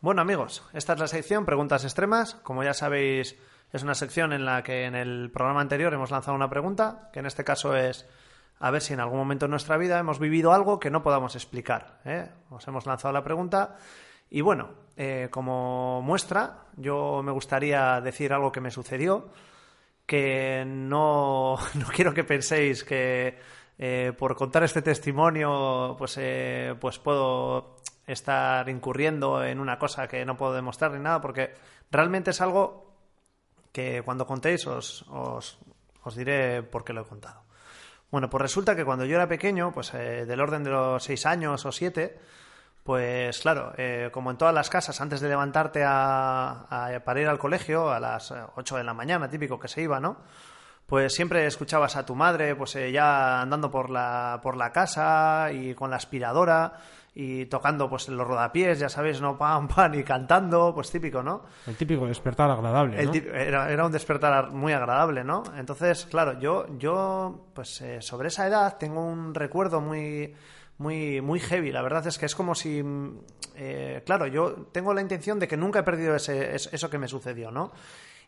Bueno 0.00 0.22
amigos, 0.22 0.62
esta 0.72 0.94
es 0.94 0.98
la 0.98 1.08
sección 1.08 1.44
Preguntas 1.44 1.84
Extremas. 1.84 2.36
Como 2.36 2.64
ya 2.64 2.72
sabéis, 2.72 3.36
es 3.74 3.82
una 3.82 3.96
sección 3.96 4.32
en 4.32 4.44
la 4.44 4.62
que 4.62 4.84
en 4.84 4.94
el 4.94 5.32
programa 5.32 5.60
anterior 5.60 5.92
hemos 5.92 6.12
lanzado 6.12 6.36
una 6.36 6.48
pregunta, 6.48 7.10
que 7.12 7.18
en 7.18 7.26
este 7.26 7.42
caso 7.42 7.76
es 7.76 8.08
a 8.60 8.70
ver 8.70 8.80
si 8.80 8.92
en 8.92 9.00
algún 9.00 9.18
momento 9.18 9.46
en 9.46 9.50
nuestra 9.50 9.76
vida 9.76 9.98
hemos 9.98 10.20
vivido 10.20 10.52
algo 10.52 10.78
que 10.78 10.92
no 10.92 11.02
podamos 11.02 11.34
explicar. 11.34 11.98
¿eh? 12.04 12.30
Os 12.50 12.66
hemos 12.68 12.86
lanzado 12.86 13.12
la 13.12 13.24
pregunta 13.24 13.76
y 14.30 14.42
bueno, 14.42 14.70
eh, 14.96 15.26
como 15.28 16.02
muestra, 16.02 16.66
yo 16.76 17.20
me 17.24 17.32
gustaría 17.32 18.00
decir 18.00 18.32
algo 18.32 18.52
que 18.52 18.60
me 18.60 18.70
sucedió, 18.70 19.30
que 20.06 20.62
no, 20.64 21.56
no 21.74 21.86
quiero 21.92 22.14
que 22.14 22.22
penséis 22.22 22.84
que 22.84 23.40
eh, 23.76 24.12
por 24.16 24.36
contar 24.36 24.62
este 24.62 24.82
testimonio 24.82 25.96
pues, 25.98 26.16
eh, 26.20 26.76
pues 26.80 27.00
puedo 27.00 27.74
estar 28.06 28.68
incurriendo 28.68 29.44
en 29.44 29.58
una 29.58 29.80
cosa 29.80 30.06
que 30.06 30.24
no 30.24 30.36
puedo 30.36 30.54
demostrar 30.54 30.92
ni 30.92 31.00
nada, 31.00 31.20
porque 31.20 31.54
realmente 31.90 32.30
es 32.30 32.40
algo 32.40 32.83
que 33.74 34.02
cuando 34.06 34.24
contéis 34.24 34.62
os, 34.70 35.02
os, 35.10 35.58
os 36.06 36.14
diré 36.14 36.62
por 36.62 36.84
qué 36.86 36.94
lo 36.94 37.02
he 37.02 37.10
contado. 37.10 37.42
Bueno, 38.08 38.30
pues 38.30 38.40
resulta 38.40 38.76
que 38.76 38.84
cuando 38.84 39.04
yo 39.04 39.16
era 39.16 39.26
pequeño, 39.26 39.72
pues 39.72 39.92
eh, 39.94 40.24
del 40.24 40.40
orden 40.40 40.62
de 40.62 40.70
los 40.70 41.02
seis 41.02 41.26
años 41.26 41.66
o 41.66 41.72
siete, 41.72 42.16
pues 42.84 43.40
claro, 43.40 43.72
eh, 43.76 44.10
como 44.12 44.30
en 44.30 44.36
todas 44.36 44.54
las 44.54 44.70
casas, 44.70 45.00
antes 45.00 45.20
de 45.20 45.28
levantarte 45.28 45.82
a, 45.84 47.02
para 47.04 47.20
ir 47.20 47.26
al 47.26 47.40
colegio 47.40 47.90
a 47.90 47.98
las 47.98 48.30
eh, 48.30 48.36
8 48.54 48.76
de 48.76 48.84
la 48.84 48.94
mañana, 48.94 49.28
típico 49.28 49.58
que 49.58 49.66
se 49.66 49.82
iba, 49.82 49.98
¿no? 49.98 50.18
Pues 50.86 51.12
siempre 51.12 51.44
escuchabas 51.44 51.96
a 51.96 52.06
tu 52.06 52.14
madre, 52.14 52.54
pues 52.54 52.74
ya 52.92 53.40
andando 53.40 53.72
por 53.72 53.90
la, 53.90 54.38
por 54.40 54.56
la 54.56 54.70
casa 54.70 55.50
y 55.50 55.74
con 55.74 55.90
la 55.90 55.96
aspiradora 55.96 56.74
y 57.16 57.46
tocando 57.46 57.88
pues 57.88 58.08
los 58.08 58.26
rodapiés, 58.26 58.78
ya 58.80 58.88
sabéis, 58.88 59.20
no 59.20 59.38
pam, 59.38 59.68
pam, 59.68 59.94
y 59.94 60.02
cantando, 60.02 60.72
pues 60.74 60.90
típico, 60.90 61.22
¿no? 61.22 61.44
El 61.66 61.76
típico 61.76 62.06
despertar 62.06 62.50
agradable, 62.50 63.00
era, 63.32 63.70
era 63.70 63.86
un 63.86 63.92
despertar 63.92 64.50
muy 64.50 64.72
agradable, 64.72 65.22
¿no? 65.22 65.44
Entonces, 65.56 66.06
claro, 66.10 66.40
yo, 66.40 66.66
yo 66.78 67.46
pues 67.54 67.80
eh, 67.82 68.02
sobre 68.02 68.28
esa 68.28 68.46
edad 68.48 68.78
tengo 68.78 69.06
un 69.06 69.32
recuerdo 69.32 69.80
muy, 69.80 70.34
muy, 70.78 71.20
muy 71.20 71.38
heavy. 71.38 71.70
La 71.70 71.82
verdad 71.82 72.04
es 72.08 72.18
que 72.18 72.26
es 72.26 72.34
como 72.34 72.56
si, 72.56 72.82
mm, 72.82 73.18
eh, 73.54 74.02
claro, 74.04 74.26
yo 74.26 74.66
tengo 74.72 74.92
la 74.92 75.00
intención 75.00 75.38
de 75.38 75.46
que 75.46 75.56
nunca 75.56 75.78
he 75.78 75.82
perdido 75.84 76.16
ese, 76.16 76.56
es- 76.56 76.68
eso 76.72 76.90
que 76.90 76.98
me 76.98 77.06
sucedió, 77.06 77.52
¿no? 77.52 77.70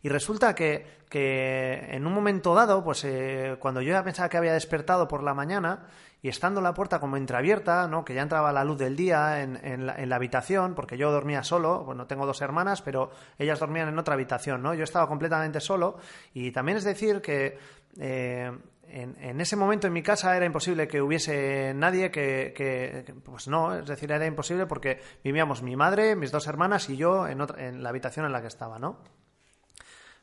Y 0.03 0.09
resulta 0.11 0.55
que, 0.55 0.87
que 1.09 1.89
en 1.91 2.07
un 2.07 2.13
momento 2.13 2.55
dado, 2.55 2.85
pues 2.85 3.03
eh, 3.05 3.57
cuando 3.59 3.81
yo 3.81 3.91
ya 3.93 4.05
pensaba 4.05 4.29
que 4.29 4.37
había 4.37 4.53
despertado 4.53 5.09
por 5.09 5.25
la 5.25 5.35
mañana 5.35 5.87
y 6.27 6.29
estando 6.29 6.61
la 6.61 6.75
puerta 6.75 6.99
como 6.99 7.17
entreabierta, 7.17 7.87
¿no? 7.87 8.05
que 8.05 8.13
ya 8.13 8.23
entraba 8.23 8.53
la 8.53 8.65
luz 8.65 8.79
del 8.79 8.97
día 8.97 9.43
en, 9.43 9.61
en 9.65 9.87
la, 9.87 9.95
en 9.95 10.09
la 10.09 10.17
habitación, 10.17 10.75
porque 10.75 10.99
yo 10.99 11.13
dormía 11.13 11.45
solo, 11.45 11.85
bueno, 11.85 12.09
tengo 12.09 12.27
dos 12.27 12.41
hermanas, 12.43 12.83
pero 12.83 13.11
ellas 13.39 13.61
dormían 13.61 13.89
en 13.89 13.97
otra 13.97 14.15
habitación, 14.15 14.61
¿no? 14.61 14.75
Yo 14.75 14.83
estaba 14.83 15.07
completamente 15.07 15.61
solo 15.61 15.99
y 16.35 16.51
también 16.51 16.79
es 16.79 16.85
decir 16.85 17.21
que 17.23 17.59
eh, 18.01 18.51
en, 18.89 19.41
ese 19.41 19.55
momento 19.55 19.87
en 19.87 19.93
mi 19.93 20.03
casa 20.03 20.37
era 20.37 20.47
imposible 20.47 20.89
que 20.89 21.01
hubiese 21.01 21.73
nadie 21.75 22.11
que, 22.11 22.53
que- 22.57 23.05
que- 23.07 23.15
pues 23.15 23.47
no, 23.47 23.77
es 23.77 23.87
decir, 23.87 24.11
era 24.11 24.27
imposible 24.27 24.67
porque 24.67 25.01
vivíamos 25.23 25.63
mi 25.63 25.77
madre, 25.77 26.17
mis 26.17 26.33
dos 26.33 26.49
hermanas 26.49 26.91
y 26.91 26.97
yo 26.97 27.29
en, 27.29 27.41
otra, 27.41 27.65
en 27.69 27.85
la 27.85 27.91
habitación 27.91 28.27
en 28.27 28.33
la 28.33 28.41
que 28.41 28.49
estaba, 28.49 28.81
¿no? 28.81 28.99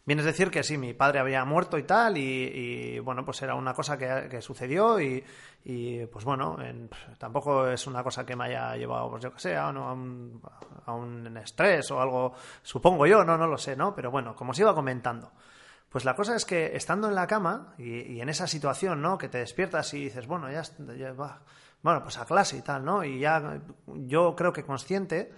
Bien 0.06 0.20
es 0.20 0.26
decir 0.26 0.52
que 0.52 0.64
sí, 0.64 0.78
mi 0.78 0.94
padre 0.94 1.20
había 1.20 1.46
muerto 1.46 1.78
y 1.78 1.84
tal, 1.84 2.18
y, 2.18 3.00
bueno, 3.00 3.24
pues 3.24 3.42
era 3.42 3.56
una 3.56 3.74
cosa 3.74 3.98
que, 3.98 4.28
que 4.30 4.42
sucedió 4.42 5.00
y, 5.00 5.24
y, 5.64 6.06
pues 6.08 6.26
bueno, 6.26 6.58
en- 6.62 6.90
tampoco 7.18 7.68
es 7.70 7.88
una 7.88 8.04
cosa 8.04 8.26
que 8.26 8.36
me 8.36 8.46
haya 8.46 8.76
llevado, 8.76 9.10
pues 9.12 9.24
yo 9.24 9.32
que 9.32 9.40
sé, 9.40 9.56
a, 9.56 9.70
un- 9.70 10.42
a 10.86 10.94
un, 10.94 11.38
a 11.38 11.42
estrés 11.42 11.90
o 11.92 12.02
algo, 12.02 12.34
supongo 12.64 13.06
yo, 13.08 13.24
no, 13.24 13.38
no 13.38 13.48
lo 13.48 13.58
sé, 13.58 13.78
¿no? 13.78 13.96
Pero 13.96 14.12
bueno, 14.12 14.36
como 14.36 14.52
os 14.52 14.60
iba 14.60 14.76
comentando. 14.76 15.32
Pues 15.90 16.04
la 16.04 16.16
cosa 16.16 16.36
es 16.36 16.44
que 16.44 16.76
estando 16.76 17.08
en 17.08 17.16
la 17.16 17.26
cama 17.28 17.74
y, 17.78 18.14
y 18.14 18.20
en 18.22 18.28
esa 18.28 18.48
situación, 18.48 19.02
¿no? 19.02 19.18
Que 19.18 19.30
te 19.30 19.38
despiertas 19.38 19.94
y 19.94 20.04
dices, 20.06 20.28
bueno, 20.28 20.52
ya, 20.52 20.64
ya 20.98 21.14
va, 21.14 21.44
bueno, 21.82 22.04
pues 22.04 22.18
a 22.18 22.26
clase 22.26 22.58
y 22.58 22.62
tal, 22.62 22.84
¿no? 22.84 23.06
Y 23.06 23.20
ya 23.20 23.62
yo 23.88 24.36
creo 24.36 24.52
que 24.52 24.64
consciente, 24.66 25.32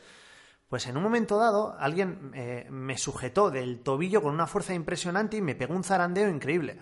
pues 0.67 0.87
en 0.87 0.97
un 0.97 1.03
momento 1.03 1.37
dado 1.37 1.75
alguien 1.79 2.31
eh, 2.33 2.67
me 2.69 2.97
sujetó 2.97 3.51
del 3.51 3.81
tobillo 3.81 4.21
con 4.21 4.33
una 4.33 4.47
fuerza 4.47 4.73
impresionante 4.73 5.37
y 5.37 5.41
me 5.41 5.55
pegó 5.55 5.73
un 5.75 5.83
zarandeo 5.83 6.29
increíble. 6.29 6.79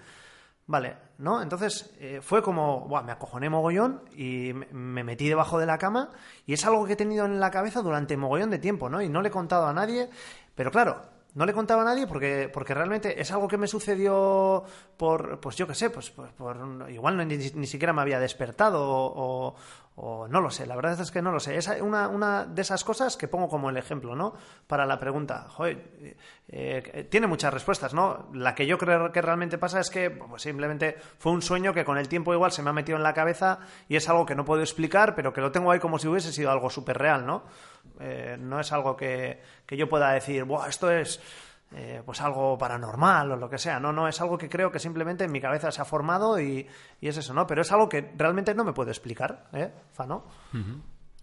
Vale, 0.66 0.96
¿no? 1.18 1.42
Entonces 1.42 1.94
eh, 2.00 2.22
fue 2.22 2.42
como, 2.42 2.88
me 3.06 3.12
acojoné 3.12 3.50
mogollón 3.50 4.02
y 4.16 4.54
me, 4.54 4.68
me 4.72 5.04
metí 5.04 5.28
debajo 5.28 5.60
de 5.60 5.66
la 5.66 5.78
cama 5.78 6.12
y 6.46 6.54
es 6.54 6.66
algo 6.66 6.86
que 6.86 6.94
he 6.94 6.96
tenido 6.96 7.26
en 7.26 7.42
la 7.42 7.52
cabeza 7.52 7.82
durante 7.82 8.16
mogollón 8.16 8.50
de 8.50 8.60
tiempo, 8.60 8.88
¿no? 8.90 9.02
Y 9.02 9.10
no 9.10 9.22
le 9.22 9.28
he 9.28 9.32
contado 9.32 9.68
a 9.68 9.74
nadie, 9.74 10.10
pero 10.56 10.72
claro, 10.72 11.02
no 11.34 11.46
le 11.46 11.52
contaba 11.54 11.82
a 11.82 11.86
nadie 11.86 12.08
porque, 12.08 12.50
porque 12.54 12.74
realmente 12.74 13.20
es 13.20 13.30
algo 13.34 13.50
que 13.50 13.58
me 13.58 13.68
sucedió 13.68 14.64
por, 14.96 15.42
pues 15.42 15.58
yo 15.58 15.68
qué 15.68 15.76
sé, 15.76 15.90
pues 15.90 16.12
por, 16.12 16.30
por 16.34 16.56
un- 16.58 16.90
igual 16.90 17.18
no, 17.18 17.26
ni, 17.26 17.68
siquiera 17.68 17.92
me 17.92 18.02
había 18.02 18.20
despertado 18.22 18.82
o- 18.88 19.56
o 19.96 20.28
no 20.28 20.42
lo 20.42 20.50
sé, 20.50 20.66
la 20.66 20.76
verdad 20.76 21.00
es 21.00 21.12
que 21.12 21.22
no 21.22 21.32
lo 21.32 21.40
sé. 21.40 21.56
Es 21.56 21.68
una, 21.68 22.08
una 22.08 22.46
de 22.46 22.62
esas 22.64 22.84
cosas 22.84 23.16
que 23.16 23.28
pongo 23.28 23.48
como 23.48 23.70
el 23.70 23.78
ejemplo, 23.78 24.16
¿no? 24.16 24.34
Para 24.66 24.86
la 24.86 25.00
pregunta. 25.00 25.46
Joder, 25.50 25.78
eh, 26.02 26.84
eh, 26.94 27.08
tiene 27.10 27.28
muchas 27.28 27.54
respuestas, 27.54 27.94
¿no? 27.94 28.30
La 28.34 28.56
que 28.56 28.66
yo 28.66 28.78
creo 28.80 29.12
que 29.12 29.22
realmente 29.22 29.60
pasa 29.60 29.80
es 29.80 29.92
que 29.92 30.10
pues 30.10 30.42
simplemente 30.42 30.98
fue 31.20 31.32
un 31.32 31.44
sueño 31.44 31.74
que 31.74 31.86
con 31.86 32.00
el 32.00 32.08
tiempo 32.08 32.34
igual 32.34 32.52
se 32.52 32.64
me 32.64 32.72
ha 32.72 32.74
metido 32.74 32.98
en 32.98 33.04
la 33.04 33.14
cabeza 33.14 33.60
y 33.88 33.96
es 33.96 34.10
algo 34.10 34.26
que 34.26 34.36
no 34.36 34.46
puedo 34.46 34.62
explicar, 34.62 35.14
pero 35.14 35.32
que 35.32 35.42
lo 35.42 35.52
tengo 35.52 35.72
ahí 35.72 35.80
como 35.80 36.00
si 36.00 36.08
hubiese 36.08 36.32
sido 36.32 36.50
algo 36.50 36.72
súper 36.72 36.98
real, 36.98 37.26
¿no? 37.26 37.44
Eh, 38.00 38.38
no 38.40 38.60
es 38.60 38.72
algo 38.72 38.98
que, 38.98 39.42
que 39.68 39.78
yo 39.78 39.88
pueda 39.88 40.12
decir, 40.12 40.44
Buah, 40.46 40.70
esto 40.70 40.90
es 40.90 41.22
eh, 41.76 42.02
pues 42.06 42.22
algo 42.22 42.58
paranormal 42.58 43.32
o 43.32 43.36
lo 43.36 43.50
que 43.50 43.58
sea. 43.58 43.80
No, 43.80 43.92
no, 43.92 44.08
es 44.08 44.20
algo 44.22 44.38
que 44.38 44.50
creo 44.50 44.72
que 44.72 44.80
simplemente 44.80 45.24
en 45.24 45.32
mi 45.32 45.42
cabeza 45.42 45.72
se 45.72 45.82
ha 45.82 45.86
formado 45.86 46.40
y, 46.40 46.68
y 47.02 47.08
es 47.08 47.18
eso, 47.18 47.34
¿no? 47.34 47.48
Pero 47.48 47.62
es 47.62 47.72
algo 47.72 47.90
que 47.90 48.14
realmente 48.18 48.54
no 48.54 48.64
me 48.64 48.74
puedo 48.74 48.90
explicar, 48.90 49.48
¿eh, 49.54 49.72
Fano? 49.92 50.26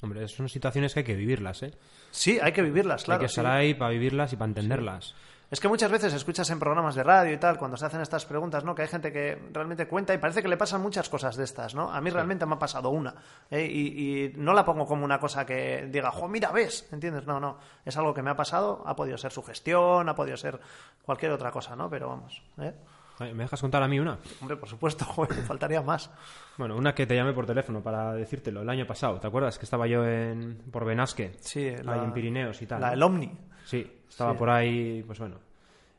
Hombre, 0.03 0.27
son 0.29 0.49
situaciones 0.49 0.95
que 0.95 1.01
hay 1.01 1.05
que 1.05 1.15
vivirlas, 1.15 1.63
¿eh? 1.63 1.73
Sí, 2.11 2.39
hay 2.41 2.53
que 2.53 2.63
vivirlas, 2.63 3.05
claro. 3.05 3.21
hay 3.21 3.27
que 3.27 3.29
sí. 3.29 3.41
estar 3.41 3.53
ahí 3.53 3.75
para 3.75 3.91
vivirlas 3.91 4.33
y 4.33 4.37
para 4.37 4.49
entenderlas. 4.49 5.15
Es 5.51 5.59
que 5.59 5.67
muchas 5.67 5.91
veces 5.91 6.15
escuchas 6.15 6.49
en 6.51 6.61
programas 6.61 6.95
de 6.95 7.03
radio 7.03 7.33
y 7.33 7.37
tal, 7.37 7.59
cuando 7.59 7.77
se 7.77 7.85
hacen 7.85 8.01
estas 8.01 8.25
preguntas, 8.25 8.65
¿no? 8.65 8.73
Que 8.73 8.83
hay 8.83 8.89
gente 8.89 9.13
que 9.13 9.37
realmente 9.53 9.89
cuenta 9.89 10.15
y 10.15 10.19
parece 10.19 10.43
que 10.43 10.49
le 10.49 10.57
pasan 10.57 10.81
muchas 10.81 11.09
cosas 11.09 11.37
de 11.37 11.43
estas, 11.43 11.75
¿no? 11.75 11.91
A 11.91 12.01
mí 12.01 12.09
realmente 12.11 12.47
me 12.47 12.55
ha 12.55 12.59
pasado 12.59 12.91
una. 12.91 13.17
¿eh? 13.51 13.67
Y, 13.67 14.27
y 14.27 14.33
no 14.37 14.55
la 14.55 14.65
pongo 14.65 14.87
como 14.87 15.05
una 15.05 15.19
cosa 15.19 15.45
que 15.45 15.89
diga, 15.91 16.13
jo, 16.13 16.29
mira, 16.29 16.53
ves, 16.53 16.89
¿entiendes? 16.93 17.27
No, 17.27 17.41
no. 17.41 17.59
Es 17.85 17.97
algo 17.97 18.15
que 18.15 18.23
me 18.23 18.31
ha 18.31 18.37
pasado, 18.37 18.85
ha 18.87 18.95
podido 18.95 19.19
ser 19.19 19.33
sugestión, 19.33 20.09
ha 20.09 20.15
podido 20.15 20.37
ser 20.37 20.61
cualquier 21.03 21.33
otra 21.33 21.51
cosa, 21.51 21.75
¿no? 21.75 21.91
Pero 21.91 22.09
vamos, 22.09 22.43
¿eh? 22.59 22.73
¿Me 23.19 23.43
dejas 23.43 23.61
contar 23.61 23.83
a 23.83 23.89
mí 23.89 23.99
una? 23.99 24.19
Hombre, 24.41 24.57
por 24.57 24.69
supuesto, 24.69 25.05
joder, 25.09 25.35
faltaría 25.43 25.83
más. 25.83 26.11
Bueno, 26.57 26.77
una 26.77 26.95
que 26.95 27.07
te 27.07 27.17
llamé 27.17 27.33
por 27.33 27.45
teléfono 27.45 27.83
para 27.83 28.15
decírtelo 28.15 28.63
el 28.63 28.71
año 28.71 28.87
pasado. 28.87 29.19
¿Te 29.19 29.27
acuerdas 29.27 29.59
que 29.59 29.65
estaba 29.65 29.89
yo 29.89 30.07
en, 30.07 30.63
por 30.71 30.85
Benasque? 30.85 31.33
Sí, 31.41 31.67
ahí 31.69 31.99
en 31.99 32.13
Pirineos 32.13 32.63
y 32.63 32.67
tal. 32.67 32.81
La 32.81 32.91
del 32.91 33.03
Omni. 33.03 33.31
Sí, 33.65 34.00
estaba 34.11 34.33
Sí. 34.33 34.39
por 34.39 34.51
ahí, 34.51 35.03
pues 35.07 35.19
bueno, 35.19 35.37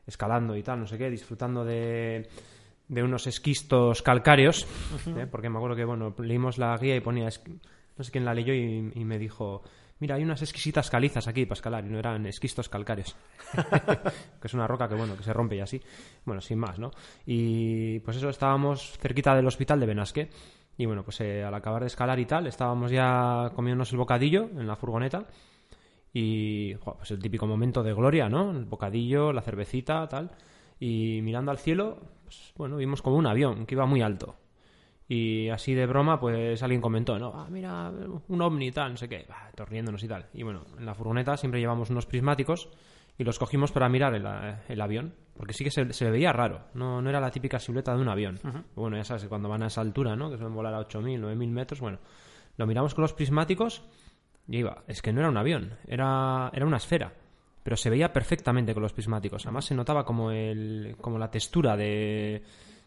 escalando 0.06 0.56
y 0.56 0.62
tal, 0.62 0.78
no 0.80 0.86
sé 0.86 0.96
qué, 0.98 1.10
disfrutando 1.10 1.64
de, 1.64 2.28
de 2.88 3.02
unos 3.02 3.26
esquistos 3.26 4.02
calcáreos, 4.02 4.66
¿eh? 5.16 5.26
porque 5.30 5.48
me 5.50 5.56
acuerdo 5.56 5.74
que, 5.76 5.84
bueno, 5.84 6.14
leímos 6.18 6.58
la 6.58 6.76
guía 6.76 6.94
y 6.96 7.00
ponía, 7.00 7.28
no 7.96 8.04
sé 8.04 8.12
quién 8.12 8.24
la 8.24 8.34
leyó 8.34 8.54
y, 8.54 8.92
y 8.94 9.04
me 9.04 9.18
dijo, 9.18 9.62
mira, 10.00 10.16
hay 10.16 10.22
unas 10.24 10.42
exquisitas 10.42 10.90
calizas 10.90 11.28
aquí 11.28 11.46
para 11.46 11.54
escalar, 11.54 11.84
y 11.84 11.88
no 11.88 11.98
eran 11.98 12.26
esquistos 12.26 12.68
calcáreos, 12.68 13.16
que 14.40 14.46
es 14.48 14.54
una 14.54 14.66
roca 14.66 14.88
que, 14.88 14.94
bueno, 14.96 15.16
que 15.16 15.22
se 15.22 15.32
rompe 15.32 15.56
y 15.56 15.60
así, 15.60 15.80
bueno, 16.24 16.40
sin 16.40 16.58
más, 16.58 16.78
¿no? 16.78 16.90
Y 17.26 18.00
pues 18.00 18.16
eso, 18.16 18.28
estábamos 18.28 18.98
cerquita 18.98 19.34
del 19.34 19.46
hospital 19.46 19.78
de 19.80 19.86
Benasque, 19.86 20.30
y 20.76 20.86
bueno, 20.86 21.04
pues 21.04 21.20
eh, 21.20 21.44
al 21.44 21.54
acabar 21.54 21.82
de 21.82 21.86
escalar 21.88 22.18
y 22.18 22.24
tal, 22.26 22.46
estábamos 22.46 22.90
ya 22.90 23.50
comiéndonos 23.54 23.92
el 23.92 23.98
bocadillo 23.98 24.44
en 24.56 24.66
la 24.66 24.74
furgoneta, 24.74 25.26
y 26.12 26.74
pues 26.76 27.10
el 27.10 27.18
típico 27.20 27.46
momento 27.46 27.82
de 27.82 27.94
gloria, 27.94 28.28
¿no? 28.28 28.50
El 28.50 28.64
bocadillo, 28.64 29.32
la 29.32 29.42
cervecita, 29.42 30.06
tal. 30.08 30.30
Y 30.78 31.20
mirando 31.22 31.50
al 31.50 31.58
cielo, 31.58 32.00
pues, 32.24 32.52
bueno, 32.56 32.76
vimos 32.76 33.02
como 33.02 33.16
un 33.16 33.26
avión 33.26 33.66
que 33.66 33.74
iba 33.74 33.86
muy 33.86 34.02
alto. 34.02 34.36
Y 35.08 35.48
así 35.48 35.74
de 35.74 35.86
broma, 35.86 36.18
pues 36.18 36.62
alguien 36.62 36.80
comentó, 36.80 37.18
¿no? 37.18 37.32
Ah, 37.34 37.46
mira, 37.50 37.90
un 38.28 38.42
ovni 38.42 38.70
tal, 38.72 38.92
no 38.92 38.96
sé 38.96 39.08
qué. 39.08 39.26
Bah, 39.28 39.50
todos 39.54 39.68
riéndonos 39.68 40.02
y 40.02 40.08
tal. 40.08 40.26
Y 40.32 40.42
bueno, 40.42 40.64
en 40.78 40.86
la 40.86 40.94
furgoneta 40.94 41.36
siempre 41.36 41.60
llevamos 41.60 41.90
unos 41.90 42.06
prismáticos 42.06 42.68
y 43.18 43.24
los 43.24 43.38
cogimos 43.38 43.72
para 43.72 43.88
mirar 43.88 44.14
el, 44.14 44.24
eh, 44.26 44.56
el 44.68 44.80
avión. 44.80 45.14
Porque 45.36 45.52
sí 45.52 45.64
que 45.64 45.70
se, 45.70 45.92
se 45.92 46.10
veía 46.10 46.32
raro. 46.32 46.62
No, 46.74 47.02
no 47.02 47.10
era 47.10 47.20
la 47.20 47.30
típica 47.30 47.58
silueta 47.58 47.94
de 47.94 48.00
un 48.00 48.08
avión. 48.08 48.38
Bueno, 48.74 48.96
ya 48.96 49.04
sabes 49.04 49.24
cuando 49.26 49.48
van 49.48 49.62
a 49.62 49.66
esa 49.66 49.80
altura, 49.80 50.16
¿no? 50.16 50.30
Que 50.30 50.36
suelen 50.36 50.54
volar 50.54 50.74
a 50.74 50.80
8.000, 50.80 51.20
9.000 51.20 51.48
metros. 51.50 51.80
Bueno, 51.80 51.98
lo 52.56 52.66
miramos 52.66 52.94
con 52.94 53.02
los 53.02 53.12
prismáticos 53.12 53.82
y 54.48 54.58
iba, 54.58 54.84
es 54.86 55.02
que 55.02 55.12
no 55.12 55.20
era 55.20 55.28
un 55.28 55.36
avión, 55.36 55.74
era, 55.86 56.50
era 56.52 56.66
una 56.66 56.76
esfera. 56.76 57.12
Pero 57.62 57.76
se 57.76 57.90
veía 57.90 58.12
perfectamente 58.12 58.74
con 58.74 58.82
los 58.82 58.92
prismáticos. 58.92 59.46
Además 59.46 59.66
se 59.66 59.74
notaba 59.74 60.04
como, 60.04 60.32
el, 60.32 60.96
como 61.00 61.16
la 61.16 61.30
textura 61.30 61.76
de, 61.76 62.42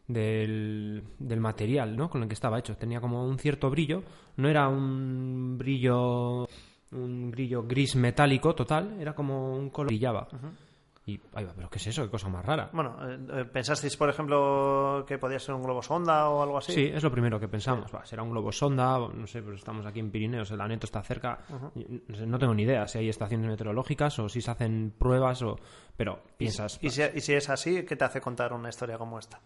del, 0.06 1.01
del 1.18 1.39
material 1.39 1.95
¿no? 1.95 2.10
con 2.10 2.24
el 2.24 2.28
que 2.28 2.34
estaba 2.34 2.60
hecho. 2.60 2.76
Tenía 2.76 2.99
como 2.99 3.26
un 3.26 3.39
cierto 3.39 3.70
brillo. 3.70 4.03
No 4.36 4.49
era 4.49 4.68
un 4.68 5.58
brillo 5.58 6.45
un 6.91 7.32
brillo 7.32 7.64
gris 7.64 7.95
metálico 7.95 8.53
total. 8.53 8.97
Era 8.99 9.14
como 9.14 9.56
un 9.56 9.70
color 9.70 9.88
brillaba. 9.88 10.28
Y, 11.08 11.18
va, 11.18 11.53
pero 11.56 11.70
¿qué 11.70 11.78
es 11.78 11.88
eso? 11.88 12.03
¿Qué 12.03 12.10
cosa 12.10 12.30
más 12.30 12.43
rara? 12.43 12.70
Bueno, 12.74 12.97
eh, 13.08 13.41
eh, 13.41 13.45
¿pensasteis, 13.45 13.95
por 13.95 14.10
ejemplo, 14.10 15.06
que 15.08 15.20
podía 15.20 15.38
ser 15.38 15.53
un 15.53 15.62
globo 15.62 15.84
sonda 15.84 16.30
o 16.30 16.41
algo 16.41 16.58
así? 16.58 16.74
Sí, 16.74 16.91
es 16.91 17.03
lo 17.03 17.12
primero 17.12 17.39
que 17.39 17.47
pensamos. 17.47 17.93
Va, 17.93 18.03
será 18.06 18.24
un 18.24 18.32
globo 18.32 18.51
sonda, 18.51 18.97
no 18.97 19.28
sé, 19.28 19.43
pues 19.43 19.60
estamos 19.60 19.86
aquí 19.86 19.99
en 19.99 20.10
Pirineos, 20.10 20.49
el 20.49 20.60
Aneto 20.60 20.88
está 20.88 21.03
cerca. 21.03 21.39
no, 21.49 22.16
sé, 22.16 22.26
no 22.26 22.39
tengo 22.39 22.56
ni 22.56 22.64
idea 22.64 22.88
si 22.88 22.97
hay 22.97 23.10
estaciones 23.10 23.47
meteorológicas 23.47 24.18
o 24.18 24.28
si 24.30 24.41
se 24.41 24.49
hacen 24.49 24.93
pruebas 24.97 25.43
o... 25.43 25.60
Pero 25.95 26.24
piensas... 26.38 26.80
Y 26.82 26.89
si, 26.89 27.03
y 27.14 27.22
si 27.22 27.34
es 27.34 27.49
así, 27.49 27.86
¿qué 27.86 27.95
te 27.95 28.03
hace 28.03 28.20
contar 28.20 28.51
una 28.51 28.70
historia 28.70 28.97
como 28.97 29.20
esta? 29.20 29.39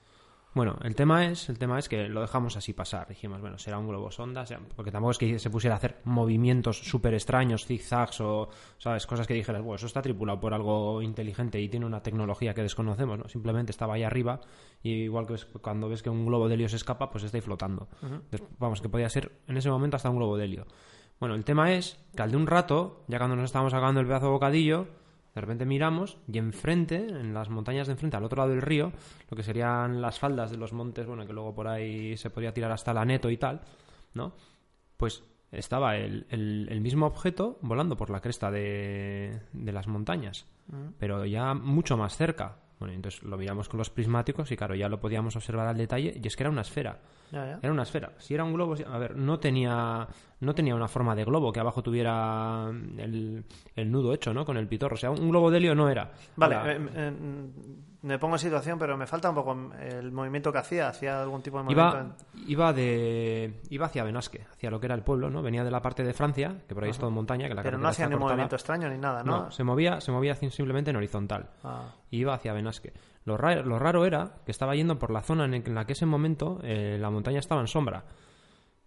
Bueno, 0.56 0.78
el 0.84 0.96
tema 0.96 1.28
es, 1.28 1.48
el 1.48 1.60
tema 1.60 1.78
es 1.78 1.88
que 1.88 2.10
lo 2.10 2.22
dejamos 2.22 2.58
así 2.58 2.74
pasar. 2.74 3.08
Dijimos, 3.08 3.40
bueno, 3.40 3.60
será 3.60 3.78
un 3.78 3.88
globo 3.88 4.10
sonda, 4.10 4.46
sea- 4.48 4.60
porque 4.76 4.92
tampoco 4.92 5.12
es 5.12 5.18
que 5.20 5.38
se 5.38 5.50
pusiera 5.52 5.76
a 5.76 5.78
hacer 5.78 6.00
movimientos 6.06 6.80
súper 6.80 7.14
extraños, 7.14 7.66
zigzags 7.68 8.20
o, 8.22 8.50
¿sabes? 8.80 9.06
Cosas 9.06 9.28
que 9.28 9.36
dijeras, 9.36 9.62
bueno, 9.62 9.76
eso 9.76 9.86
está 9.86 10.02
tripulado 10.02 10.40
por 10.40 10.54
algo 10.56 11.04
inteligente 11.04 11.62
y 11.62 11.70
tiene 11.70 11.86
una 11.86 12.02
tecnología 12.02 12.56
que 12.56 12.64
desconocemos, 12.64 13.20
¿no? 13.20 13.28
Simplemente 13.30 13.72
estaba 13.72 13.94
ahí 13.94 14.04
arriba 14.04 14.42
y 14.82 15.04
igual 15.04 15.28
que 15.28 15.34
ves- 15.34 15.46
cuando 15.62 15.88
ves 15.88 16.02
que 16.02 16.10
un 16.10 16.26
globo 16.26 16.48
de 16.48 16.56
helio 16.56 16.68
se 16.68 16.78
escapa, 16.78 17.12
pues 17.12 17.24
está 17.24 17.38
ahí 17.38 17.42
flotando. 17.42 17.88
Des- 18.32 18.42
Vamos, 18.58 18.82
que 18.82 18.90
podía 18.90 19.08
ser 19.10 19.32
en 19.48 19.56
ese 19.56 19.70
momento 19.70 19.98
hasta 19.98 20.10
un 20.10 20.18
globo 20.18 20.36
de 20.36 20.46
helio. 20.46 20.66
Bueno, 21.20 21.36
el 21.36 21.44
tema 21.44 21.74
es 21.74 22.00
que 22.16 22.24
al 22.24 22.32
de 22.32 22.38
un 22.38 22.48
rato, 22.48 23.04
ya 23.08 23.20
cuando 23.20 23.36
nos 23.36 23.46
estábamos 23.46 23.72
sacando 23.72 24.00
el 24.00 24.08
pedazo 24.08 24.26
de 24.28 24.32
bocadillo, 24.32 24.88
de 25.40 25.42
repente 25.42 25.66
miramos 25.66 26.18
y 26.32 26.38
enfrente, 26.38 26.98
en 27.08 27.34
las 27.34 27.50
montañas 27.50 27.88
de 27.88 27.94
enfrente, 27.94 28.18
al 28.18 28.24
otro 28.26 28.38
lado 28.38 28.50
del 28.52 28.62
río, 28.62 28.92
lo 29.30 29.38
que 29.38 29.44
serían 29.44 30.02
las 30.02 30.20
faldas 30.20 30.52
de 30.52 30.58
los 30.58 30.74
montes, 30.74 31.06
bueno, 31.08 31.26
que 31.26 31.34
luego 31.34 31.56
por 31.56 31.68
ahí 31.68 32.18
se 32.18 32.30
podía 32.30 32.54
tirar 32.54 32.72
hasta 32.72 32.94
la 32.94 33.06
neto 33.06 33.30
y 33.30 33.38
tal, 33.38 33.62
¿no? 34.14 34.34
Pues 34.98 35.24
estaba 35.52 35.96
el, 35.98 36.28
el- 36.30 36.68
el 36.70 36.82
mismo 36.82 37.06
objeto 37.08 37.58
volando 37.62 37.96
por 37.98 38.10
la 38.10 38.20
cresta 38.22 38.52
de, 38.52 39.42
de 39.54 39.72
las 39.72 39.88
montañas, 39.88 40.46
pero 41.00 41.26
ya 41.26 41.54
mucho 41.54 41.98
más 41.98 42.16
cerca. 42.18 42.58
Bueno, 42.80 42.94
entonces 42.94 43.24
lo 43.24 43.38
miramos 43.38 43.68
con 43.68 43.78
los 43.78 43.90
prismáticos 43.90 44.52
y 44.52 44.58
claro, 44.58 44.76
ya 44.76 44.88
lo 44.90 45.00
podíamos 45.00 45.36
observar 45.36 45.68
al 45.68 45.78
detalle 45.78 46.20
y 46.22 46.28
es 46.28 46.36
que 46.36 46.44
era 46.44 46.50
una 46.50 46.62
esfera. 46.62 47.00
Ya, 47.32 47.46
ya. 47.46 47.60
Era 47.62 47.72
una 47.72 47.84
esfera. 47.84 48.12
Si 48.18 48.34
era 48.34 48.44
un 48.44 48.54
globo, 48.54 48.76
a 48.88 48.98
ver, 48.98 49.16
no 49.16 49.40
tenía, 49.40 50.08
no 50.40 50.56
tenía 50.56 50.76
una 50.76 50.88
forma 50.88 51.16
de 51.16 51.26
globo 51.26 51.52
que 51.52 51.60
abajo 51.60 51.84
tuviera 51.84 52.70
el, 52.98 53.44
el 53.76 53.92
nudo 53.92 54.14
hecho, 54.14 54.34
¿no? 54.34 54.46
Con 54.46 54.58
el 54.58 54.68
pitorro. 54.68 54.96
O 54.96 54.98
sea, 54.98 55.12
un 55.12 55.30
globo 55.30 55.52
de 55.52 55.58
helio 55.58 55.76
no 55.76 55.90
era. 55.90 56.12
Vale, 56.36 56.56
Era- 56.56 56.74
eh, 56.74 56.90
eh, 56.96 57.14
me 58.02 58.18
pongo 58.18 58.36
en 58.36 58.40
situación, 58.40 58.80
pero 58.80 58.96
me 58.96 59.06
falta 59.06 59.28
un 59.30 59.36
poco 59.36 59.58
el 59.82 60.12
movimiento 60.14 60.54
que 60.54 60.58
hacía. 60.60 60.88
¿Hacía 60.88 61.22
algún 61.22 61.42
tipo 61.42 61.58
de 61.58 61.64
movimiento? 61.66 61.98
Iba, 61.98 62.16
iba 62.48 62.74
de 62.74 63.60
iba 63.70 63.86
hacia 63.88 64.04
Benasque, 64.06 64.46
hacia 64.54 64.72
lo 64.72 64.80
que 64.80 64.86
era 64.86 64.96
el 64.96 65.04
pueblo, 65.04 65.30
¿no? 65.30 65.42
Venía 65.42 65.66
de 65.66 65.72
la 65.72 65.82
parte 65.82 66.04
de 66.06 66.14
Francia, 66.14 66.56
que 66.68 66.74
por 66.74 66.86
ahí 66.86 66.92
es 66.92 66.98
todo 66.98 67.12
montaña, 67.12 67.50
que 67.50 67.56
la 67.56 67.62
Pero 67.62 67.78
no 67.78 67.90
hacía 67.90 68.06
está 68.06 68.10
ni 68.10 68.16
un 68.16 68.22
cortada. 68.22 68.36
movimiento 68.36 68.56
extraño 68.56 68.90
ni 68.90 68.98
nada, 68.98 69.22
¿no? 69.24 69.38
No, 69.46 69.52
se 69.52 69.66
movía, 69.66 70.00
se 70.00 70.12
movía 70.14 70.34
simplemente 70.36 70.92
en 70.92 70.96
horizontal. 70.96 71.50
Ah, 71.64 71.88
y 72.10 72.20
iba 72.20 72.34
hacia 72.34 72.54
Benasque. 72.54 72.94
Lo 73.30 73.38
raro, 73.38 73.64
lo 73.64 73.78
raro 73.78 74.06
era 74.06 74.38
que 74.46 74.52
estaba 74.52 74.74
yendo 74.76 74.98
por 74.98 75.12
la 75.12 75.22
zona 75.22 75.46
en 75.46 75.76
la 75.76 75.86
que 75.86 75.94
ese 75.94 76.06
momento 76.08 76.60
eh, 76.64 76.98
la 77.00 77.10
montaña 77.12 77.38
estaba 77.40 77.62
en 77.62 77.68
sombra. 77.68 78.04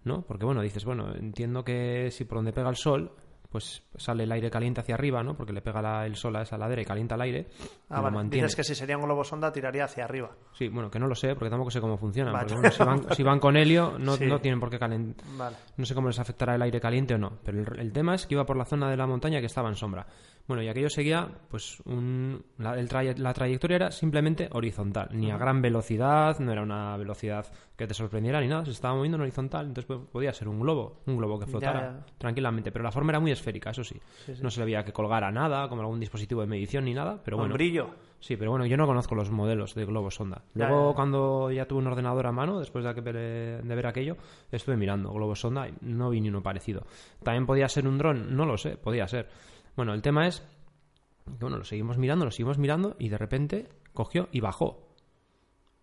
¿No? 0.05 0.23
Porque 0.23 0.45
bueno, 0.45 0.63
dices, 0.63 0.85
bueno, 0.85 1.15
entiendo 1.15 1.65
que 1.65 2.11
si 2.11 2.25
por 2.25 2.39
donde 2.39 2.53
pega 2.53 2.69
el 2.69 2.75
sol, 2.77 3.13
pues 3.49 3.85
sale 3.97 4.25
el 4.25 4.33
aire 4.33 4.51
caliente 4.51 4.81
hacia 4.81 4.95
arriba, 4.97 5.23
¿no? 5.23 5.37
Porque 5.37 5.53
le 5.53 5.61
pega 5.63 5.81
la- 5.81 6.07
el 6.07 6.17
sol 6.17 6.35
a 6.37 6.43
esa 6.43 6.57
ladera 6.59 6.83
y 6.83 6.85
calienta 6.85 7.15
el 7.15 7.21
aire. 7.21 7.47
Ah, 7.91 8.01
vale. 8.01 8.17
mantiene. 8.17 8.47
Dices 8.47 8.57
que 8.57 8.65
si 8.65 8.75
sería 8.75 8.97
un 8.97 9.05
globo 9.05 9.23
sonda 9.23 9.53
tiraría 9.53 9.85
hacia 9.85 10.05
arriba. 10.05 10.31
Sí, 10.55 10.69
bueno, 10.69 10.91
que 10.91 10.99
no 10.99 11.07
lo 11.07 11.15
sé, 11.15 11.35
porque 11.35 11.51
tampoco 11.51 11.71
sé 11.71 11.81
cómo. 11.81 11.97
Vale. 12.01 12.31
Porque, 12.31 12.55
bueno, 12.55 12.71
si, 12.71 12.83
van, 12.83 13.15
si 13.15 13.23
van 13.23 13.39
con 13.39 13.57
helio, 13.57 13.97
no, 13.99 14.17
Sí. 14.17 14.27
no 14.27 14.41
tienen 14.41 14.59
por 14.59 14.71
qué 14.71 14.79
calentar. 14.79 15.25
Vale. 15.37 15.57
No 15.77 15.85
sé 15.85 15.95
cómo 15.95 16.09
les 16.09 16.19
afectará 16.19 16.55
el 16.57 16.63
aire 16.63 16.81
caliente 16.81 17.15
o 17.15 17.19
no, 17.19 17.35
pero 17.45 17.61
el, 17.61 17.79
el 17.79 17.93
tema 17.93 18.15
es 18.17 18.27
que 18.27 18.35
iba 18.35 18.45
por 18.47 18.57
la 18.57 18.65
zona 18.65 18.91
de 18.91 18.97
la 18.97 19.07
montaña 19.07 19.39
que 19.39 19.47
estaba 19.47 19.69
en 19.69 19.77
sombra. 19.77 20.07
Bueno, 20.49 20.63
y 20.63 20.69
aquello 20.69 20.91
seguía, 20.91 21.29
pues 21.49 21.81
un, 21.87 22.45
la, 22.59 22.75
el 22.79 22.89
la 23.23 23.33
trayectoria 23.33 23.77
era 23.77 23.91
simplemente 23.93 24.49
horizontal, 24.53 25.09
ni 25.13 25.31
a 25.31 25.39
gran 25.39 25.63
velocidad, 25.63 26.39
no 26.41 26.51
era 26.53 26.63
una 26.63 26.97
velocidad 26.97 27.47
que 27.77 27.87
te 27.87 27.95
sorprendiera 27.95 28.41
ni 28.41 28.49
nada, 28.49 28.65
se 28.65 28.73
estaba 28.73 28.95
moviendo 28.95 29.17
en 29.17 29.23
horizontal, 29.23 29.67
entonces 29.67 29.87
pues, 29.87 30.01
podía 30.11 30.33
ser 30.33 30.49
un 30.49 30.61
globo, 30.61 31.01
un 31.07 31.17
globo 31.17 31.39
que 31.39 31.47
flotara 31.47 31.81
ya. 32.05 32.07
tranquilamente, 32.19 32.73
pero 32.73 32.83
la 32.83 32.91
forma 32.91 33.13
era 33.13 33.21
muy 33.21 33.31
esférica, 33.31 33.71
eso 33.71 33.85
sí. 33.85 34.01
No 34.43 34.51
se 34.51 34.61
le 34.61 34.67
veía 34.67 34.85
que 34.85 34.93
colgara 34.93 35.31
nada, 35.31 35.69
como 35.69 35.83
algún 35.83 36.01
dispositivo 36.01 36.41
de 36.41 36.49
medición 36.49 36.85
ni 36.85 36.93
nada, 36.95 37.21
pero 37.25 37.37
bueno. 37.37 37.55
brillo. 37.55 37.91
Sí, 38.19 38.37
pero 38.37 38.51
bueno, 38.53 38.67
yo 38.67 38.77
no 38.77 38.87
conozco 38.87 39.15
los 39.17 39.31
modelos 39.33 39.75
de 39.75 39.85
globos 39.85 40.15
sonda. 40.17 40.43
Luego, 40.55 40.91
ya, 40.91 40.95
cuando 40.95 41.51
ya 41.51 41.67
tuve 41.67 41.81
un 41.81 41.89
ordenador 41.89 42.27
a 42.29 42.33
mano, 42.33 42.61
después 42.61 42.85
de, 42.85 42.95
que- 42.95 43.03
de 43.03 43.75
ver 43.75 43.87
aquello, 43.87 44.17
estuve 44.53 44.77
mirando 44.77 45.13
globos 45.13 45.41
sonda 45.41 45.69
y 45.69 45.75
no 45.81 46.11
vi 46.11 46.21
ni 46.21 46.29
uno 46.29 46.41
parecido. 46.43 46.85
También 47.25 47.47
podía 47.47 47.69
ser 47.69 47.87
un 47.89 47.99
dron, 47.99 48.37
no 48.37 48.45
lo 48.47 48.57
sé, 48.59 48.77
podía 48.77 49.09
ser. 49.09 49.29
Bueno, 49.77 49.95
el 49.95 50.03
tema 50.03 50.27
es 50.27 50.41
que 51.39 51.45
bueno, 51.45 51.57
lo 51.57 51.65
seguimos 51.65 51.99
mirando, 51.99 52.25
lo 52.25 52.31
seguimos 52.31 52.59
mirando 52.59 52.97
y 52.99 53.09
de 53.09 53.19
repente 53.19 53.69
cogió 53.93 54.29
y 54.33 54.41
bajó. 54.41 54.89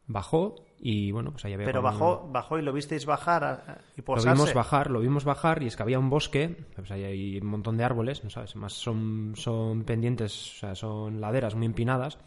Bajó 0.08 0.56
y 0.80 1.12
bueno, 1.12 1.32
pues 1.32 1.46
ahí 1.46 1.54
había 1.54 1.66
Pero 1.68 1.82
bajó, 1.82 2.28
bajó 2.32 2.58
y 2.58 2.62
lo 2.64 2.74
visteis 2.74 3.06
bajar 3.06 3.44
a- 3.44 3.82
y 3.96 4.00
lo 4.02 4.06
posarse. 4.06 4.30
vimos 4.34 4.54
bajar, 4.54 4.90
lo 4.90 5.00
vimos 5.02 5.24
bajar 5.24 5.62
y 5.62 5.68
es 5.68 5.76
que 5.76 5.84
había 5.84 6.00
un 6.00 6.10
bosque, 6.10 6.56
pues 6.76 6.90
ahí 6.92 7.04
hay 7.04 7.38
un 7.40 7.48
montón 7.48 7.78
de 7.78 7.84
árboles, 7.84 8.24
¿no 8.24 8.30
sabes? 8.30 8.56
Más 8.56 8.74
son, 8.74 9.34
son 9.36 9.84
pendientes, 9.84 10.56
o 10.56 10.60
sea, 10.60 10.76
son 10.76 11.22
laderas 11.22 11.54
muy 11.56 11.66
empinadas 11.68 12.18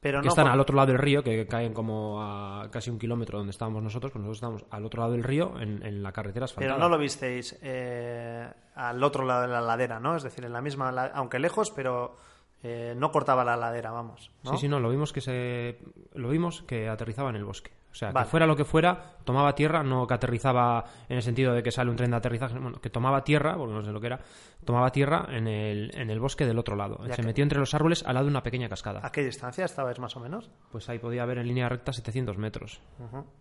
Pero 0.00 0.22
que 0.22 0.28
están 0.28 0.46
por- 0.46 0.52
al 0.52 0.60
otro 0.60 0.76
lado 0.76 0.86
del 0.88 0.98
río, 0.98 1.22
que 1.22 1.46
caen 1.46 1.74
como 1.74 2.22
a 2.22 2.68
casi 2.70 2.88
un 2.90 2.98
kilómetro 2.98 3.36
donde 3.38 3.50
estábamos 3.50 3.82
nosotros, 3.82 4.10
pues 4.12 4.20
nosotros 4.24 4.36
estábamos 4.38 4.64
al 4.70 4.84
otro 4.86 5.00
lado 5.02 5.12
del 5.12 5.22
río 5.22 5.60
en, 5.60 5.82
en 5.84 6.02
la 6.02 6.12
carretera 6.12 6.46
asfaltada. 6.46 6.74
Pero 6.76 6.82
no 6.82 6.88
lo 6.88 6.98
visteis 6.98 7.58
eh, 7.62 8.48
al 8.74 9.02
otro 9.04 9.24
lado 9.24 9.42
de 9.42 9.48
la 9.48 9.60
ladera, 9.60 10.00
¿no? 10.00 10.16
Es 10.16 10.22
decir, 10.22 10.44
en 10.44 10.52
la 10.54 10.62
misma, 10.62 10.88
aunque 11.14 11.38
lejos, 11.38 11.70
pero 11.70 12.16
eh, 12.62 12.94
no 12.96 13.10
cortaba 13.10 13.44
la 13.44 13.56
ladera, 13.56 13.90
vamos. 13.90 14.30
¿no? 14.44 14.52
Sí, 14.52 14.58
sí, 14.58 14.68
no, 14.68 14.80
lo 14.80 14.88
vimos 14.90 15.12
que 15.12 15.20
se 15.20 15.78
lo 16.14 16.30
vimos 16.30 16.62
que 16.62 16.88
aterrizaba 16.88 17.28
en 17.30 17.36
el 17.36 17.44
bosque. 17.44 17.70
O 17.90 17.94
sea, 17.94 18.12
Vale. 18.12 18.24
que 18.26 18.30
fuera 18.30 18.46
lo 18.46 18.54
que 18.54 18.64
fuera, 18.64 19.16
tomaba 19.24 19.54
tierra, 19.54 19.82
no 19.82 20.06
que 20.06 20.14
aterrizaba 20.14 20.84
en 21.08 21.16
el 21.16 21.22
sentido 21.22 21.52
de 21.54 21.62
que 21.62 21.72
sale 21.72 21.90
un 21.90 21.96
tren 21.96 22.10
de 22.12 22.16
aterrizaje, 22.18 22.56
bueno, 22.58 22.80
que 22.80 22.88
tomaba 22.88 23.24
tierra, 23.24 23.56
porque 23.56 23.74
no 23.74 23.82
sé 23.82 23.90
lo 23.90 24.00
que 24.00 24.06
era, 24.06 24.20
tomaba 24.64 24.90
tierra 24.92 25.26
en 25.30 25.48
el, 25.48 25.90
en 25.98 26.08
el 26.08 26.20
bosque 26.20 26.46
del 26.46 26.58
otro 26.58 26.76
lado. 26.76 26.98
Ya 27.06 27.14
se 27.16 27.22
que- 27.22 27.26
metió 27.26 27.42
entre 27.42 27.58
los 27.58 27.74
árboles 27.74 28.04
al 28.06 28.14
lado 28.14 28.26
de 28.26 28.30
una 28.30 28.42
pequeña 28.44 28.68
cascada. 28.68 29.00
¿A 29.02 29.10
qué 29.10 29.24
distancia 29.24 29.64
estabais 29.64 29.98
más 29.98 30.16
o 30.16 30.20
menos? 30.20 30.50
Pues 30.70 30.88
ahí 30.88 30.98
podía 31.00 31.24
haber 31.24 31.38
en 31.38 31.48
línea 31.48 31.68
recta 31.68 31.92
700 31.92 32.38
metros. 32.38 32.80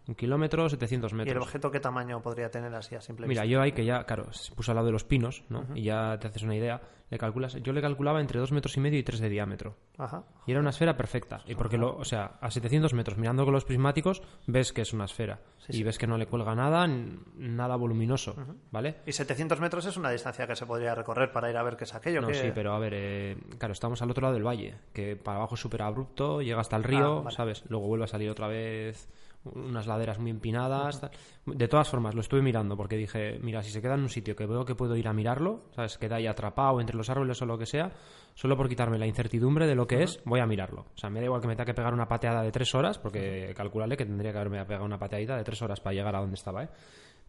Un 0.07 0.15
kilómetro, 0.15 0.67
700 0.67 1.11
¿Y 1.11 1.13
el 1.13 1.17
metros. 1.19 1.43
objeto 1.45 1.69
qué 1.69 1.79
tamaño 1.79 2.19
podría 2.21 2.49
tener 2.49 2.73
así 2.73 2.95
a 2.95 3.01
simple 3.01 3.27
Mira, 3.27 3.43
vista? 3.43 3.51
yo 3.53 3.61
ahí 3.61 3.71
que 3.71 3.85
ya, 3.85 4.03
claro, 4.05 4.33
se 4.33 4.53
puso 4.55 4.71
al 4.71 4.75
lado 4.77 4.87
de 4.87 4.93
los 4.93 5.03
pinos, 5.03 5.43
¿no? 5.49 5.65
Y 5.75 5.83
ya 5.83 6.17
te 6.19 6.27
haces 6.27 6.41
una 6.41 6.55
idea, 6.55 6.81
le 7.11 7.17
calculas, 7.19 7.53
yo 7.61 7.71
le 7.73 7.81
calculaba 7.81 8.19
entre 8.19 8.39
2 8.39 8.51
metros 8.51 8.75
y 8.77 8.79
medio 8.79 8.97
y 8.99 9.03
3 9.03 9.19
de 9.19 9.29
diámetro. 9.29 9.75
Ajá. 9.97 10.23
Y 10.47 10.51
era 10.51 10.59
una 10.59 10.69
esfera 10.71 10.97
perfecta. 10.97 11.41
Y 11.45 11.55
porque, 11.55 11.77
lo, 11.77 11.95
o 11.95 12.05
sea, 12.05 12.37
a 12.41 12.49
700 12.49 12.93
metros 12.93 13.17
mirando 13.17 13.43
con 13.45 13.53
los 13.53 13.65
prismáticos, 13.65 14.21
ves 14.47 14.73
que 14.73 14.81
es 14.81 14.93
una 14.93 15.05
esfera. 15.05 15.39
y 15.71 15.83
ves 15.83 15.99
que 15.99 16.07
no 16.07 16.17
le 16.17 16.25
cuelga 16.25 16.55
nada, 16.55 16.87
nada 16.87 17.75
voluminoso, 17.75 18.35
¿vale? 18.71 18.95
Y 19.05 19.11
700 19.11 19.59
metros 19.59 19.85
es 19.85 19.97
una 19.97 20.09
distancia 20.09 20.47
que 20.47 20.55
se 20.55 20.65
podría 20.65 20.95
recorrer 20.95 21.31
para 21.31 21.47
ir 21.51 21.57
a 21.57 21.61
ver 21.63 21.77
qué 21.77 21.83
es 21.83 21.93
aquello. 21.93 22.21
No, 22.21 22.29
que- 22.29 22.33
sí, 22.33 22.51
pero 22.55 22.73
a 22.73 22.79
ver, 22.79 22.93
eh, 22.95 23.37
claro, 23.59 23.73
estamos 23.73 24.01
al 24.01 24.09
otro 24.09 24.21
lado 24.23 24.33
del 24.33 24.47
valle, 24.47 24.75
que 24.93 25.15
para 25.15 25.37
abajo 25.37 25.53
es 25.53 25.61
súper 25.61 25.83
abrupto, 25.83 26.41
llega 26.41 26.59
hasta 26.59 26.75
el 26.75 26.83
río, 26.83 27.17
Ah, 27.19 27.21
vale. 27.21 27.35
¿sabes? 27.35 27.63
Luego 27.69 27.85
vuelve 27.85 28.05
a 28.05 28.07
salir 28.07 28.31
otra 28.31 28.47
vez 28.47 29.09
unas 29.43 29.87
laderas 29.87 30.19
muy 30.19 30.31
empinadas. 30.31 31.01
tal. 31.01 31.11
De 31.45 31.67
todas 31.67 31.89
formas, 31.89 32.15
lo 32.15 32.21
estuve 32.21 32.41
mirando 32.41 32.75
porque 32.75 32.97
dije, 32.97 33.39
mira, 33.41 33.63
si 33.63 33.71
se 33.71 33.81
queda 33.81 33.95
en 33.95 34.01
un 34.01 34.09
sitio 34.09 34.35
que 34.35 34.45
veo 34.45 34.65
que 34.65 34.75
puedo 34.75 34.95
ir 34.95 35.07
a 35.07 35.13
mirarlo, 35.13 35.63
¿sabes? 35.75 35.97
Queda 35.97 36.17
ahí 36.17 36.27
atrapado 36.27 36.79
entre 36.81 36.97
los 36.97 37.09
árboles 37.09 37.41
o 37.41 37.45
lo 37.45 37.57
que 37.57 37.65
sea, 37.65 37.91
solo 38.35 38.57
por 38.57 38.69
quitarme 38.69 38.97
la 38.97 39.07
incertidumbre 39.07 39.67
de 39.67 39.75
lo 39.75 39.87
que 39.87 40.03
es, 40.03 40.21
voy 40.25 40.39
a 40.39 40.45
mirarlo. 40.45 40.85
O 40.93 40.97
sea, 40.97 41.09
me 41.09 41.19
da 41.19 41.25
igual 41.25 41.41
que 41.41 41.47
me 41.47 41.55
tenga 41.55 41.65
que 41.65 41.73
pegar 41.73 41.93
una 41.93 42.07
pateada 42.07 42.41
de 42.41 42.51
tres 42.51 42.73
horas, 42.75 42.97
porque 42.99 43.53
calcularle 43.55 43.97
que 43.97 44.05
tendría 44.05 44.31
que 44.31 44.37
haberme 44.37 44.63
pegado 44.65 44.85
una 44.85 44.99
pateadita 44.99 45.37
de 45.37 45.43
tres 45.43 45.61
horas 45.61 45.79
para 45.79 45.93
llegar 45.93 46.15
a 46.15 46.19
donde 46.19 46.35
estaba, 46.35 46.63
¿eh? 46.63 46.69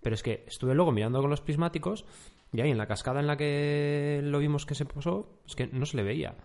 Pero 0.02 0.14
es 0.14 0.22
que 0.22 0.44
estuve 0.46 0.74
luego 0.74 0.92
mirando 0.92 1.20
con 1.20 1.28
los 1.28 1.42
prismáticos 1.42 2.06
y 2.52 2.60
ahí 2.60 2.70
en 2.70 2.78
la 2.78 2.86
cascada 2.86 3.20
en 3.20 3.26
la 3.26 3.36
que 3.36 4.20
lo 4.24 4.38
vimos 4.38 4.64
que 4.64 4.74
se 4.74 4.86
posó, 4.86 5.40
es 5.46 5.54
que 5.54 5.66
no 5.66 5.84
se 5.84 5.96
le 5.96 6.02
veía. 6.02 6.36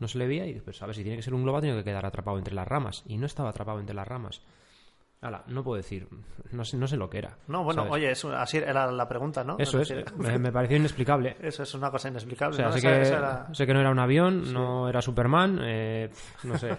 No 0.00 0.08
se 0.08 0.16
le 0.18 0.26
veía 0.26 0.46
y 0.46 0.58
pues 0.60 0.82
a 0.82 0.86
ver 0.86 0.94
si 0.94 1.02
tiene 1.02 1.16
que 1.18 1.22
ser 1.22 1.34
un 1.34 1.42
globo, 1.42 1.60
tenido 1.60 1.78
que 1.78 1.84
quedar 1.84 2.06
atrapado 2.06 2.38
entre 2.38 2.54
las 2.54 2.66
ramas. 2.66 3.04
Y 3.06 3.18
no 3.18 3.26
estaba 3.26 3.50
atrapado 3.50 3.78
entre 3.78 3.94
las 3.94 4.08
ramas. 4.08 4.42
No 5.48 5.64
puedo 5.64 5.76
decir, 5.76 6.06
no 6.52 6.64
sé, 6.64 6.76
no 6.76 6.86
sé 6.86 6.96
lo 6.96 7.10
que 7.10 7.18
era. 7.18 7.36
No, 7.48 7.64
bueno, 7.64 7.82
¿sabes? 7.82 7.92
oye, 7.94 8.10
es 8.12 8.22
un- 8.24 8.34
así 8.34 8.58
era 8.58 8.90
la 8.92 9.08
pregunta, 9.08 9.42
¿no? 9.42 9.56
Eso 9.58 9.80
es, 9.80 9.92
me, 10.16 10.38
me 10.38 10.52
pareció 10.52 10.76
inexplicable. 10.76 11.36
Eso 11.40 11.62
es 11.64 11.74
una 11.74 11.90
cosa 11.90 12.08
inexplicable. 12.08 12.54
O 12.54 12.56
sea, 12.56 12.66
¿no? 12.66 12.72
sé, 12.72 12.80
que, 12.80 13.02
esa 13.02 13.16
era- 13.18 13.54
sé 13.54 13.66
que 13.66 13.74
no 13.74 13.80
era 13.80 13.90
un 13.90 13.98
avión, 13.98 14.52
no 14.52 14.88
era 14.88 15.02
Superman, 15.02 15.58
eh, 15.62 16.10
no 16.44 16.56
sé. 16.58 16.76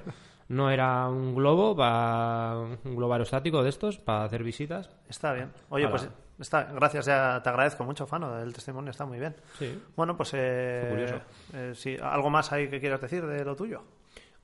No 0.49 0.69
era 0.71 1.09
un 1.09 1.35
globo, 1.35 1.75
para 1.75 2.57
un 2.57 2.95
globo 2.95 3.11
aerostático 3.11 3.61
de 3.63 3.69
estos, 3.69 3.97
para 3.97 4.23
hacer 4.23 4.43
visitas. 4.43 4.89
Está 5.09 5.33
bien. 5.33 5.51
Oye, 5.67 5.89
pues 5.89 6.07
está, 6.39 6.63
gracias, 6.73 7.05
ya 7.07 7.41
te 7.43 7.49
agradezco 7.49 7.83
mucho, 7.83 8.07
Fano, 8.07 8.39
el 8.39 8.53
testimonio 8.53 8.91
está 8.91 9.05
muy 9.05 9.19
bien. 9.19 9.35
Sí. 9.59 9.77
Bueno, 9.97 10.15
pues 10.15 10.31
eh, 10.35 10.87
curioso. 10.89 11.19
eh, 11.53 11.71
sí, 11.75 11.97
¿algo 12.01 12.29
más 12.29 12.49
hay 12.53 12.69
que 12.69 12.79
quieras 12.79 13.01
decir 13.01 13.25
de 13.25 13.43
lo 13.43 13.57
tuyo? 13.57 13.83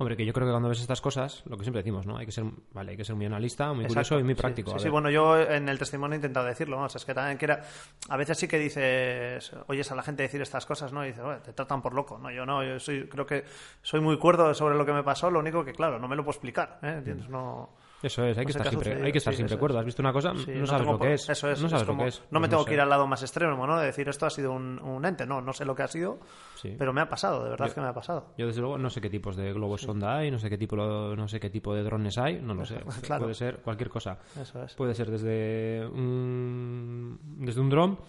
Hombre, 0.03 0.17
que 0.17 0.25
yo 0.25 0.33
creo 0.33 0.45
que 0.45 0.51
cuando 0.51 0.69
ves 0.69 0.81
estas 0.81 0.99
cosas, 1.01 1.41
lo 1.45 1.57
que 1.57 1.63
siempre 1.63 1.81
decimos, 1.81 2.05
¿no? 2.05 2.17
Hay 2.17 2.25
que 2.25 2.31
ser, 2.31 2.43
vale, 2.73 2.91
hay 2.91 2.97
que 2.97 3.05
ser 3.05 3.15
muy 3.15 3.25
analista, 3.25 3.71
muy 3.73 3.85
curioso 3.85 4.19
y 4.19 4.23
muy 4.23 4.35
práctico. 4.35 4.71
Sí, 4.71 4.79
sí, 4.83 4.89
bueno, 4.89 5.09
yo 5.09 5.39
en 5.39 5.69
el 5.69 5.79
testimonio 5.79 6.13
he 6.13 6.17
intentado 6.17 6.45
decirlo, 6.45 6.77
¿no? 6.77 6.85
O 6.85 6.89
sea, 6.89 6.99
es 6.99 7.05
que 7.05 7.13
también 7.13 7.37
que 7.37 7.45
era- 7.45 7.61
a 8.09 8.17
veces 8.17 8.37
sí 8.37 8.47
que 8.47 8.59
dices, 8.59 9.51
oyes 9.67 9.91
a 9.91 9.95
la 9.95 10.03
gente 10.03 10.23
decir 10.23 10.41
estas 10.41 10.65
cosas, 10.65 10.91
¿no? 10.93 11.03
Y 11.03 11.07
dices, 11.07 11.23
"Bueno, 11.23 11.41
te 11.41 11.53
tratan 11.53 11.81
por 11.81 11.93
loco, 11.93 12.17
¿no? 12.19 12.29
Yo 12.31 12.45
no, 12.45 12.63
yo 12.63 12.79
soy, 12.79 13.07
creo 13.07 13.25
que 13.25 13.45
soy 13.81 14.01
muy 14.01 14.17
cuerdo 14.17 14.53
sobre 14.53 14.75
lo 14.75 14.85
que 14.85 14.93
me 14.93 15.03
pasó, 15.03 15.31
lo 15.31 15.39
único 15.39 15.63
que, 15.63 15.71
claro, 15.73 15.99
no 15.99 16.07
me 16.07 16.15
lo 16.15 16.23
puedo 16.23 16.33
explicar, 16.35 16.79
¿eh? 16.83 16.95
¿Entiendes? 16.97 17.29
No... 17.29 17.69
Eso 18.03 18.25
es, 18.25 18.37
hay 18.37 18.43
No 18.43 18.47
que 18.47 18.51
estar 18.51 18.67
siempre, 18.67 19.01
hay 19.01 19.11
que 19.13 19.17
estar 19.19 19.31
sí, 19.33 19.37
siempre 19.37 19.57
cuerdo. 19.57 19.79
Has 19.79 19.85
visto 19.85 20.01
una 20.01 20.11
cosa, 20.11 20.33
Sí, 20.35 20.51
no 20.55 20.65
sabes 20.67 20.81
tengo 20.81 20.91
lo 20.93 20.99
que 20.99 21.13
es. 21.13 21.29
Eso 21.29 21.49
es, 21.49 21.61
no 21.61 21.67
es 21.67 21.83
como- 21.85 21.99
lo 21.99 22.03
que 22.03 22.09
es. 22.09 22.21
No 22.31 22.41
me 22.41 22.47
Pues 22.47 22.49
tengo 22.49 22.63
sé. 22.63 22.67
que 22.67 22.73
ir 22.73 22.81
al 22.81 22.89
lado 22.89 23.07
más 23.07 23.21
extremo, 23.21 23.65
¿no? 23.65 23.79
De 23.79 23.85
decir, 23.85 24.09
esto 24.09 24.25
ha 24.25 24.29
sido 24.29 24.51
un, 24.51 24.77
un 24.81 25.05
ente, 25.05 25.25
no, 25.25 25.39
no 25.39 25.53
sé 25.53 25.63
lo 25.63 25.73
que 25.73 25.83
ha 25.83 25.87
sido, 25.87 26.19
Sí. 26.63 26.75
pero 26.79 26.91
me 26.93 27.01
ha 27.01 27.07
pasado, 27.09 27.43
de 27.43 27.51
verdad 27.51 27.71
que 27.71 27.79
me 27.81 27.87
ha 27.87 27.93
pasado. 27.93 28.33
Yo 28.37 28.47
desde 28.47 28.61
luego 28.61 28.77
no 28.79 28.89
sé 28.89 28.99
qué 29.01 29.09
tipos 29.09 29.35
de 29.35 29.53
globos 29.53 29.81
sonda 29.81 30.17
hay, 30.17 30.31
no 30.31 30.39
sé 30.39 30.49
qué 30.49 30.57
tipo, 30.57 30.75
no 30.75 31.27
sé 31.27 31.39
qué 31.39 31.49
tipo 31.51 31.75
de 31.75 31.83
drones 31.83 32.17
hay, 32.17 32.41
no 32.41 32.53
lo 32.55 32.65
sé. 32.65 32.79
Claro. 33.03 33.23
Puede 33.23 33.35
ser 33.35 33.57
cualquier 33.57 33.89
cosa. 33.89 34.17
Eso 34.41 34.63
es. 34.63 34.73
Puede 34.73 34.95
ser 34.95 35.11
desde 35.11 35.85
un 35.85 37.19
desde 37.39 37.61
un 37.61 37.69
dron 37.69 37.99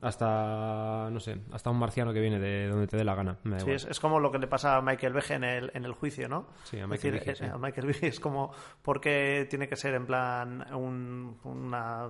hasta 0.00 1.08
no 1.10 1.20
sé, 1.20 1.36
hasta 1.52 1.70
un 1.70 1.78
marciano 1.78 2.12
que 2.12 2.20
viene 2.20 2.38
de 2.38 2.68
donde 2.68 2.86
te 2.86 2.96
dé 2.96 3.04
la 3.04 3.14
gana. 3.14 3.36
Me 3.44 3.56
da 3.56 3.60
Sí, 3.60 3.70
es, 3.72 3.84
es 3.84 4.00
como 4.00 4.20
lo 4.20 4.30
que 4.32 4.38
le 4.38 4.46
pasa 4.46 4.76
a 4.76 4.82
Michael 4.82 5.12
Behe 5.12 5.34
en 5.34 5.44
el, 5.44 5.70
en 5.74 5.84
el 5.84 5.92
juicio, 5.92 6.28
¿no? 6.28 6.46
Sí, 6.64 6.78
a 6.80 6.86
Michael 6.86 7.20
sí. 7.36 7.44
eh, 7.44 7.50
a 7.52 7.58
Michael 7.58 7.86
Behe 7.86 8.08
es 8.08 8.20
como, 8.20 8.52
¿por 8.82 9.00
qué 9.00 9.46
tiene 9.50 9.68
que 9.68 9.76
ser 9.76 9.94
en 9.94 10.06
plan 10.06 10.64
un- 10.74 11.36
una, 11.44 12.08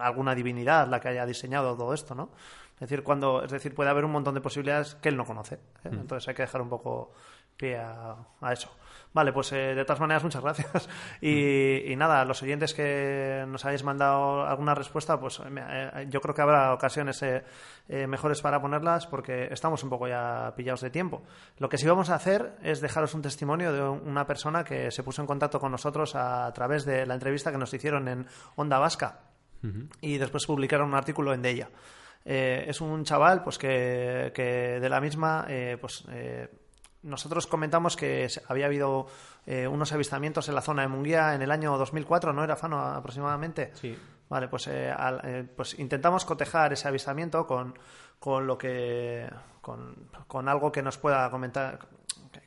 alguna 0.00 0.34
divinidad 0.34 0.88
la 0.88 1.00
que 1.00 1.08
haya 1.08 1.26
diseñado 1.26 1.76
todo 1.76 1.92
esto, 1.94 2.14
¿no? 2.14 2.30
Es 2.80 2.88
decir, 2.88 3.02
cuando, 3.02 3.42
es 3.42 3.50
decir, 3.50 3.74
puede 3.74 3.90
haber 3.90 4.04
un 4.04 4.12
montón 4.12 4.34
de 4.34 4.40
posibilidades 4.40 4.94
que 4.96 5.08
él 5.08 5.16
no 5.16 5.24
conoce. 5.24 5.56
¿eh? 5.84 5.90
Mm. 5.90 6.00
Entonces 6.00 6.28
hay 6.28 6.34
que 6.34 6.42
dejar 6.42 6.62
un 6.62 6.68
poco 6.68 7.12
pie 7.56 7.76
a, 7.76 8.16
a 8.40 8.52
eso. 8.52 8.70
Vale, 9.12 9.32
pues 9.32 9.52
eh, 9.52 9.74
de 9.74 9.84
todas 9.84 10.00
maneras, 10.00 10.22
muchas 10.22 10.42
gracias. 10.42 10.88
Y, 11.20 11.92
y 11.92 11.96
nada, 11.96 12.24
los 12.24 12.42
oyentes 12.42 12.74
que 12.74 13.44
nos 13.48 13.64
habéis 13.64 13.82
mandado 13.82 14.46
alguna 14.46 14.74
respuesta, 14.74 15.18
pues 15.18 15.40
eh, 15.40 15.44
eh, 15.48 16.06
yo 16.08 16.20
creo 16.20 16.34
que 16.34 16.42
habrá 16.42 16.72
ocasiones 16.72 17.20
eh, 17.22 17.42
eh, 17.88 18.06
mejores 18.06 18.40
para 18.40 18.60
ponerlas 18.60 19.06
porque 19.06 19.48
estamos 19.50 19.82
un 19.82 19.90
poco 19.90 20.06
ya 20.06 20.52
pillados 20.56 20.82
de 20.82 20.90
tiempo. 20.90 21.22
Lo 21.58 21.68
que 21.68 21.78
sí 21.78 21.86
vamos 21.86 22.10
a 22.10 22.14
hacer 22.14 22.56
es 22.62 22.80
dejaros 22.80 23.14
un 23.14 23.22
testimonio 23.22 23.72
de 23.72 23.82
una 23.82 24.26
persona 24.26 24.62
que 24.62 24.90
se 24.92 25.02
puso 25.02 25.22
en 25.22 25.26
contacto 25.26 25.58
con 25.58 25.72
nosotros 25.72 26.14
a 26.14 26.52
través 26.52 26.84
de 26.84 27.04
la 27.04 27.14
entrevista 27.14 27.50
que 27.50 27.58
nos 27.58 27.74
hicieron 27.74 28.06
en 28.06 28.26
Onda 28.56 28.78
Vasca 28.78 29.20
y 30.00 30.18
después 30.18 30.46
publicaron 30.46 30.88
un 30.88 30.94
artículo 30.94 31.34
en 31.34 31.42
Deia. 31.42 31.68
Eh, 32.24 32.64
es 32.68 32.80
un 32.80 33.04
chaval 33.04 33.42
pues 33.42 33.58
que, 33.58 34.32
que 34.34 34.78
de 34.80 34.88
la 34.88 35.00
misma 35.00 35.46
eh, 35.48 35.78
pues 35.80 36.04
eh, 36.10 36.48
nosotros 37.02 37.46
comentamos 37.46 37.96
que 37.96 38.28
había 38.48 38.66
habido 38.66 39.06
eh, 39.46 39.66
unos 39.66 39.92
avistamientos 39.92 40.48
en 40.48 40.54
la 40.54 40.60
zona 40.60 40.82
de 40.82 40.88
Munguía 40.88 41.34
en 41.34 41.42
el 41.42 41.50
año 41.50 41.78
2004, 41.78 42.32
¿no 42.32 42.44
era 42.44 42.56
Fano 42.56 42.80
aproximadamente? 42.80 43.70
Sí. 43.74 43.96
Vale, 44.28 44.48
pues, 44.48 44.66
eh, 44.66 44.90
al- 44.90 45.20
eh, 45.24 45.44
pues 45.56 45.78
intentamos 45.78 46.26
cotejar 46.26 46.72
ese 46.74 46.86
avistamiento 46.86 47.46
con, 47.46 47.74
con 48.18 48.46
lo 48.46 48.58
que 48.58 49.26
con, 49.62 49.94
con 50.26 50.48
algo 50.48 50.70
que 50.70 50.82
nos 50.82 50.98
pueda 50.98 51.30
comentar 51.30 51.78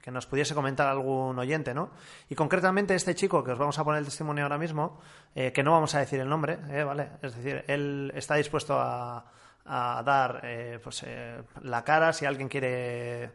que 0.04 0.12
nos 0.12 0.26
pudiese 0.26 0.54
comentar 0.56 0.88
algún 0.88 1.38
oyente, 1.38 1.74
¿no? 1.74 1.92
Y 2.30 2.34
concretamente 2.36 2.94
este 2.96 3.14
chico 3.16 3.44
que 3.44 3.52
os 3.52 3.58
vamos 3.60 3.78
a 3.80 3.84
poner 3.84 4.00
el 4.00 4.06
testimonio 4.06 4.44
ahora 4.44 4.58
mismo, 4.58 5.00
eh, 5.36 5.52
que 5.52 5.62
no 5.64 5.72
vamos 5.72 5.94
a 5.96 6.00
decir 6.00 6.20
el 6.20 6.28
nombre, 6.30 6.58
¿eh? 6.70 6.84
¿vale? 6.84 7.10
Es 7.22 7.36
decir, 7.36 7.64
él 7.68 8.12
está 8.16 8.36
dispuesto 8.36 8.80
a, 8.80 9.26
a 9.66 10.02
dar 10.06 10.42
eh, 10.44 10.80
pues, 10.84 11.04
eh, 11.06 11.44
la 11.62 11.84
cara. 11.84 12.14
Si 12.14 12.26
alguien 12.26 12.50
quiere 12.50 13.32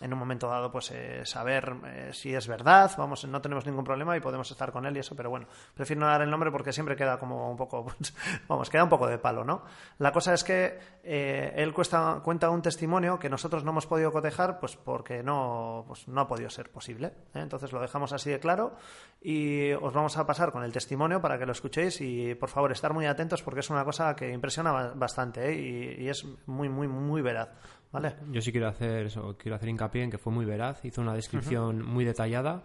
en 0.00 0.12
un 0.12 0.18
momento 0.18 0.48
dado 0.48 0.70
pues 0.70 0.90
eh, 0.92 1.22
saber 1.26 1.74
eh, 1.86 2.10
si 2.12 2.32
es 2.34 2.46
verdad 2.46 2.90
vamos 2.96 3.24
no 3.26 3.40
tenemos 3.40 3.66
ningún 3.66 3.84
problema 3.84 4.16
y 4.16 4.20
podemos 4.20 4.48
estar 4.50 4.70
con 4.70 4.86
él 4.86 4.96
y 4.96 5.00
eso 5.00 5.16
pero 5.16 5.28
bueno 5.30 5.46
prefiero 5.74 6.00
no 6.00 6.06
dar 6.06 6.22
el 6.22 6.30
nombre 6.30 6.52
porque 6.52 6.72
siempre 6.72 6.94
queda 6.94 7.18
como 7.18 7.50
un 7.50 7.56
poco 7.56 7.86
vamos 8.48 8.70
queda 8.70 8.84
un 8.84 8.90
poco 8.90 9.06
de 9.08 9.18
palo 9.18 9.42
no 9.44 9.62
la 9.98 10.12
cosa 10.12 10.34
es 10.34 10.44
que 10.44 10.78
eh, 11.02 11.52
él 11.56 11.72
cuesta, 11.74 12.20
cuenta 12.22 12.48
un 12.50 12.62
testimonio 12.62 13.18
que 13.18 13.28
nosotros 13.28 13.64
no 13.64 13.70
hemos 13.72 13.86
podido 13.86 14.12
cotejar 14.12 14.60
pues 14.60 14.76
porque 14.76 15.22
no 15.22 15.84
pues, 15.88 16.06
no 16.06 16.20
ha 16.20 16.28
podido 16.28 16.48
ser 16.50 16.70
posible 16.70 17.08
¿eh? 17.34 17.40
entonces 17.40 17.72
lo 17.72 17.80
dejamos 17.80 18.12
así 18.12 18.30
de 18.30 18.38
claro 18.38 18.76
y 19.20 19.72
os 19.72 19.92
vamos 19.92 20.16
a 20.16 20.26
pasar 20.26 20.52
con 20.52 20.62
el 20.62 20.72
testimonio 20.72 21.20
para 21.20 21.38
que 21.38 21.46
lo 21.46 21.52
escuchéis 21.52 22.00
y 22.00 22.34
por 22.36 22.48
favor 22.50 22.70
estar 22.70 22.92
muy 22.92 23.06
atentos 23.06 23.42
porque 23.42 23.60
es 23.60 23.70
una 23.70 23.84
cosa 23.84 24.14
que 24.14 24.30
impresiona 24.30 24.70
ba- 24.70 24.92
bastante 24.94 25.48
¿eh? 25.50 25.96
y, 25.98 26.04
y 26.04 26.08
es 26.08 26.24
muy 26.46 26.68
muy 26.68 26.86
muy 26.86 27.20
veraz 27.20 27.48
vale 27.92 28.14
Yo 28.30 28.40
sí 28.42 28.52
quiero 28.52 28.68
hacer 28.68 29.06
eso, 29.06 29.36
quiero 29.38 29.56
hacer 29.56 29.68
hincapié 29.68 30.02
en 30.02 30.10
que 30.10 30.18
fue 30.18 30.32
muy 30.32 30.44
veraz, 30.44 30.84
hizo 30.84 31.00
una 31.00 31.14
descripción 31.14 31.82
muy 31.84 32.04
detallada, 32.04 32.62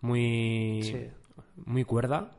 muy, 0.00 0.80
Sí. 0.82 1.10
muy 1.64 1.84
cuerda, 1.84 2.30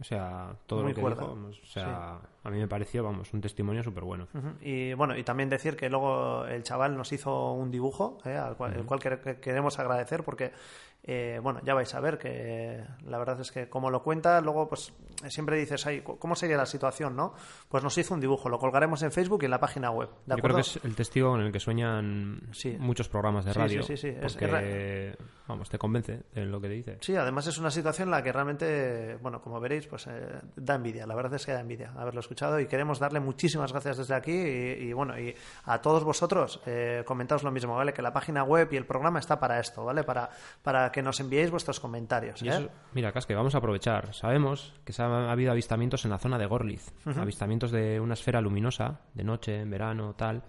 o 0.00 0.04
sea, 0.04 0.56
todo 0.66 0.80
Muy 0.82 0.90
lo 0.90 0.94
que 0.96 1.00
cuerda, 1.00 1.22
dijo, 1.22 1.32
o 1.34 1.66
sea, 1.66 2.18
a 2.42 2.50
mí 2.50 2.58
me 2.58 2.66
pareció, 2.66 3.04
vamos, 3.04 3.32
un 3.32 3.40
testimonio 3.40 3.82
súper 3.84 4.02
bueno. 4.04 4.26
Y 4.60 4.94
bueno, 4.94 5.16
y 5.16 5.22
también 5.22 5.48
decir 5.48 5.76
que 5.76 5.88
luego 5.88 6.44
el 6.46 6.62
chaval 6.64 6.96
nos 6.96 7.12
hizo 7.12 7.52
un 7.52 7.70
dibujo, 7.70 8.18
¿eh? 8.24 8.36
al 8.36 8.56
cual, 8.56 8.74
el 8.74 8.84
cual 8.84 8.98
quere- 9.00 9.20
que- 9.20 9.36
queremos 9.38 9.78
agradecer 9.78 10.24
porque, 10.24 10.52
eh, 11.04 11.38
bueno, 11.42 11.60
ya 11.64 11.74
vais 11.74 11.94
a 11.94 12.00
ver 12.00 12.18
que 12.18 12.82
la 13.04 13.18
verdad 13.18 13.40
es 13.40 13.52
que 13.52 13.68
como 13.68 13.90
lo 13.90 14.02
cuenta, 14.02 14.40
luego 14.40 14.68
pues 14.68 14.92
siempre 15.30 15.56
dices, 15.58 15.86
ay, 15.86 16.02
¿cómo 16.02 16.34
sería 16.34 16.56
la 16.56 16.66
situación, 16.66 17.14
no? 17.16 17.34
Pues 17.68 17.82
nos 17.84 17.96
hizo 17.98 18.14
un 18.14 18.20
dibujo, 18.20 18.48
lo 18.48 18.58
colgaremos 18.58 19.02
en 19.02 19.12
Facebook 19.12 19.42
y 19.42 19.44
en 19.46 19.50
la 19.52 19.60
página 19.60 19.90
web, 19.90 20.08
¿de 20.26 20.36
Yo 20.36 20.42
creo 20.42 20.54
que 20.56 20.60
es 20.62 20.80
el 20.84 20.94
testigo 20.94 21.30
con 21.30 21.40
el 21.40 21.52
que 21.52 21.60
sueñan 21.60 22.40
Sí. 22.52 22.76
muchos 22.78 23.08
programas 23.08 23.44
de 23.44 23.52
Sí, 23.52 23.58
radio. 23.58 23.82
sí, 23.82 23.96
sí, 23.96 24.08
sí, 24.12 24.16
es- 24.20 24.32
Porque, 24.36 25.16
vamos, 25.48 25.68
te 25.68 25.78
convence 25.78 26.22
de 26.34 26.46
lo 26.46 26.60
que 26.60 26.68
dice. 26.68 26.98
Sí, 27.00 27.14
además 27.16 27.46
es 27.46 27.58
una 27.58 27.70
situación 27.70 28.08
en 28.08 28.10
la 28.12 28.22
que 28.22 28.32
realmente, 28.32 29.16
bueno, 29.20 29.40
como 29.40 29.60
veréis, 29.60 29.86
pues 29.86 30.06
eh, 30.06 30.40
da 30.56 30.74
envidia. 30.74 31.06
La 31.06 31.14
verdad 31.14 31.34
es 31.34 31.44
que 31.46 31.52
da 31.52 31.60
envidia 31.60 31.92
haberlo 31.96 32.20
escuchado 32.20 32.58
y 32.60 32.66
queremos 32.66 32.98
darle 32.98 33.20
muchísimas 33.20 33.72
gracias 33.72 33.98
desde 33.98 34.14
aquí 34.14 34.32
y, 34.32 34.88
y, 34.88 34.92
bueno, 34.92 35.18
y 35.18 35.34
a 35.64 35.80
todos 35.80 36.04
vosotros 36.04 36.60
eh, 36.66 37.02
comentaos 37.06 37.42
lo 37.42 37.50
mismo, 37.50 37.74
¿vale? 37.76 37.92
Que 37.92 38.02
la 38.02 38.12
página 38.12 38.44
web 38.44 38.68
y 38.72 38.76
el 38.76 38.86
programa 38.86 39.18
está 39.18 39.38
para 39.38 39.58
esto, 39.60 39.84
¿vale? 39.84 40.04
Para, 40.04 40.30
para 40.62 40.90
que 40.92 41.02
nos 41.02 41.20
enviéis 41.20 41.50
vuestros 41.50 41.80
comentarios, 41.80 42.42
¿eh? 42.42 42.48
eso, 42.48 42.68
mira, 42.92 43.12
Casque, 43.12 43.34
vamos 43.34 43.54
a 43.54 43.58
aprovechar. 43.58 44.14
Sabemos 44.14 44.74
que 44.84 44.92
se 44.92 45.02
ha, 45.12 45.28
ha 45.28 45.32
habido 45.32 45.52
avistamientos 45.52 46.04
en 46.04 46.10
la 46.10 46.18
zona 46.18 46.38
de 46.38 46.46
Gorliz, 46.46 46.92
avistamientos 47.04 47.70
de 47.70 48.00
una 48.00 48.14
esfera 48.14 48.40
luminosa, 48.40 49.00
de 49.14 49.24
noche, 49.24 49.60
en 49.60 49.70
verano, 49.70 50.14
tal. 50.14 50.42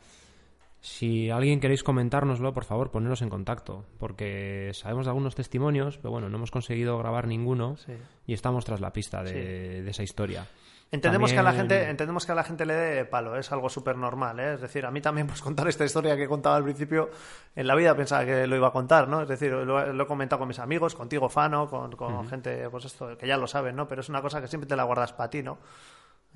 Si 0.82 1.30
alguien 1.30 1.61
queréis 1.61 1.82
comentárnoslo, 1.82 2.53
por 2.53 2.66
favor, 2.66 2.91
poneros 2.91 3.22
en 3.22 3.30
contacto, 3.30 3.86
porque 3.99 4.72
sabemos 4.74 5.05
de 5.05 5.11
algunos 5.11 5.34
testimonios, 5.34 5.97
pero 5.97 6.11
bueno, 6.11 6.28
no 6.28 6.36
hemos 6.36 6.51
conseguido 6.51 6.97
grabar 6.97 7.26
ninguno 7.28 7.78
Sí. 7.78 7.93
y 8.28 8.34
estamos 8.34 8.66
tras 8.66 8.82
la 8.82 8.91
pista 8.91 9.24
de, 9.24 9.82
de 9.82 9.89
esa 9.89 10.03
historia. 10.03 10.45
Entendemos 10.93 11.33
que 11.33 11.39
a 11.39 11.43
la 11.43 11.49
También- 11.49 11.69
gente, 11.69 11.89
entendemos 11.89 12.25
que 12.25 12.31
a 12.31 12.35
la 12.35 12.43
gente 12.43 12.65
le 12.67 12.73
dé 12.75 13.05
palo, 13.05 13.35
es 13.35 13.51
algo 13.51 13.67
súper 13.67 13.97
normal, 13.97 14.39
¿eh? 14.39 14.53
Es 14.53 14.61
decir, 14.61 14.85
a 14.85 14.91
mí 14.91 15.01
también 15.01 15.25
pues 15.27 15.41
contar 15.41 15.67
esta 15.67 15.83
historia 15.83 16.15
que 16.15 16.23
he 16.25 16.27
contado 16.27 16.55
al 16.55 16.63
principio, 16.63 17.09
en 17.55 17.65
la 17.67 17.73
vida 17.75 17.95
pensaba 17.95 18.23
que 18.25 18.45
lo 18.45 18.55
iba 18.55 18.67
a 18.67 18.71
contar, 18.71 19.07
¿no? 19.07 19.23
Es 19.23 19.27
decir, 19.27 19.51
lo, 19.51 19.91
lo 19.91 20.03
he 20.03 20.07
comentado 20.07 20.37
con 20.39 20.47
mis 20.47 20.59
amigos, 20.59 20.93
contigo, 20.95 21.27
Fano, 21.29 21.67
con, 21.67 21.91
con 21.93 22.27
gente, 22.27 22.69
pues 22.69 22.85
esto, 22.85 23.17
que 23.17 23.25
ya 23.27 23.37
lo 23.37 23.47
saben, 23.47 23.75
¿no? 23.75 23.87
Pero 23.87 24.01
es 24.01 24.09
una 24.09 24.21
cosa 24.21 24.39
que 24.39 24.47
siempre 24.47 24.67
te 24.67 24.75
la 24.75 24.83
guardas 24.83 25.13
para 25.13 25.29
ti, 25.31 25.41
¿no? 25.41 25.57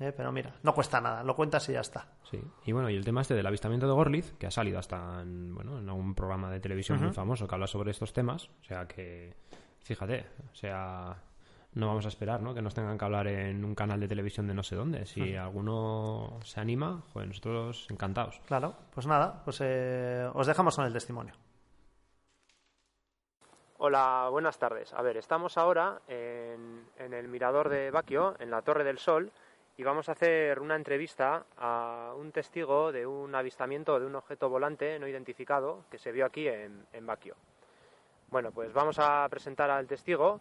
¿Eh? 0.00 0.12
Pero 0.16 0.30
mira, 0.32 0.54
no 0.62 0.74
cuesta 0.74 1.00
nada, 1.00 1.22
lo 1.24 1.34
cuentas 1.36 1.68
y 1.68 1.72
ya 1.74 1.80
está. 1.80 2.06
Sí, 2.30 2.40
y 2.66 2.72
bueno, 2.72 2.88
y 2.90 2.96
el 2.96 3.04
tema 3.04 3.20
este 3.20 3.34
del 3.34 3.46
avistamiento 3.46 3.86
de 3.86 3.92
Gorliz, 3.92 4.32
que 4.38 4.46
ha 4.46 4.50
salido 4.50 4.78
hasta 4.78 5.22
en, 5.22 5.54
bueno, 5.54 5.78
en 5.78 5.88
algún 5.88 6.14
programa 6.14 6.50
de 6.50 6.60
televisión 6.60 7.00
muy 7.00 7.12
famoso 7.12 7.46
que 7.48 7.54
habla 7.54 7.66
sobre 7.66 7.90
estos 7.92 8.12
temas, 8.12 8.48
o 8.60 8.64
sea 8.64 8.86
que, 8.86 9.34
fíjate, 9.82 10.26
o 10.52 10.54
sea, 10.54 11.16
no 11.74 11.86
vamos 11.86 12.04
a 12.06 12.08
esperar, 12.08 12.42
¿no? 12.42 12.54
Que 12.54 12.62
nos 12.62 12.74
tengan 12.74 12.98
que 12.98 13.04
hablar 13.04 13.26
en 13.28 13.64
un 13.64 13.74
canal 13.74 14.00
de 14.00 14.08
televisión 14.08 14.46
de 14.46 14.54
no 14.54 14.62
sé 14.62 14.76
dónde. 14.76 15.06
Si 15.06 15.36
alguno 15.36 16.40
se 16.42 16.60
anima, 16.60 17.02
joder, 17.12 17.28
nosotros 17.28 17.86
encantados. 17.90 18.40
Claro, 18.46 18.74
pues 18.92 19.06
nada, 19.06 19.42
pues 19.44 19.60
eh, 19.60 20.28
os 20.32 20.46
dejamos 20.46 20.76
con 20.76 20.86
el 20.86 20.92
testimonio. 20.92 21.34
Hola, 23.78 24.28
buenas 24.30 24.58
tardes. 24.58 24.92
A 24.92 25.02
ver, 25.02 25.16
estamos 25.18 25.56
ahora 25.56 26.00
en, 26.08 26.84
en 26.98 27.14
el 27.14 27.28
mirador 27.28 27.68
de 27.68 27.92
Baquio, 27.92 28.34
en 28.40 28.50
la 28.50 28.62
Torre 28.62 28.82
del 28.82 28.98
Sol, 28.98 29.30
y 29.76 29.84
vamos 29.84 30.08
a 30.08 30.12
hacer 30.12 30.58
una 30.58 30.74
entrevista 30.74 31.44
a 31.56 32.12
un 32.18 32.32
testigo 32.32 32.90
de 32.90 33.06
un 33.06 33.32
avistamiento 33.36 34.00
de 34.00 34.06
un 34.06 34.16
objeto 34.16 34.48
volante 34.48 34.98
no 34.98 35.06
identificado 35.06 35.84
que 35.88 35.98
se 35.98 36.10
vio 36.10 36.26
aquí 36.26 36.48
en, 36.48 36.86
en 36.92 37.06
Baquio. 37.06 37.36
Bueno, 38.30 38.50
pues 38.50 38.72
vamos 38.72 38.98
a 38.98 39.28
presentar 39.30 39.70
al 39.70 39.86
testigo, 39.86 40.40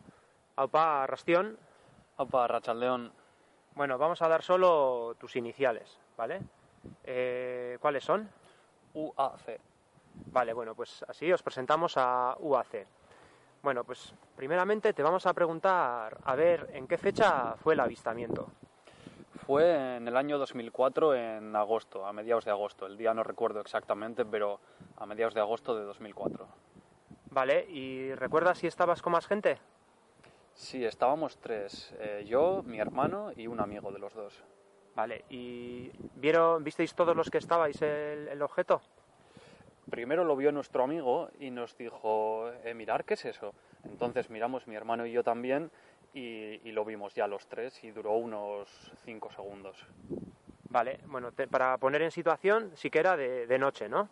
Aupa 0.57 1.05
Rastión. 1.05 1.57
Opa, 2.17 2.47
Rachaldeón, 2.47 3.11
Bueno, 3.75 3.99
vamos 3.99 4.23
a 4.23 4.27
dar 4.27 4.41
solo 4.41 5.15
tus 5.19 5.35
iniciales, 5.35 5.99
¿vale? 6.17 6.41
Eh, 7.03 7.77
¿Cuáles 7.79 8.03
son? 8.03 8.27
UAC. 8.95 9.59
Vale, 10.31 10.53
bueno, 10.53 10.73
pues 10.73 11.05
así 11.07 11.31
os 11.31 11.43
presentamos 11.43 11.93
a 11.95 12.35
UAC. 12.39 12.87
Bueno, 13.61 13.83
pues 13.83 14.15
primeramente 14.35 14.93
te 14.93 15.03
vamos 15.03 15.27
a 15.27 15.33
preguntar 15.33 16.17
a 16.23 16.35
ver 16.35 16.71
en 16.73 16.87
qué 16.87 16.97
fecha 16.97 17.53
fue 17.57 17.75
el 17.75 17.79
avistamiento. 17.79 18.47
Fue 19.45 19.97
en 19.97 20.07
el 20.07 20.17
año 20.17 20.39
2004, 20.39 21.13
en 21.13 21.55
agosto, 21.55 22.03
a 22.03 22.13
mediados 22.13 22.45
de 22.45 22.51
agosto. 22.51 22.87
El 22.87 22.97
día 22.97 23.13
no 23.13 23.21
recuerdo 23.21 23.61
exactamente, 23.61 24.25
pero 24.25 24.59
a 24.97 25.05
mediados 25.05 25.35
de 25.35 25.41
agosto 25.41 25.75
de 25.77 25.83
2004. 25.83 26.47
Vale, 27.29 27.65
¿y 27.69 28.15
recuerdas 28.15 28.57
si 28.57 28.65
estabas 28.65 29.03
con 29.03 29.13
más 29.13 29.27
gente? 29.27 29.59
Sí, 30.57 30.83
estábamos 30.83 31.37
tres. 31.37 31.93
eh, 31.99 32.25
yo, 32.27 32.63
mi 32.65 32.79
hermano 32.79 33.31
y 33.35 33.45
un 33.45 33.59
amigo 33.59 33.91
de 33.91 33.99
los 33.99 34.13
dos. 34.15 34.43
Vale, 34.95 35.23
¿y 35.29 35.91
vieron, 36.15 36.63
visteis 36.63 36.95
todos 36.95 37.15
los 37.15 37.29
que 37.29 37.37
estabais 37.37 37.79
el, 37.83 38.27
el 38.27 38.41
objeto? 38.41 38.81
Primero 39.91 40.23
lo 40.23 40.35
vio 40.35 40.51
nuestro 40.51 40.83
amigo 40.83 41.29
y 41.39 41.51
nos 41.51 41.77
dijo, 41.77 42.49
eh, 42.63 42.73
mirar, 42.73 43.05
¿qué 43.05 43.13
es 43.13 43.25
eso? 43.25 43.53
Entonces 43.83 44.31
miramos 44.31 44.67
mi 44.67 44.75
hermano 44.75 45.05
y 45.05 45.11
yo 45.11 45.23
también 45.23 45.69
y, 46.13 46.59
y 46.67 46.71
lo 46.71 46.83
vimos 46.83 47.13
ya 47.13 47.27
los 47.27 47.45
tres 47.45 47.83
y 47.83 47.91
duró 47.91 48.13
unos 48.13 48.91
cinco 49.05 49.31
segundos. 49.31 49.77
Vale, 50.69 50.99
bueno, 51.05 51.31
te- 51.31 51.47
para 51.47 51.77
poner 51.77 52.01
en 52.01 52.11
situación, 52.11 52.71
sí 52.75 52.89
que 52.89 52.99
era 52.99 53.15
de, 53.15 53.45
de 53.45 53.59
noche, 53.59 53.87
¿no? 53.87 54.09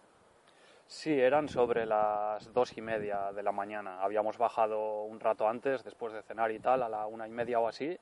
Sí, 0.88 1.20
eran 1.20 1.50
sobre 1.50 1.86
las 1.86 2.54
dos 2.54 2.78
y 2.78 2.82
media 2.82 3.32
de 3.34 3.42
la 3.42 3.52
mañana. 3.52 4.02
Habíamos 4.02 4.38
bajado 4.38 5.04
un 5.04 5.20
rato 5.20 5.50
antes, 5.50 5.84
después 5.84 6.14
de 6.14 6.22
cenar 6.22 6.52
y 6.52 6.60
tal, 6.60 6.84
a 6.84 6.90
la 6.90 7.08
una 7.08 7.28
y 7.28 7.32
media 7.32 7.60
o 7.60 7.68
así, 7.68 7.98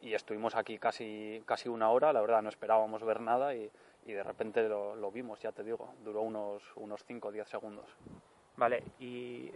y 0.00 0.14
estuvimos 0.14 0.56
aquí 0.56 0.78
casi, 0.78 1.42
casi 1.44 1.68
una 1.68 1.90
hora. 1.90 2.12
La 2.12 2.22
verdad, 2.22 2.42
no 2.42 2.48
esperábamos 2.48 3.04
ver 3.04 3.20
nada 3.20 3.54
y, 3.54 3.70
y 4.06 4.12
de 4.12 4.22
repente 4.22 4.66
lo, 4.66 5.10
vimos, 5.12 5.40
ya 5.40 5.52
te 5.52 5.62
digo. 5.62 5.94
Duró 6.02 6.22
unos, 6.22 6.62
unos 6.76 7.04
5 7.04 7.28
o 7.28 7.32
10 7.32 7.48
segundos. 7.48 7.86
Vale, 8.56 8.82
¿y 8.98 9.50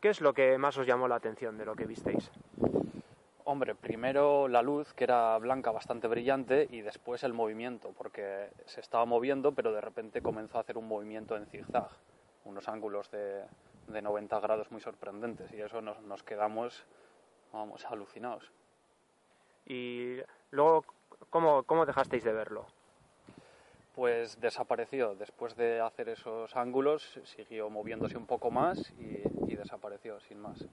qué 0.00 0.10
es 0.10 0.20
lo 0.20 0.32
que 0.32 0.56
más 0.58 0.78
os 0.78 0.86
llamó 0.86 1.08
la 1.08 1.16
atención 1.16 1.58
de 1.58 1.64
lo 1.64 1.74
que 1.74 1.86
visteis? 1.86 2.30
Hombre, 3.48 3.76
primero 3.76 4.48
la 4.48 4.60
luz, 4.60 4.92
que 4.94 5.04
era 5.04 5.38
blanca, 5.38 5.70
bastante 5.70 6.08
brillante, 6.08 6.66
y 6.68 6.80
después 6.80 7.22
el 7.22 7.32
movimiento, 7.32 7.92
porque 7.96 8.50
se 8.64 8.80
estaba 8.80 9.04
moviendo, 9.04 9.52
pero 9.52 9.70
de 9.70 9.80
repente 9.80 10.20
comenzó 10.20 10.58
a 10.58 10.62
hacer 10.62 10.76
un 10.76 10.88
movimiento 10.88 11.36
en 11.36 11.46
zigzag, 11.46 11.88
unos 12.44 12.68
ángulos 12.68 13.08
de, 13.12 13.44
de 13.86 14.02
90 14.02 14.40
grados 14.40 14.72
muy 14.72 14.80
sorprendentes, 14.80 15.52
y 15.52 15.60
eso 15.60 15.80
nos, 15.80 16.02
nos 16.02 16.24
quedamos, 16.24 16.84
vamos, 17.52 17.84
alucinados. 17.84 18.50
Y 19.64 20.16
luego, 20.50 20.84
¿cómo, 21.30 21.62
cómo 21.62 21.86
dejasteis 21.86 22.24
de 22.24 22.32
verlo? 22.32 22.66
Pues 23.94 24.40
desapareció, 24.40 25.14
después 25.14 25.54
de 25.54 25.80
hacer 25.80 26.08
esos 26.08 26.56
ángulos, 26.56 27.20
siguió 27.22 27.70
moviéndose 27.70 28.16
un 28.16 28.26
poco 28.26 28.50
más 28.50 28.92
y, 28.98 29.22
y 29.46 29.54
desapareció, 29.54 30.18
sin 30.18 30.40
más. 30.40 30.66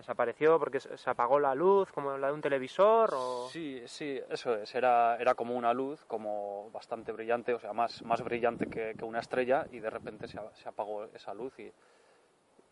¿Desapareció 0.00 0.58
porque 0.58 0.80
se 0.80 1.10
apagó 1.10 1.38
la 1.38 1.54
luz, 1.54 1.92
como 1.92 2.16
la 2.16 2.28
de 2.28 2.32
un 2.32 2.40
televisor? 2.40 3.10
O... 3.12 3.48
Sí, 3.50 3.82
sí, 3.86 4.18
eso 4.30 4.54
es. 4.54 4.74
Era, 4.74 5.18
era 5.20 5.34
como 5.34 5.54
una 5.54 5.74
luz, 5.74 6.02
como 6.06 6.70
bastante 6.70 7.12
brillante, 7.12 7.52
o 7.52 7.60
sea, 7.60 7.74
más, 7.74 8.02
más 8.02 8.22
brillante 8.24 8.66
que, 8.70 8.94
que 8.96 9.04
una 9.04 9.18
estrella, 9.18 9.66
y 9.70 9.78
de 9.78 9.90
repente 9.90 10.26
se, 10.26 10.40
se 10.54 10.68
apagó 10.70 11.04
esa 11.14 11.34
luz 11.34 11.52
y, 11.58 11.70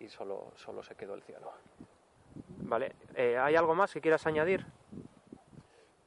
y 0.01 0.09
solo, 0.09 0.53
solo 0.57 0.83
se 0.83 0.95
quedó 0.95 1.13
el 1.15 1.23
cielo. 1.23 1.53
Vale, 2.61 2.95
eh, 3.15 3.37
¿hay 3.37 3.57
algo 3.57 3.75
más 3.75 3.93
que 3.93 4.01
quieras 4.01 4.27
añadir? 4.27 4.65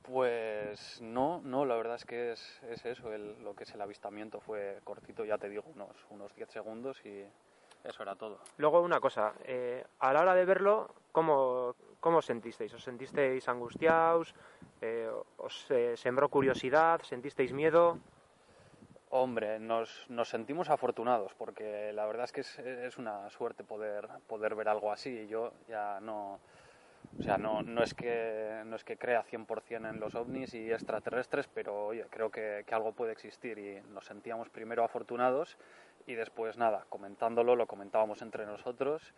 Pues 0.01 0.99
no, 1.01 1.39
no, 1.43 1.65
la 1.65 1.75
verdad 1.75 1.97
es 1.97 2.05
que 2.05 2.31
es, 2.31 2.63
es 2.63 2.83
eso, 2.83 3.13
el- 3.13 3.43
lo 3.43 3.53
que 3.53 3.65
es 3.65 3.73
el 3.75 3.81
avistamiento 3.81 4.39
fue 4.41 4.79
cortito, 4.83 5.23
ya 5.23 5.37
te 5.37 5.49
digo, 5.49 5.63
unos, 5.75 5.95
unos 6.09 6.33
10 6.35 6.49
segundos 6.49 6.99
y 7.05 7.23
eso 7.83 8.03
era 8.03 8.15
todo. 8.15 8.39
Luego 8.57 8.81
una 8.81 8.99
cosa, 8.99 9.33
eh, 9.43 9.83
a 9.99 10.13
la 10.13 10.21
hora 10.21 10.35
de 10.35 10.45
verlo, 10.45 10.93
¿cómo, 11.11 11.75
cómo 11.99 12.17
os 12.17 12.25
sentisteis? 12.25 12.73
¿Os 12.73 12.83
sentisteis 12.83 13.47
angustiados? 13.47 14.35
Eh, 14.81 15.09
¿Os 15.37 15.69
eh, 15.71 15.95
sembró 15.97 16.29
curiosidad? 16.29 17.01
¿Sentisteis 17.03 17.53
miedo? 17.53 17.97
Hombre, 19.09 19.59
nos, 19.59 20.05
nos 20.09 20.29
sentimos 20.29 20.69
afortunados 20.69 21.33
porque 21.33 21.91
la 21.93 22.05
verdad 22.05 22.25
es 22.25 22.31
que 22.31 22.41
es, 22.41 22.59
es 22.59 22.97
una 22.97 23.29
suerte 23.29 23.63
poder, 23.63 24.07
poder 24.27 24.55
ver 24.55 24.69
algo 24.69 24.91
así. 24.91 25.27
Yo 25.27 25.51
ya 25.67 25.99
no, 25.99 26.39
o 27.19 27.23
sea, 27.23 27.37
no, 27.37 27.61
no, 27.61 27.83
es 27.83 27.93
que, 27.93 28.61
no 28.65 28.75
es 28.75 28.83
que 28.83 28.97
crea 28.97 29.23
100% 29.25 29.89
en 29.89 29.99
los 29.99 30.15
ovnis 30.15 30.53
y 30.53 30.71
extraterrestres, 30.71 31.49
pero 31.53 31.87
oye, 31.87 32.05
creo 32.09 32.31
que, 32.31 32.63
que, 32.65 32.73
algo 32.73 32.93
puede 32.93 33.11
existir 33.11 33.57
y 33.57 33.81
nos 33.91 34.05
sentíamos 34.05 34.49
primero 34.49 34.83
afortunados 34.83 35.57
y 36.07 36.15
después 36.15 36.57
nada, 36.57 36.85
comentándolo, 36.89 37.55
lo 37.55 37.67
comentábamos 37.67 38.21
entre 38.21 38.45
nosotros 38.45 39.13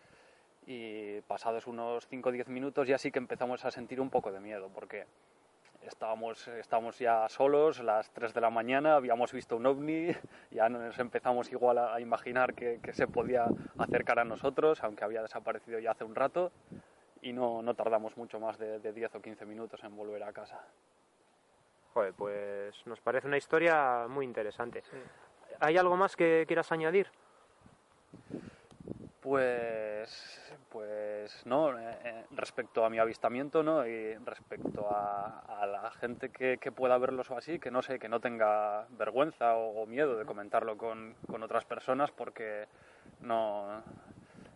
y 0.66 1.20
pasados 1.22 1.66
unos 1.66 2.06
5 2.08 2.28
o 2.28 2.32
10 2.32 2.48
minutos 2.48 2.88
ya 2.88 2.96
sí 2.96 3.10
que 3.10 3.18
empezamos 3.18 3.64
a 3.64 3.70
sentir 3.70 4.00
un 4.00 4.08
poco 4.08 4.32
de 4.32 4.40
miedo 4.40 4.70
porque 4.72 5.06
estábamos, 5.82 6.48
estábamos 6.48 6.98
ya 6.98 7.28
solos, 7.28 7.80
las 7.80 8.10
3 8.10 8.32
de 8.32 8.40
la 8.40 8.50
mañana, 8.50 8.96
habíamos 8.96 9.32
visto 9.32 9.56
un 9.56 9.66
ovni, 9.66 10.08
ya 10.50 10.68
nos 10.68 10.98
empezamos 10.98 11.50
igual 11.52 11.78
a, 11.78 11.94
a 11.94 12.00
imaginar 12.00 12.54
que, 12.54 12.80
que 12.82 12.92
se 12.92 13.06
podía 13.06 13.46
acercar 13.78 14.18
a 14.18 14.24
nosotros, 14.24 14.82
aunque 14.82 15.04
había 15.04 15.22
desaparecido 15.22 15.78
ya 15.78 15.92
hace 15.92 16.04
un 16.04 16.14
rato 16.14 16.52
y 17.22 17.32
no, 17.32 17.62
no 17.62 17.74
tardamos 17.74 18.16
mucho 18.16 18.38
más 18.38 18.58
de, 18.58 18.78
de 18.78 18.92
10 18.92 19.14
o 19.16 19.22
15 19.22 19.46
minutos 19.46 19.82
en 19.82 19.96
volver 19.96 20.22
a 20.22 20.32
casa. 20.32 20.60
Joder, 21.94 22.12
pues 22.14 22.86
nos 22.86 23.00
parece 23.00 23.26
una 23.26 23.36
historia 23.36 24.06
muy 24.08 24.24
interesante. 24.24 24.82
Sí. 24.82 24.96
¿Hay 25.60 25.76
algo 25.76 25.96
más 25.96 26.16
que 26.16 26.44
quieras 26.46 26.70
añadir? 26.72 27.08
Pues, 29.24 30.38
pues 30.68 31.46
no, 31.46 31.78
eh, 31.78 32.26
respecto 32.32 32.84
a 32.84 32.90
mi 32.90 32.98
avistamiento, 32.98 33.62
¿no? 33.62 33.86
Y 33.86 34.14
respecto 34.16 34.86
a, 34.90 35.62
a 35.62 35.66
la 35.66 35.90
gente 35.92 36.28
que, 36.28 36.58
que, 36.58 36.70
pueda 36.70 36.98
verlo 36.98 37.22
o 37.26 37.38
así, 37.38 37.58
que 37.58 37.70
no 37.70 37.80
sé, 37.80 37.98
que 37.98 38.10
no 38.10 38.20
tenga 38.20 38.86
vergüenza 38.90 39.56
o, 39.56 39.82
o 39.82 39.86
miedo 39.86 40.18
de 40.18 40.26
comentarlo 40.26 40.76
con, 40.76 41.14
con, 41.26 41.42
otras 41.42 41.64
personas 41.64 42.10
porque 42.10 42.66
no 43.20 43.82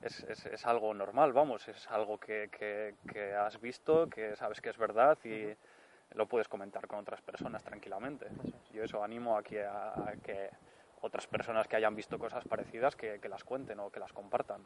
es, 0.02 0.22
es, 0.24 0.44
es, 0.44 0.66
algo 0.66 0.92
normal, 0.92 1.32
vamos, 1.32 1.66
es 1.68 1.90
algo 1.90 2.18
que, 2.18 2.50
que, 2.50 3.34
has 3.34 3.58
visto, 3.60 4.06
que 4.10 4.36
sabes 4.36 4.60
que 4.60 4.68
es 4.68 4.76
verdad 4.76 5.16
y 5.24 5.54
lo 6.14 6.26
puedes 6.26 6.46
comentar 6.46 6.86
con 6.86 6.98
otras 6.98 7.22
personas 7.22 7.64
tranquilamente. 7.64 8.26
Yo 8.74 8.84
eso 8.84 9.02
animo 9.02 9.38
a 9.38 9.42
que, 9.42 9.64
a, 9.64 9.92
a 9.92 10.12
que 10.22 10.50
otras 11.02 11.26
personas 11.26 11.68
que 11.68 11.76
hayan 11.76 11.94
visto 11.94 12.18
cosas 12.18 12.44
parecidas 12.44 12.96
que, 12.96 13.20
que, 13.20 13.28
las 13.28 13.44
cuenten 13.44 13.80
o 13.80 13.90
que 13.90 14.00
las 14.00 14.12
compartan. 14.12 14.62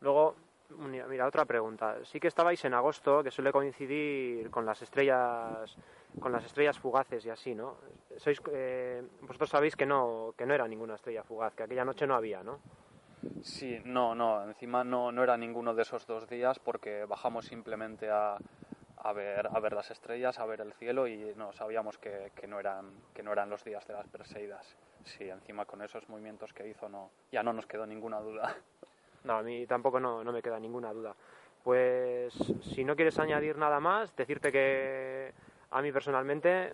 Luego, 0.00 0.36
mira, 0.70 1.26
otra 1.26 1.44
pregunta. 1.44 1.96
Sí 2.04 2.20
que 2.20 2.28
estabais 2.28 2.64
en 2.64 2.74
agosto, 2.74 3.22
que 3.22 3.30
suele 3.30 3.52
coincidir 3.52 4.50
con 4.50 4.66
las 4.66 4.82
estrellas, 4.82 5.76
con 6.20 6.32
las 6.32 6.44
estrellas 6.44 6.78
fugaces 6.78 7.24
y 7.24 7.30
así, 7.30 7.54
¿no? 7.54 7.76
Sois, 8.16 8.40
eh, 8.52 9.02
vosotros 9.22 9.50
sabéis 9.50 9.76
que 9.76 9.86
no, 9.86 10.34
que 10.36 10.46
no 10.46 10.54
era 10.54 10.66
ninguna 10.66 10.94
estrella 10.94 11.22
fugaz, 11.22 11.54
que 11.54 11.64
aquella 11.64 11.84
noche 11.84 12.06
no 12.06 12.14
había, 12.14 12.42
¿no? 12.42 12.60
Sí, 13.42 13.80
no, 13.84 14.14
no, 14.14 14.44
encima 14.44 14.84
no, 14.84 15.10
no 15.10 15.22
era 15.22 15.36
ninguno 15.36 15.74
de 15.74 15.82
esos 15.82 16.06
dos 16.06 16.28
días 16.28 16.58
porque 16.58 17.04
bajamos 17.04 17.46
simplemente 17.46 18.10
a, 18.10 18.36
a 18.98 19.12
ver, 19.12 19.48
a 19.52 19.60
ver 19.60 19.72
las 19.72 19.90
estrellas, 19.90 20.38
a 20.38 20.46
ver 20.46 20.60
el 20.60 20.72
cielo 20.74 21.06
y 21.06 21.32
no 21.36 21.52
sabíamos 21.52 21.98
que, 21.98 22.32
que, 22.34 22.46
no 22.46 22.60
eran, 22.60 22.90
que 23.14 23.22
no 23.22 23.32
eran 23.32 23.50
los 23.50 23.64
días 23.64 23.86
de 23.86 23.94
las 23.94 24.06
Perseidas. 24.08 24.76
Sí, 25.06 25.28
encima 25.28 25.64
con 25.64 25.82
esos 25.82 26.08
movimientos 26.08 26.52
que 26.52 26.68
hizo 26.68 26.88
no, 26.88 27.10
ya 27.30 27.42
no 27.42 27.52
nos 27.52 27.66
quedó 27.66 27.86
ninguna 27.86 28.20
duda. 28.20 28.56
No, 29.24 29.38
a 29.38 29.42
mí 29.42 29.66
tampoco 29.66 30.00
no, 30.00 30.22
no 30.22 30.32
me 30.32 30.42
queda 30.42 30.58
ninguna 30.58 30.92
duda. 30.92 31.14
Pues 31.62 32.32
si 32.62 32.84
no 32.84 32.94
quieres 32.94 33.18
añadir 33.18 33.56
nada 33.56 33.80
más, 33.80 34.14
decirte 34.16 34.52
que 34.52 35.32
a 35.70 35.82
mí 35.82 35.92
personalmente 35.92 36.72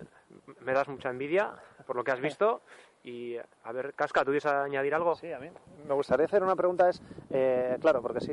me 0.61 0.73
das 0.73 0.89
mucha 0.89 1.11
envidia 1.11 1.53
por 1.87 1.97
lo 1.97 2.05
que 2.05 2.11
has 2.11 2.21
visto. 2.29 2.63
Y 3.05 3.37
a 3.37 3.73
ver, 3.73 3.95
Casca, 3.95 4.21
¿tú 4.21 4.27
quieres 4.27 4.47
añadir 4.47 4.95
algo? 4.95 5.15
Sí, 5.15 5.33
a 5.33 5.39
mí 5.39 5.51
me 5.87 5.95
gustaría 5.95 6.27
hacer 6.27 6.43
una 6.43 6.55
pregunta. 6.55 6.89
Es, 6.89 7.03
eh, 7.31 7.77
claro, 7.81 8.01
porque 8.01 8.21
sí 8.21 8.33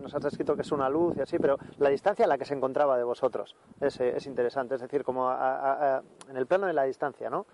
nos 0.00 0.14
has 0.14 0.24
escrito 0.26 0.54
que 0.54 0.62
es 0.62 0.72
una 0.72 0.88
luz 0.88 1.16
y 1.16 1.20
así, 1.20 1.38
pero 1.38 1.58
la 1.78 1.90
distancia 1.90 2.24
a 2.24 2.28
la 2.28 2.38
que 2.38 2.44
se 2.44 2.54
encontraba 2.54 2.96
de 2.96 3.04
vosotros 3.04 3.56
es, 3.80 4.00
es 4.00 4.26
interesante. 4.26 4.76
Es 4.76 4.80
decir, 4.80 5.02
como 5.04 5.28
a, 5.28 5.34
a, 5.36 5.96
a, 5.96 6.02
en 6.28 6.36
el 6.36 6.46
plano 6.46 6.66
de 6.66 6.72
la 6.74 6.84
distancia, 6.84 7.28
¿no? 7.28 7.44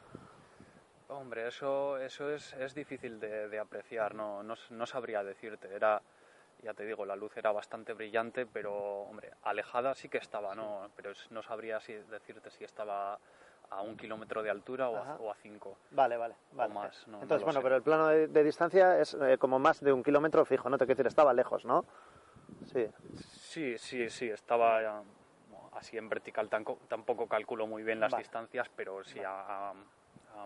Hombre, 1.11 1.49
eso, 1.49 1.99
eso 1.99 2.31
es, 2.31 2.53
es 2.55 2.73
difícil 2.73 3.19
de, 3.19 3.49
de 3.49 3.59
apreciar, 3.59 4.15
no, 4.15 4.45
no, 4.45 4.55
no, 4.71 4.87
sabría 4.87 5.25
decirte. 5.25 5.75
Era, 5.75 6.01
ya 6.63 6.73
te 6.73 6.85
digo, 6.85 7.05
la 7.05 7.17
luz 7.17 7.37
era 7.37 7.51
bastante 7.51 7.95
brillante, 7.95 8.47
pero, 8.47 9.03
hombre, 9.03 9.33
alejada 9.43 9.95
sí 9.95 10.09
que 10.09 10.19
estaba, 10.19 10.55
¿no? 10.55 10.89
Pero 10.95 11.13
no 11.31 11.43
sabría 11.43 11.81
si 11.81 11.95
decirte 11.95 12.51
si 12.51 12.63
estaba 12.63 13.19
a 13.71 13.83
un 13.83 13.97
kilómetro 13.97 14.43
de 14.43 14.51
altura 14.51 14.89
o 14.89 14.97
a, 14.97 15.17
o 15.17 15.31
a, 15.33 15.35
cinco. 15.35 15.77
Vale, 15.91 16.17
vale. 16.17 16.35
vale. 16.53 16.71
O 16.71 16.75
más, 16.75 17.09
no, 17.09 17.23
Entonces, 17.23 17.41
no 17.41 17.47
bueno, 17.47 17.61
sé. 17.61 17.65
pero 17.65 17.77
el 17.77 17.83
plano 17.83 18.07
de, 18.07 18.29
de 18.29 18.45
distancia 18.45 18.99
es 19.01 19.15
eh, 19.15 19.37
como 19.37 19.59
más 19.59 19.81
de 19.81 19.93
un 19.93 20.05
kilómetro 20.05 20.45
fijo, 20.45 20.71
¿no? 20.71 20.79
Te 20.79 20.87
quiero 20.87 20.99
decir, 20.99 21.09
estaba 21.09 21.35
lejos, 21.35 21.65
¿no? 21.65 21.85
Sí. 22.67 22.87
Sí, 23.17 23.79
sí, 23.79 24.09
sí, 24.11 24.31
estaba 24.31 24.81
ya, 24.81 25.03
así 25.73 25.99
en 25.99 26.09
vertical. 26.09 26.49
Tampoco, 26.49 26.81
tampoco 26.87 27.27
calculo 27.27 27.67
muy 27.67 27.83
bien 27.83 27.99
las 27.99 28.13
vale. 28.13 28.23
distancias, 28.23 28.69
pero 28.77 29.03
sí 29.03 29.21
a, 29.21 29.71
a 29.71 29.75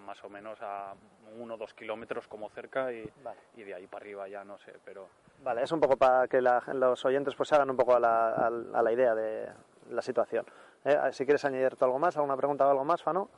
más 0.01 0.23
o 0.25 0.29
menos 0.29 0.59
a 0.61 0.95
uno 1.39 1.55
o 1.55 1.57
dos 1.57 1.75
kilómetros 1.75 2.27
como 2.29 2.49
cerca 2.51 2.93
y, 2.93 3.11
vale. 3.23 3.41
y, 3.57 3.63
de 3.63 3.75
ahí 3.75 3.87
para 3.87 4.05
arriba 4.05 4.29
ya 4.29 4.45
no 4.45 4.59
sé, 4.59 4.75
pero... 4.85 5.09
Vale, 5.43 5.63
es 5.63 5.73
un 5.73 5.81
poco 5.81 5.97
para 5.97 6.29
que 6.29 6.41
la, 6.41 6.63
los 6.75 7.05
oyentes 7.05 7.35
pues 7.35 7.49
se 7.49 7.55
hagan 7.55 7.71
un 7.71 7.77
poco 7.77 7.95
a 7.95 8.01
la, 8.01 8.29
a, 8.31 8.47
a 8.47 8.83
la 8.83 8.93
idea 8.93 9.15
de 9.15 9.49
la 9.91 10.03
situación. 10.03 10.47
Eh, 10.85 10.99
si 11.13 11.25
quieres 11.25 11.45
añadir 11.45 11.77
algo 11.81 11.99
más, 11.99 12.17
alguna 12.17 12.37
pregunta 12.37 12.67
o 12.67 12.71
algo 12.71 12.85
más, 12.85 13.03
Fano. 13.03 13.31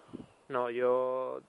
No, 0.49 0.70
yo 0.70 1.40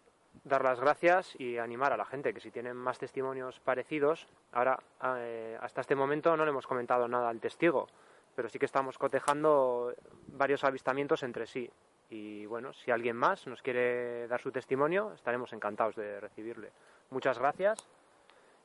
dar 0.43 0.64
las 0.64 0.80
gracias 0.80 1.36
y 1.39 1.58
animar 1.58 1.93
a 1.93 1.98
la 1.98 2.06
gente 2.06 2.34
que 2.34 2.39
si 2.39 2.52
tienen 2.52 2.76
más 2.76 3.00
testimonios 3.00 3.60
parecidos, 3.60 4.28
ahora 4.54 4.80
eh, 5.18 5.58
hasta 5.62 5.82
este 5.82 5.95
momento 5.95 6.36
no 6.38 6.45
le 6.45 6.52
hemos 6.52 6.68
comentado 6.68 7.08
nada 7.08 7.30
al 7.30 7.39
testigo, 7.39 7.88
pero 8.36 8.50
sí 8.50 8.60
que 8.60 8.66
estamos 8.66 8.98
cotejando 8.98 9.93
varios 10.28 10.64
avistamientos 10.64 11.24
entre 11.24 11.48
sí 11.48 11.70
y 12.10 12.45
bueno, 12.45 12.74
si 12.74 12.91
alguien 12.91 13.16
más 13.16 13.45
nos 13.47 13.62
quiere 13.62 14.28
dar 14.28 14.41
su 14.41 14.51
testimonio, 14.51 15.14
estaremos 15.14 15.51
encantados 15.53 15.95
de 15.95 16.20
recibirle. 16.20 16.72
Muchas 17.10 17.38
gracias 17.38 17.88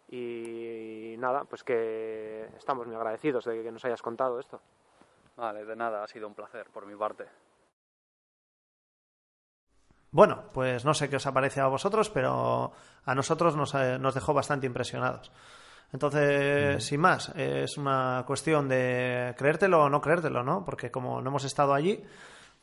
y 0.09 1.15
nada, 1.19 1.45
pues 1.45 1.65
que 1.65 2.49
estamos 2.57 2.87
muy 2.87 2.97
agradecidos 2.97 3.45
de 3.45 3.63
que 3.63 3.73
nos 3.73 3.85
hayas 3.85 4.03
contado 4.03 4.39
esto. 4.39 4.61
Vale, 5.37 5.65
de 5.65 5.77
nada, 5.77 6.05
ha 6.05 6.07
sido 6.07 6.29
un 6.29 6.35
placer 6.35 6.67
por 6.71 6.87
mi 6.87 6.95
parte. 6.95 7.27
Bueno, 10.11 10.45
pues 10.53 10.85
no 10.85 10.93
sé 10.93 11.09
qué 11.09 11.17
os 11.17 11.27
ha 11.27 11.33
parecido 11.33 11.65
a 11.65 11.71
vosotros, 11.71 12.11
pero 12.11 12.73
a 13.05 13.15
nosotros 13.15 13.57
nos, 13.57 13.75
eh, 13.75 13.99
nos 13.99 14.15
dejó 14.15 14.35
bastante 14.35 14.67
impresionados. 14.67 15.33
Entonces, 15.91 16.85
sin 16.85 17.01
más, 17.01 17.31
es 17.37 17.77
una 17.79 18.25
cuestión 18.27 18.69
de 18.69 19.35
creértelo 19.37 19.85
o 19.85 19.91
no 19.91 20.01
creértelo, 20.01 20.43
¿no? 20.43 20.65
Porque 20.65 20.91
como 20.91 21.21
no 21.23 21.31
hemos 21.31 21.45
estado 21.45 21.73
allí, 21.75 22.03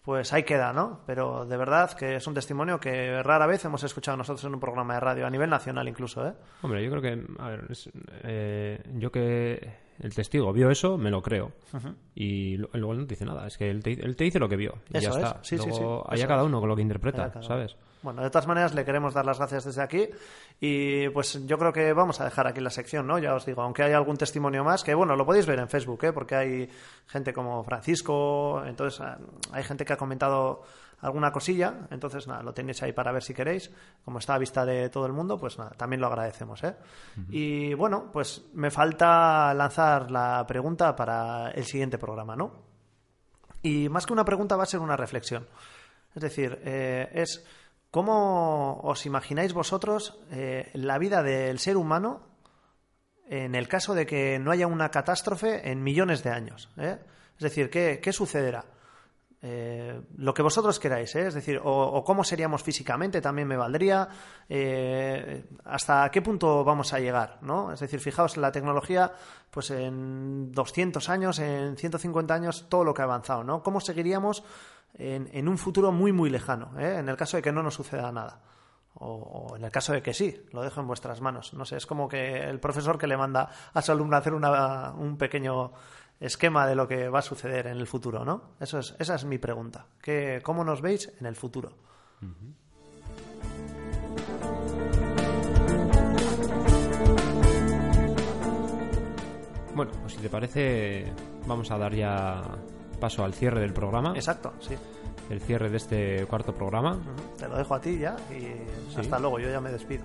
pues 0.10 0.34
ahí 0.34 0.42
queda, 0.42 0.74
¿no? 0.74 1.02
Pero 1.06 1.46
de 1.46 1.56
verdad 1.56 1.94
que 1.94 2.16
es 2.16 2.26
un 2.26 2.34
testimonio 2.34 2.80
que 2.80 3.22
rara 3.22 3.46
vez 3.46 3.64
hemos 3.66 3.84
escuchado 3.84 4.18
nosotros 4.18 4.44
en 4.44 4.56
un 4.56 4.60
programa 4.60 4.96
de 4.96 5.00
radio, 5.02 5.28
a 5.28 5.30
nivel 5.30 5.52
nacional 5.52 5.88
incluso, 5.88 6.28
¿eh? 6.28 6.34
Hombre, 6.64 6.84
yo 6.84 6.90
creo 6.90 7.02
que, 7.04 7.28
a 7.38 7.50
ver, 7.50 7.68
es, 7.70 7.92
eh, 8.24 8.82
yo 8.96 9.12
que 9.12 9.72
el 10.00 10.16
testigo 10.16 10.52
vio 10.52 10.72
eso, 10.72 10.98
me 10.98 11.12
lo 11.12 11.22
creo. 11.22 11.52
Uh 11.74 11.78
-huh. 11.78 11.96
Y 12.16 12.58
luego 12.58 12.96
no 12.96 13.06
te 13.06 13.14
dice 13.14 13.26
nada, 13.26 13.46
es 13.46 13.56
que 13.56 13.70
él 13.70 13.84
te, 13.84 14.04
él 14.04 14.16
te 14.16 14.24
dice 14.24 14.40
lo 14.40 14.50
que 14.50 14.56
vio 14.56 14.80
y 14.92 14.98
eso 14.98 15.12
ya 15.12 15.28
está. 15.28 15.40
Es. 15.44 15.48
Sí, 15.48 15.58
luego, 15.58 15.74
sí, 15.76 15.78
sí. 15.78 16.12
Allá 16.16 16.28
cada 16.28 16.44
uno 16.44 16.60
con 16.60 16.70
lo 16.70 16.76
que 16.76 16.82
interpreta, 16.82 17.44
¿sabes? 17.44 17.78
Bueno, 18.02 18.24
de 18.24 18.30
todas 18.30 18.48
maneras 18.48 18.74
le 18.74 18.86
queremos 18.86 19.14
dar 19.14 19.26
las 19.26 19.40
gracias 19.40 19.66
desde 19.66 19.82
aquí 19.82 20.08
y 20.62 21.10
pues 21.10 21.46
yo 21.46 21.58
creo 21.58 21.74
que 21.74 21.92
vamos 21.92 22.22
a 22.22 22.24
dejar 22.24 22.48
aquí 22.48 22.62
la 22.62 22.70
sección, 22.70 23.06
¿no? 23.06 23.20
Ya 23.20 23.36
os 23.36 23.46
digo, 23.46 23.62
aunque 23.62 23.84
hay 23.84 23.92
algún 23.92 24.16
testimonio 24.16 24.64
más, 24.64 24.86
que 24.86 24.94
bueno, 24.94 25.18
lo 25.18 25.26
podéis 25.26 25.46
ver 25.46 25.60
en 25.60 25.68
Facebook, 25.68 26.04
¿eh? 26.06 26.14
Porque 26.14 26.36
hay 26.36 26.70
gente 27.08 27.34
como 27.34 27.62
Francisco, 27.64 28.64
entonces 28.66 29.02
ah, 29.02 29.18
hay 29.52 29.64
gente 29.64 29.84
que 29.84 29.94
ha 29.94 29.98
comentado 29.98 30.64
alguna 31.02 31.32
cosilla, 31.32 31.88
entonces 31.92 32.26
nada, 32.28 32.42
lo 32.42 32.54
tenéis 32.54 32.82
ahí 32.84 32.94
para 32.94 33.12
ver 33.12 33.24
si 33.24 33.34
queréis, 33.34 33.70
como 34.06 34.20
está 34.20 34.36
a 34.36 34.38
vista 34.38 34.66
de 34.66 34.90
todo 34.90 35.06
el 35.06 35.14
mundo, 35.14 35.38
pues 35.38 35.58
nada, 35.58 35.72
también 35.72 36.02
lo 36.02 36.08
agradecemos, 36.08 36.64
¿eh? 36.64 36.76
Uh 37.18 37.20
-huh. 37.20 37.26
Y 37.32 37.74
bueno, 37.74 38.10
pues 38.14 38.46
me 38.54 38.72
falta 38.72 39.54
lanzar 39.54 40.10
la 40.10 40.46
pregunta 40.48 40.96
para 40.96 41.52
el 41.52 41.66
siguiente 41.66 41.98
programa, 41.98 42.36
¿no? 42.36 42.70
Y 43.62 43.90
más 43.90 44.06
que 44.06 44.14
una 44.14 44.24
pregunta 44.24 44.56
va 44.56 44.64
a 44.64 44.68
ser 44.68 44.80
una 44.80 44.96
reflexión. 44.96 45.46
Es 46.16 46.22
decir, 46.22 46.60
eh, 46.64 47.10
es 47.14 47.46
¿Cómo 47.92 48.82
os 48.84 49.06
imagináis 49.08 49.54
vosotros 49.54 50.20
eh, 50.30 50.70
la 50.76 51.00
vida 51.00 51.24
del 51.24 51.58
ser 51.58 51.76
humano 51.76 52.22
en 53.28 53.56
el 53.56 53.68
caso 53.68 53.96
de 53.96 54.06
que 54.06 54.38
no 54.38 54.52
haya 54.52 54.68
una 54.68 54.92
catástrofe 54.92 55.72
en 55.72 55.82
millones 55.82 56.24
de 56.24 56.30
años? 56.30 56.70
Eh? 56.78 57.00
Es 57.36 57.44
decir, 57.44 57.72
¿qué, 57.72 58.00
qué 58.00 58.14
sucederá? 58.14 58.66
Eh, 59.42 60.02
lo 60.18 60.34
que 60.36 60.44
vosotros 60.44 60.80
queráis, 60.80 61.16
¿eh? 61.16 61.28
es 61.28 61.34
decir, 61.34 61.60
o, 61.64 62.04
cómo 62.04 62.24
seríamos 62.24 62.62
físicamente 62.62 63.22
también 63.22 63.48
me 63.48 63.56
valdría, 63.56 64.08
hasta 65.64 66.12
qué 66.12 66.22
punto 66.22 66.64
vamos 66.64 66.94
a 66.94 67.00
llegar, 67.00 67.40
¿no? 67.42 67.72
Es 67.72 67.80
decir, 67.80 68.02
fijaos, 68.02 68.36
la 68.38 68.52
tecnología, 68.52 69.14
pues 69.50 69.72
en 69.72 70.52
200 70.52 71.10
años, 71.10 71.40
en 71.40 71.78
150 71.78 72.34
años, 72.34 72.66
todo 72.70 72.84
lo 72.84 72.94
que 72.94 73.02
ha 73.02 73.06
avanzado, 73.06 73.44
¿no? 73.44 73.64
¿Cómo 73.64 73.80
seguiríamos 73.80 74.44
en, 74.96 75.48
un 75.48 75.58
futuro 75.58 75.92
muy, 75.92 76.12
muy 76.12 76.30
lejano, 76.30 76.72
¿eh? 76.80 76.98
en 77.00 77.10
el 77.10 77.16
caso 77.16 77.38
de 77.38 77.44
que 77.44 77.52
no 77.52 77.64
nos 77.64 77.76
suceda 77.76 78.12
nada? 78.12 78.42
O, 78.96 79.54
en 79.56 79.64
el 79.64 79.72
caso 79.72 79.94
de 79.94 80.02
que 80.02 80.14
sí, 80.14 80.44
lo 80.52 80.62
dejo 80.62 80.82
en 80.82 80.88
vuestras 80.88 81.22
manos. 81.22 81.54
No 81.54 81.64
sé, 81.64 81.78
es 81.78 81.86
como 81.86 82.10
que 82.10 82.44
el 82.44 82.60
profesor 82.60 82.98
que 82.98 83.08
le 83.08 83.16
manda 83.16 83.50
a 83.74 83.82
su 83.82 83.92
alumno 83.92 84.16
a 84.16 84.20
hacer 84.20 84.34
un 84.34 85.18
pequeño 85.18 85.72
esquema 86.20 86.68
de 86.68 86.76
lo 86.76 86.88
que 86.88 87.08
va 87.08 87.20
a 87.20 87.22
suceder 87.22 87.68
en 87.68 87.78
el 87.78 87.88
futuro, 87.88 88.26
¿no? 88.26 88.56
Eso 88.60 88.80
es, 88.80 88.96
esa 89.00 89.16
es 89.16 89.24
mi 89.24 89.38
pregunta. 89.38 89.86
¿Qué, 90.02 90.42
¿Cómo 90.44 90.64
nos 90.64 90.82
veis 90.82 91.12
en 91.20 91.28
el 91.28 91.36
futuro? 91.36 91.72
Bueno, 99.76 99.94
pues 100.02 100.14
si 100.14 100.20
te 100.20 100.30
parece, 100.30 101.14
vamos 101.48 101.72
a 101.72 101.78
dar 101.78 101.94
ya 101.94 102.42
paso 103.00 103.24
al 103.24 103.34
cierre 103.34 103.62
del 103.62 103.74
programa. 103.74 104.14
Exacto, 104.16 104.54
sí. 104.60 104.76
El 105.30 105.40
cierre 105.42 105.70
de 105.70 105.78
este 105.78 106.26
cuarto 106.26 106.54
programa. 106.54 107.00
Te 107.38 107.48
lo 107.48 107.58
dejo 107.58 107.76
a 107.76 107.82
ti 107.82 107.98
ya 107.98 108.16
y 108.32 109.00
hasta 109.00 109.20
luego, 109.20 109.40
yo 109.40 109.50
ya 109.50 109.62
me 109.62 109.72
despido. 109.72 110.04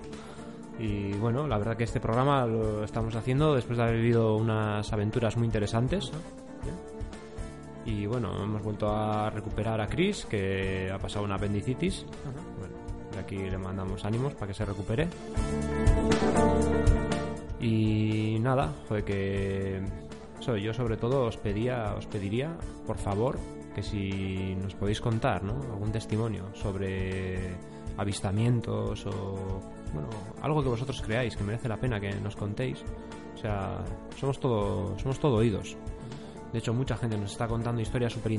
Y 0.78 1.12
bueno, 1.14 1.46
la 1.46 1.56
verdad 1.58 1.76
que 1.76 1.84
este 1.84 2.00
programa 2.00 2.46
lo 2.46 2.84
estamos 2.84 3.14
haciendo 3.14 3.54
después 3.54 3.78
de 3.78 3.84
haber 3.84 3.96
vivido 3.96 4.36
unas 4.36 4.92
aventuras 4.92 5.36
muy 5.36 5.46
interesantes. 5.46 6.10
Y 7.86 8.06
bueno, 8.06 8.42
hemos 8.42 8.62
vuelto 8.62 8.90
a 8.90 9.30
recuperar 9.30 9.80
a 9.80 9.86
Chris, 9.86 10.24
que 10.24 10.90
ha 10.92 10.98
pasado 10.98 11.24
una 11.24 11.36
apendicitis. 11.36 12.06
Bueno, 12.58 12.74
de 13.12 13.18
aquí 13.18 13.36
le 13.36 13.58
mandamos 13.58 14.04
ánimos 14.04 14.34
para 14.34 14.48
que 14.48 14.54
se 14.54 14.64
recupere. 14.64 15.08
Y 17.60 18.38
nada, 18.40 18.72
joder, 18.88 19.04
que 19.04 19.82
eso, 20.44 20.58
yo 20.58 20.74
sobre 20.74 20.98
todo 20.98 21.24
os 21.24 21.38
pedía, 21.38 21.94
os 21.96 22.04
pediría, 22.04 22.52
por 22.86 22.98
favor, 22.98 23.38
que 23.74 23.82
si 23.82 24.54
nos 24.60 24.74
podéis 24.74 25.00
contar, 25.00 25.42
¿no? 25.42 25.54
Algún 25.72 25.90
testimonio 25.90 26.52
sobre 26.52 27.56
avistamientos 27.96 29.06
o 29.06 29.62
bueno, 29.94 30.10
algo 30.42 30.62
que 30.62 30.68
vosotros 30.68 31.00
creáis 31.00 31.34
que 31.34 31.44
merece 31.44 31.66
la 31.66 31.78
pena 31.78 31.98
que 31.98 32.12
nos 32.20 32.36
contéis. 32.36 32.84
O 33.34 33.38
sea, 33.38 33.82
somos 34.20 34.38
todo, 34.38 34.98
somos 34.98 35.18
todo 35.18 35.36
oídos. 35.36 35.78
De 36.52 36.58
hecho, 36.58 36.74
mucha 36.74 36.96
gente 36.98 37.16
nos 37.16 37.32
está 37.32 37.48
contando 37.48 37.80
historias 37.80 38.12
súper 38.12 38.32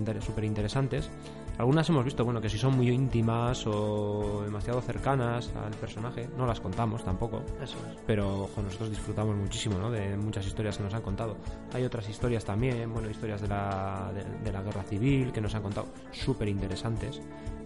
interesantes. 0.43 1.09
Algunas 1.57 1.87
hemos 1.89 2.03
visto, 2.03 2.25
bueno, 2.25 2.41
que 2.41 2.49
si 2.49 2.57
son 2.57 2.75
muy 2.75 2.89
íntimas 2.89 3.65
o 3.67 4.41
demasiado 4.43 4.81
cercanas 4.81 5.51
al 5.55 5.73
personaje, 5.73 6.27
no 6.37 6.45
las 6.45 6.59
contamos 6.59 7.03
tampoco. 7.03 7.41
Eso 7.61 7.77
es. 7.89 7.97
Pero 8.05 8.43
ojo, 8.43 8.61
nosotros 8.61 8.89
disfrutamos 8.89 9.35
muchísimo 9.35 9.77
¿no? 9.77 9.89
de 9.89 10.17
muchas 10.17 10.45
historias 10.45 10.77
que 10.77 10.83
nos 10.83 10.93
han 10.93 11.01
contado. 11.01 11.37
Hay 11.73 11.83
otras 11.83 12.07
historias 12.09 12.43
también, 12.43 12.91
bueno, 12.91 13.09
historias 13.09 13.41
de 13.41 13.47
la, 13.47 14.11
de, 14.13 14.23
de 14.43 14.51
la 14.51 14.61
guerra 14.61 14.83
civil 14.83 15.31
que 15.31 15.41
nos 15.41 15.55
han 15.55 15.61
contado, 15.61 15.87
súper 16.11 16.49
interesantes. 16.49 17.21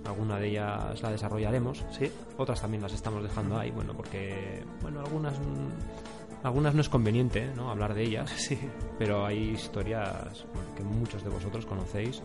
Alguna 0.06 0.38
de 0.40 0.50
ellas 0.50 1.02
la 1.02 1.12
desarrollaremos. 1.12 1.86
Sí. 1.92 2.12
Otras 2.38 2.62
también 2.62 2.82
las 2.82 2.94
estamos 2.94 3.24
dejando 3.24 3.58
ahí, 3.58 3.72
bueno, 3.72 3.94
porque, 3.94 4.64
bueno, 4.82 5.02
algunas, 5.02 5.38
mm, 5.40 6.44
algunas 6.44 6.74
no 6.74 6.82
es 6.82 6.90
conveniente, 6.90 7.52
¿no? 7.56 7.70
Hablar 7.70 7.94
de 7.94 8.04
ellas. 8.04 8.32
Sí. 8.38 8.58
Pero 8.98 9.26
hay 9.26 9.50
historias 9.52 10.46
bueno, 10.54 10.76
que 10.76 10.84
muchos 10.84 11.24
de 11.24 11.30
vosotros 11.30 11.66
conocéis. 11.66 12.22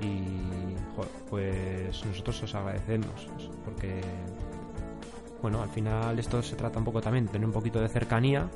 Y, 0.00 0.74
pues 1.28 2.04
nosotros 2.04 2.42
os 2.42 2.54
agradecemos, 2.54 3.28
porque, 3.64 4.00
bueno, 5.42 5.62
al 5.62 5.68
final 5.68 6.18
esto 6.18 6.42
se 6.42 6.56
trata 6.56 6.78
un 6.78 6.84
poco 6.84 7.00
también 7.00 7.26
de 7.26 7.32
tener 7.32 7.46
un 7.46 7.52
poquito 7.52 7.80
de 7.80 7.88
cercanía 7.88 8.48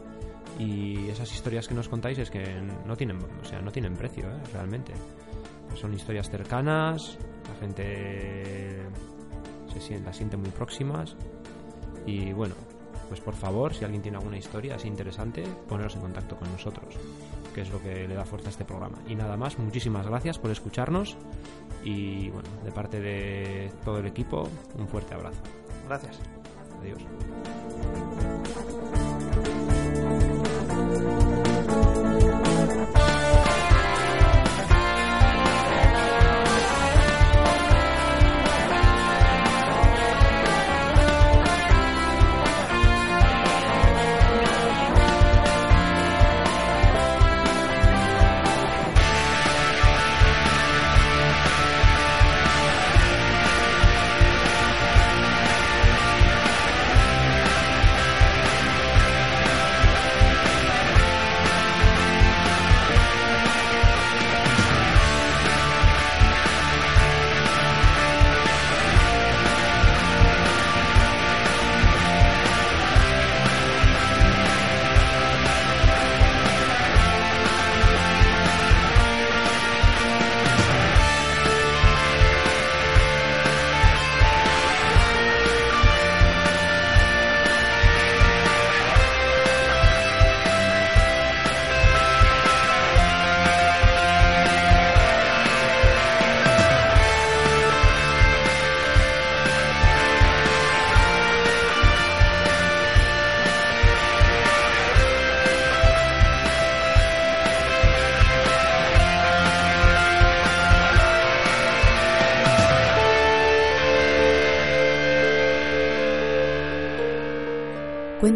y 0.59 1.09
esas 1.09 1.33
historias 1.33 1.69
que 1.69 1.75
nos 1.75 1.89
contáis 1.89 2.19
es 2.19 2.31
que 2.31 2.61
no 2.87 2.97
tienen, 2.97 3.19
o 3.19 3.45
sea, 3.45 3.61
no 3.61 3.71
tienen 3.71 3.95
precio, 3.95 4.25
¿eh? 4.25 4.41
realmente. 4.53 4.93
Son 5.75 5.93
historias 5.95 6.29
cercanas, 6.29 7.17
la 7.49 7.61
gente 7.61 8.83
se 9.73 9.81
siente, 9.81 10.05
las 10.05 10.17
siente 10.17 10.37
muy 10.37 10.51
próximas 10.51 11.17
y 12.07 12.33
bueno, 12.33 12.55
pues 13.09 13.21
por 13.21 13.35
favor, 13.35 13.75
si 13.75 13.85
alguien 13.85 14.03
tiene 14.03 14.19
alguna 14.19 14.39
historia 14.39 14.75
así 14.75 14.89
interesante, 14.89 15.43
poneros 15.69 15.95
en 15.97 16.03
contacto 16.03 16.37
con 16.37 16.51
nosotros, 16.51 16.95
que 17.51 17.63
es 17.63 17.71
lo 17.71 17.81
que 17.81 18.07
le 18.07 18.15
da 18.15 18.25
fuerza 18.25 18.49
a 18.49 18.51
este 18.51 18.65
programa. 18.65 18.99
Y 19.09 19.15
nada 19.15 19.37
más, 19.37 19.59
muchísimas 19.59 20.07
gracias 20.07 20.39
por 20.39 20.51
escucharnos 20.51 21.17
y 21.85 22.31
bueno, 22.31 22.49
de 22.65 22.73
parte 22.73 23.01
de 23.01 23.73
todo 23.85 23.99
el 23.99 24.07
equipo, 24.07 24.49
un 24.79 24.89
fuerte 24.89 25.15
abrazo. 25.15 25.41
Gracias. 25.87 26.19
Adiós. 26.81 28.30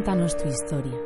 Cuéntanos 0.04 0.36
tu 0.36 0.44
historia, 0.46 1.00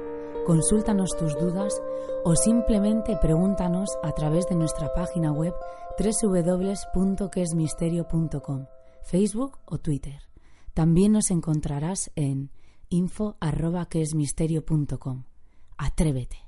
consúltanos 0.44 1.10
tus 1.16 1.38
dudas 1.38 1.80
o 2.24 2.34
simplemente 2.34 3.16
pregúntanos 3.16 3.96
a 4.02 4.10
través 4.10 4.48
de 4.48 4.56
nuestra 4.56 4.92
página 4.92 5.30
web 5.30 5.54
www.quesmisterio.com, 5.96 8.66
Facebook 9.04 9.58
o 9.66 9.78
Twitter. 9.78 10.22
También 10.74 11.12
nos 11.12 11.30
encontrarás 11.30 12.10
en 12.16 12.50
info@quesmisterio.com. 12.88 15.22
Atrévete. 15.76 16.47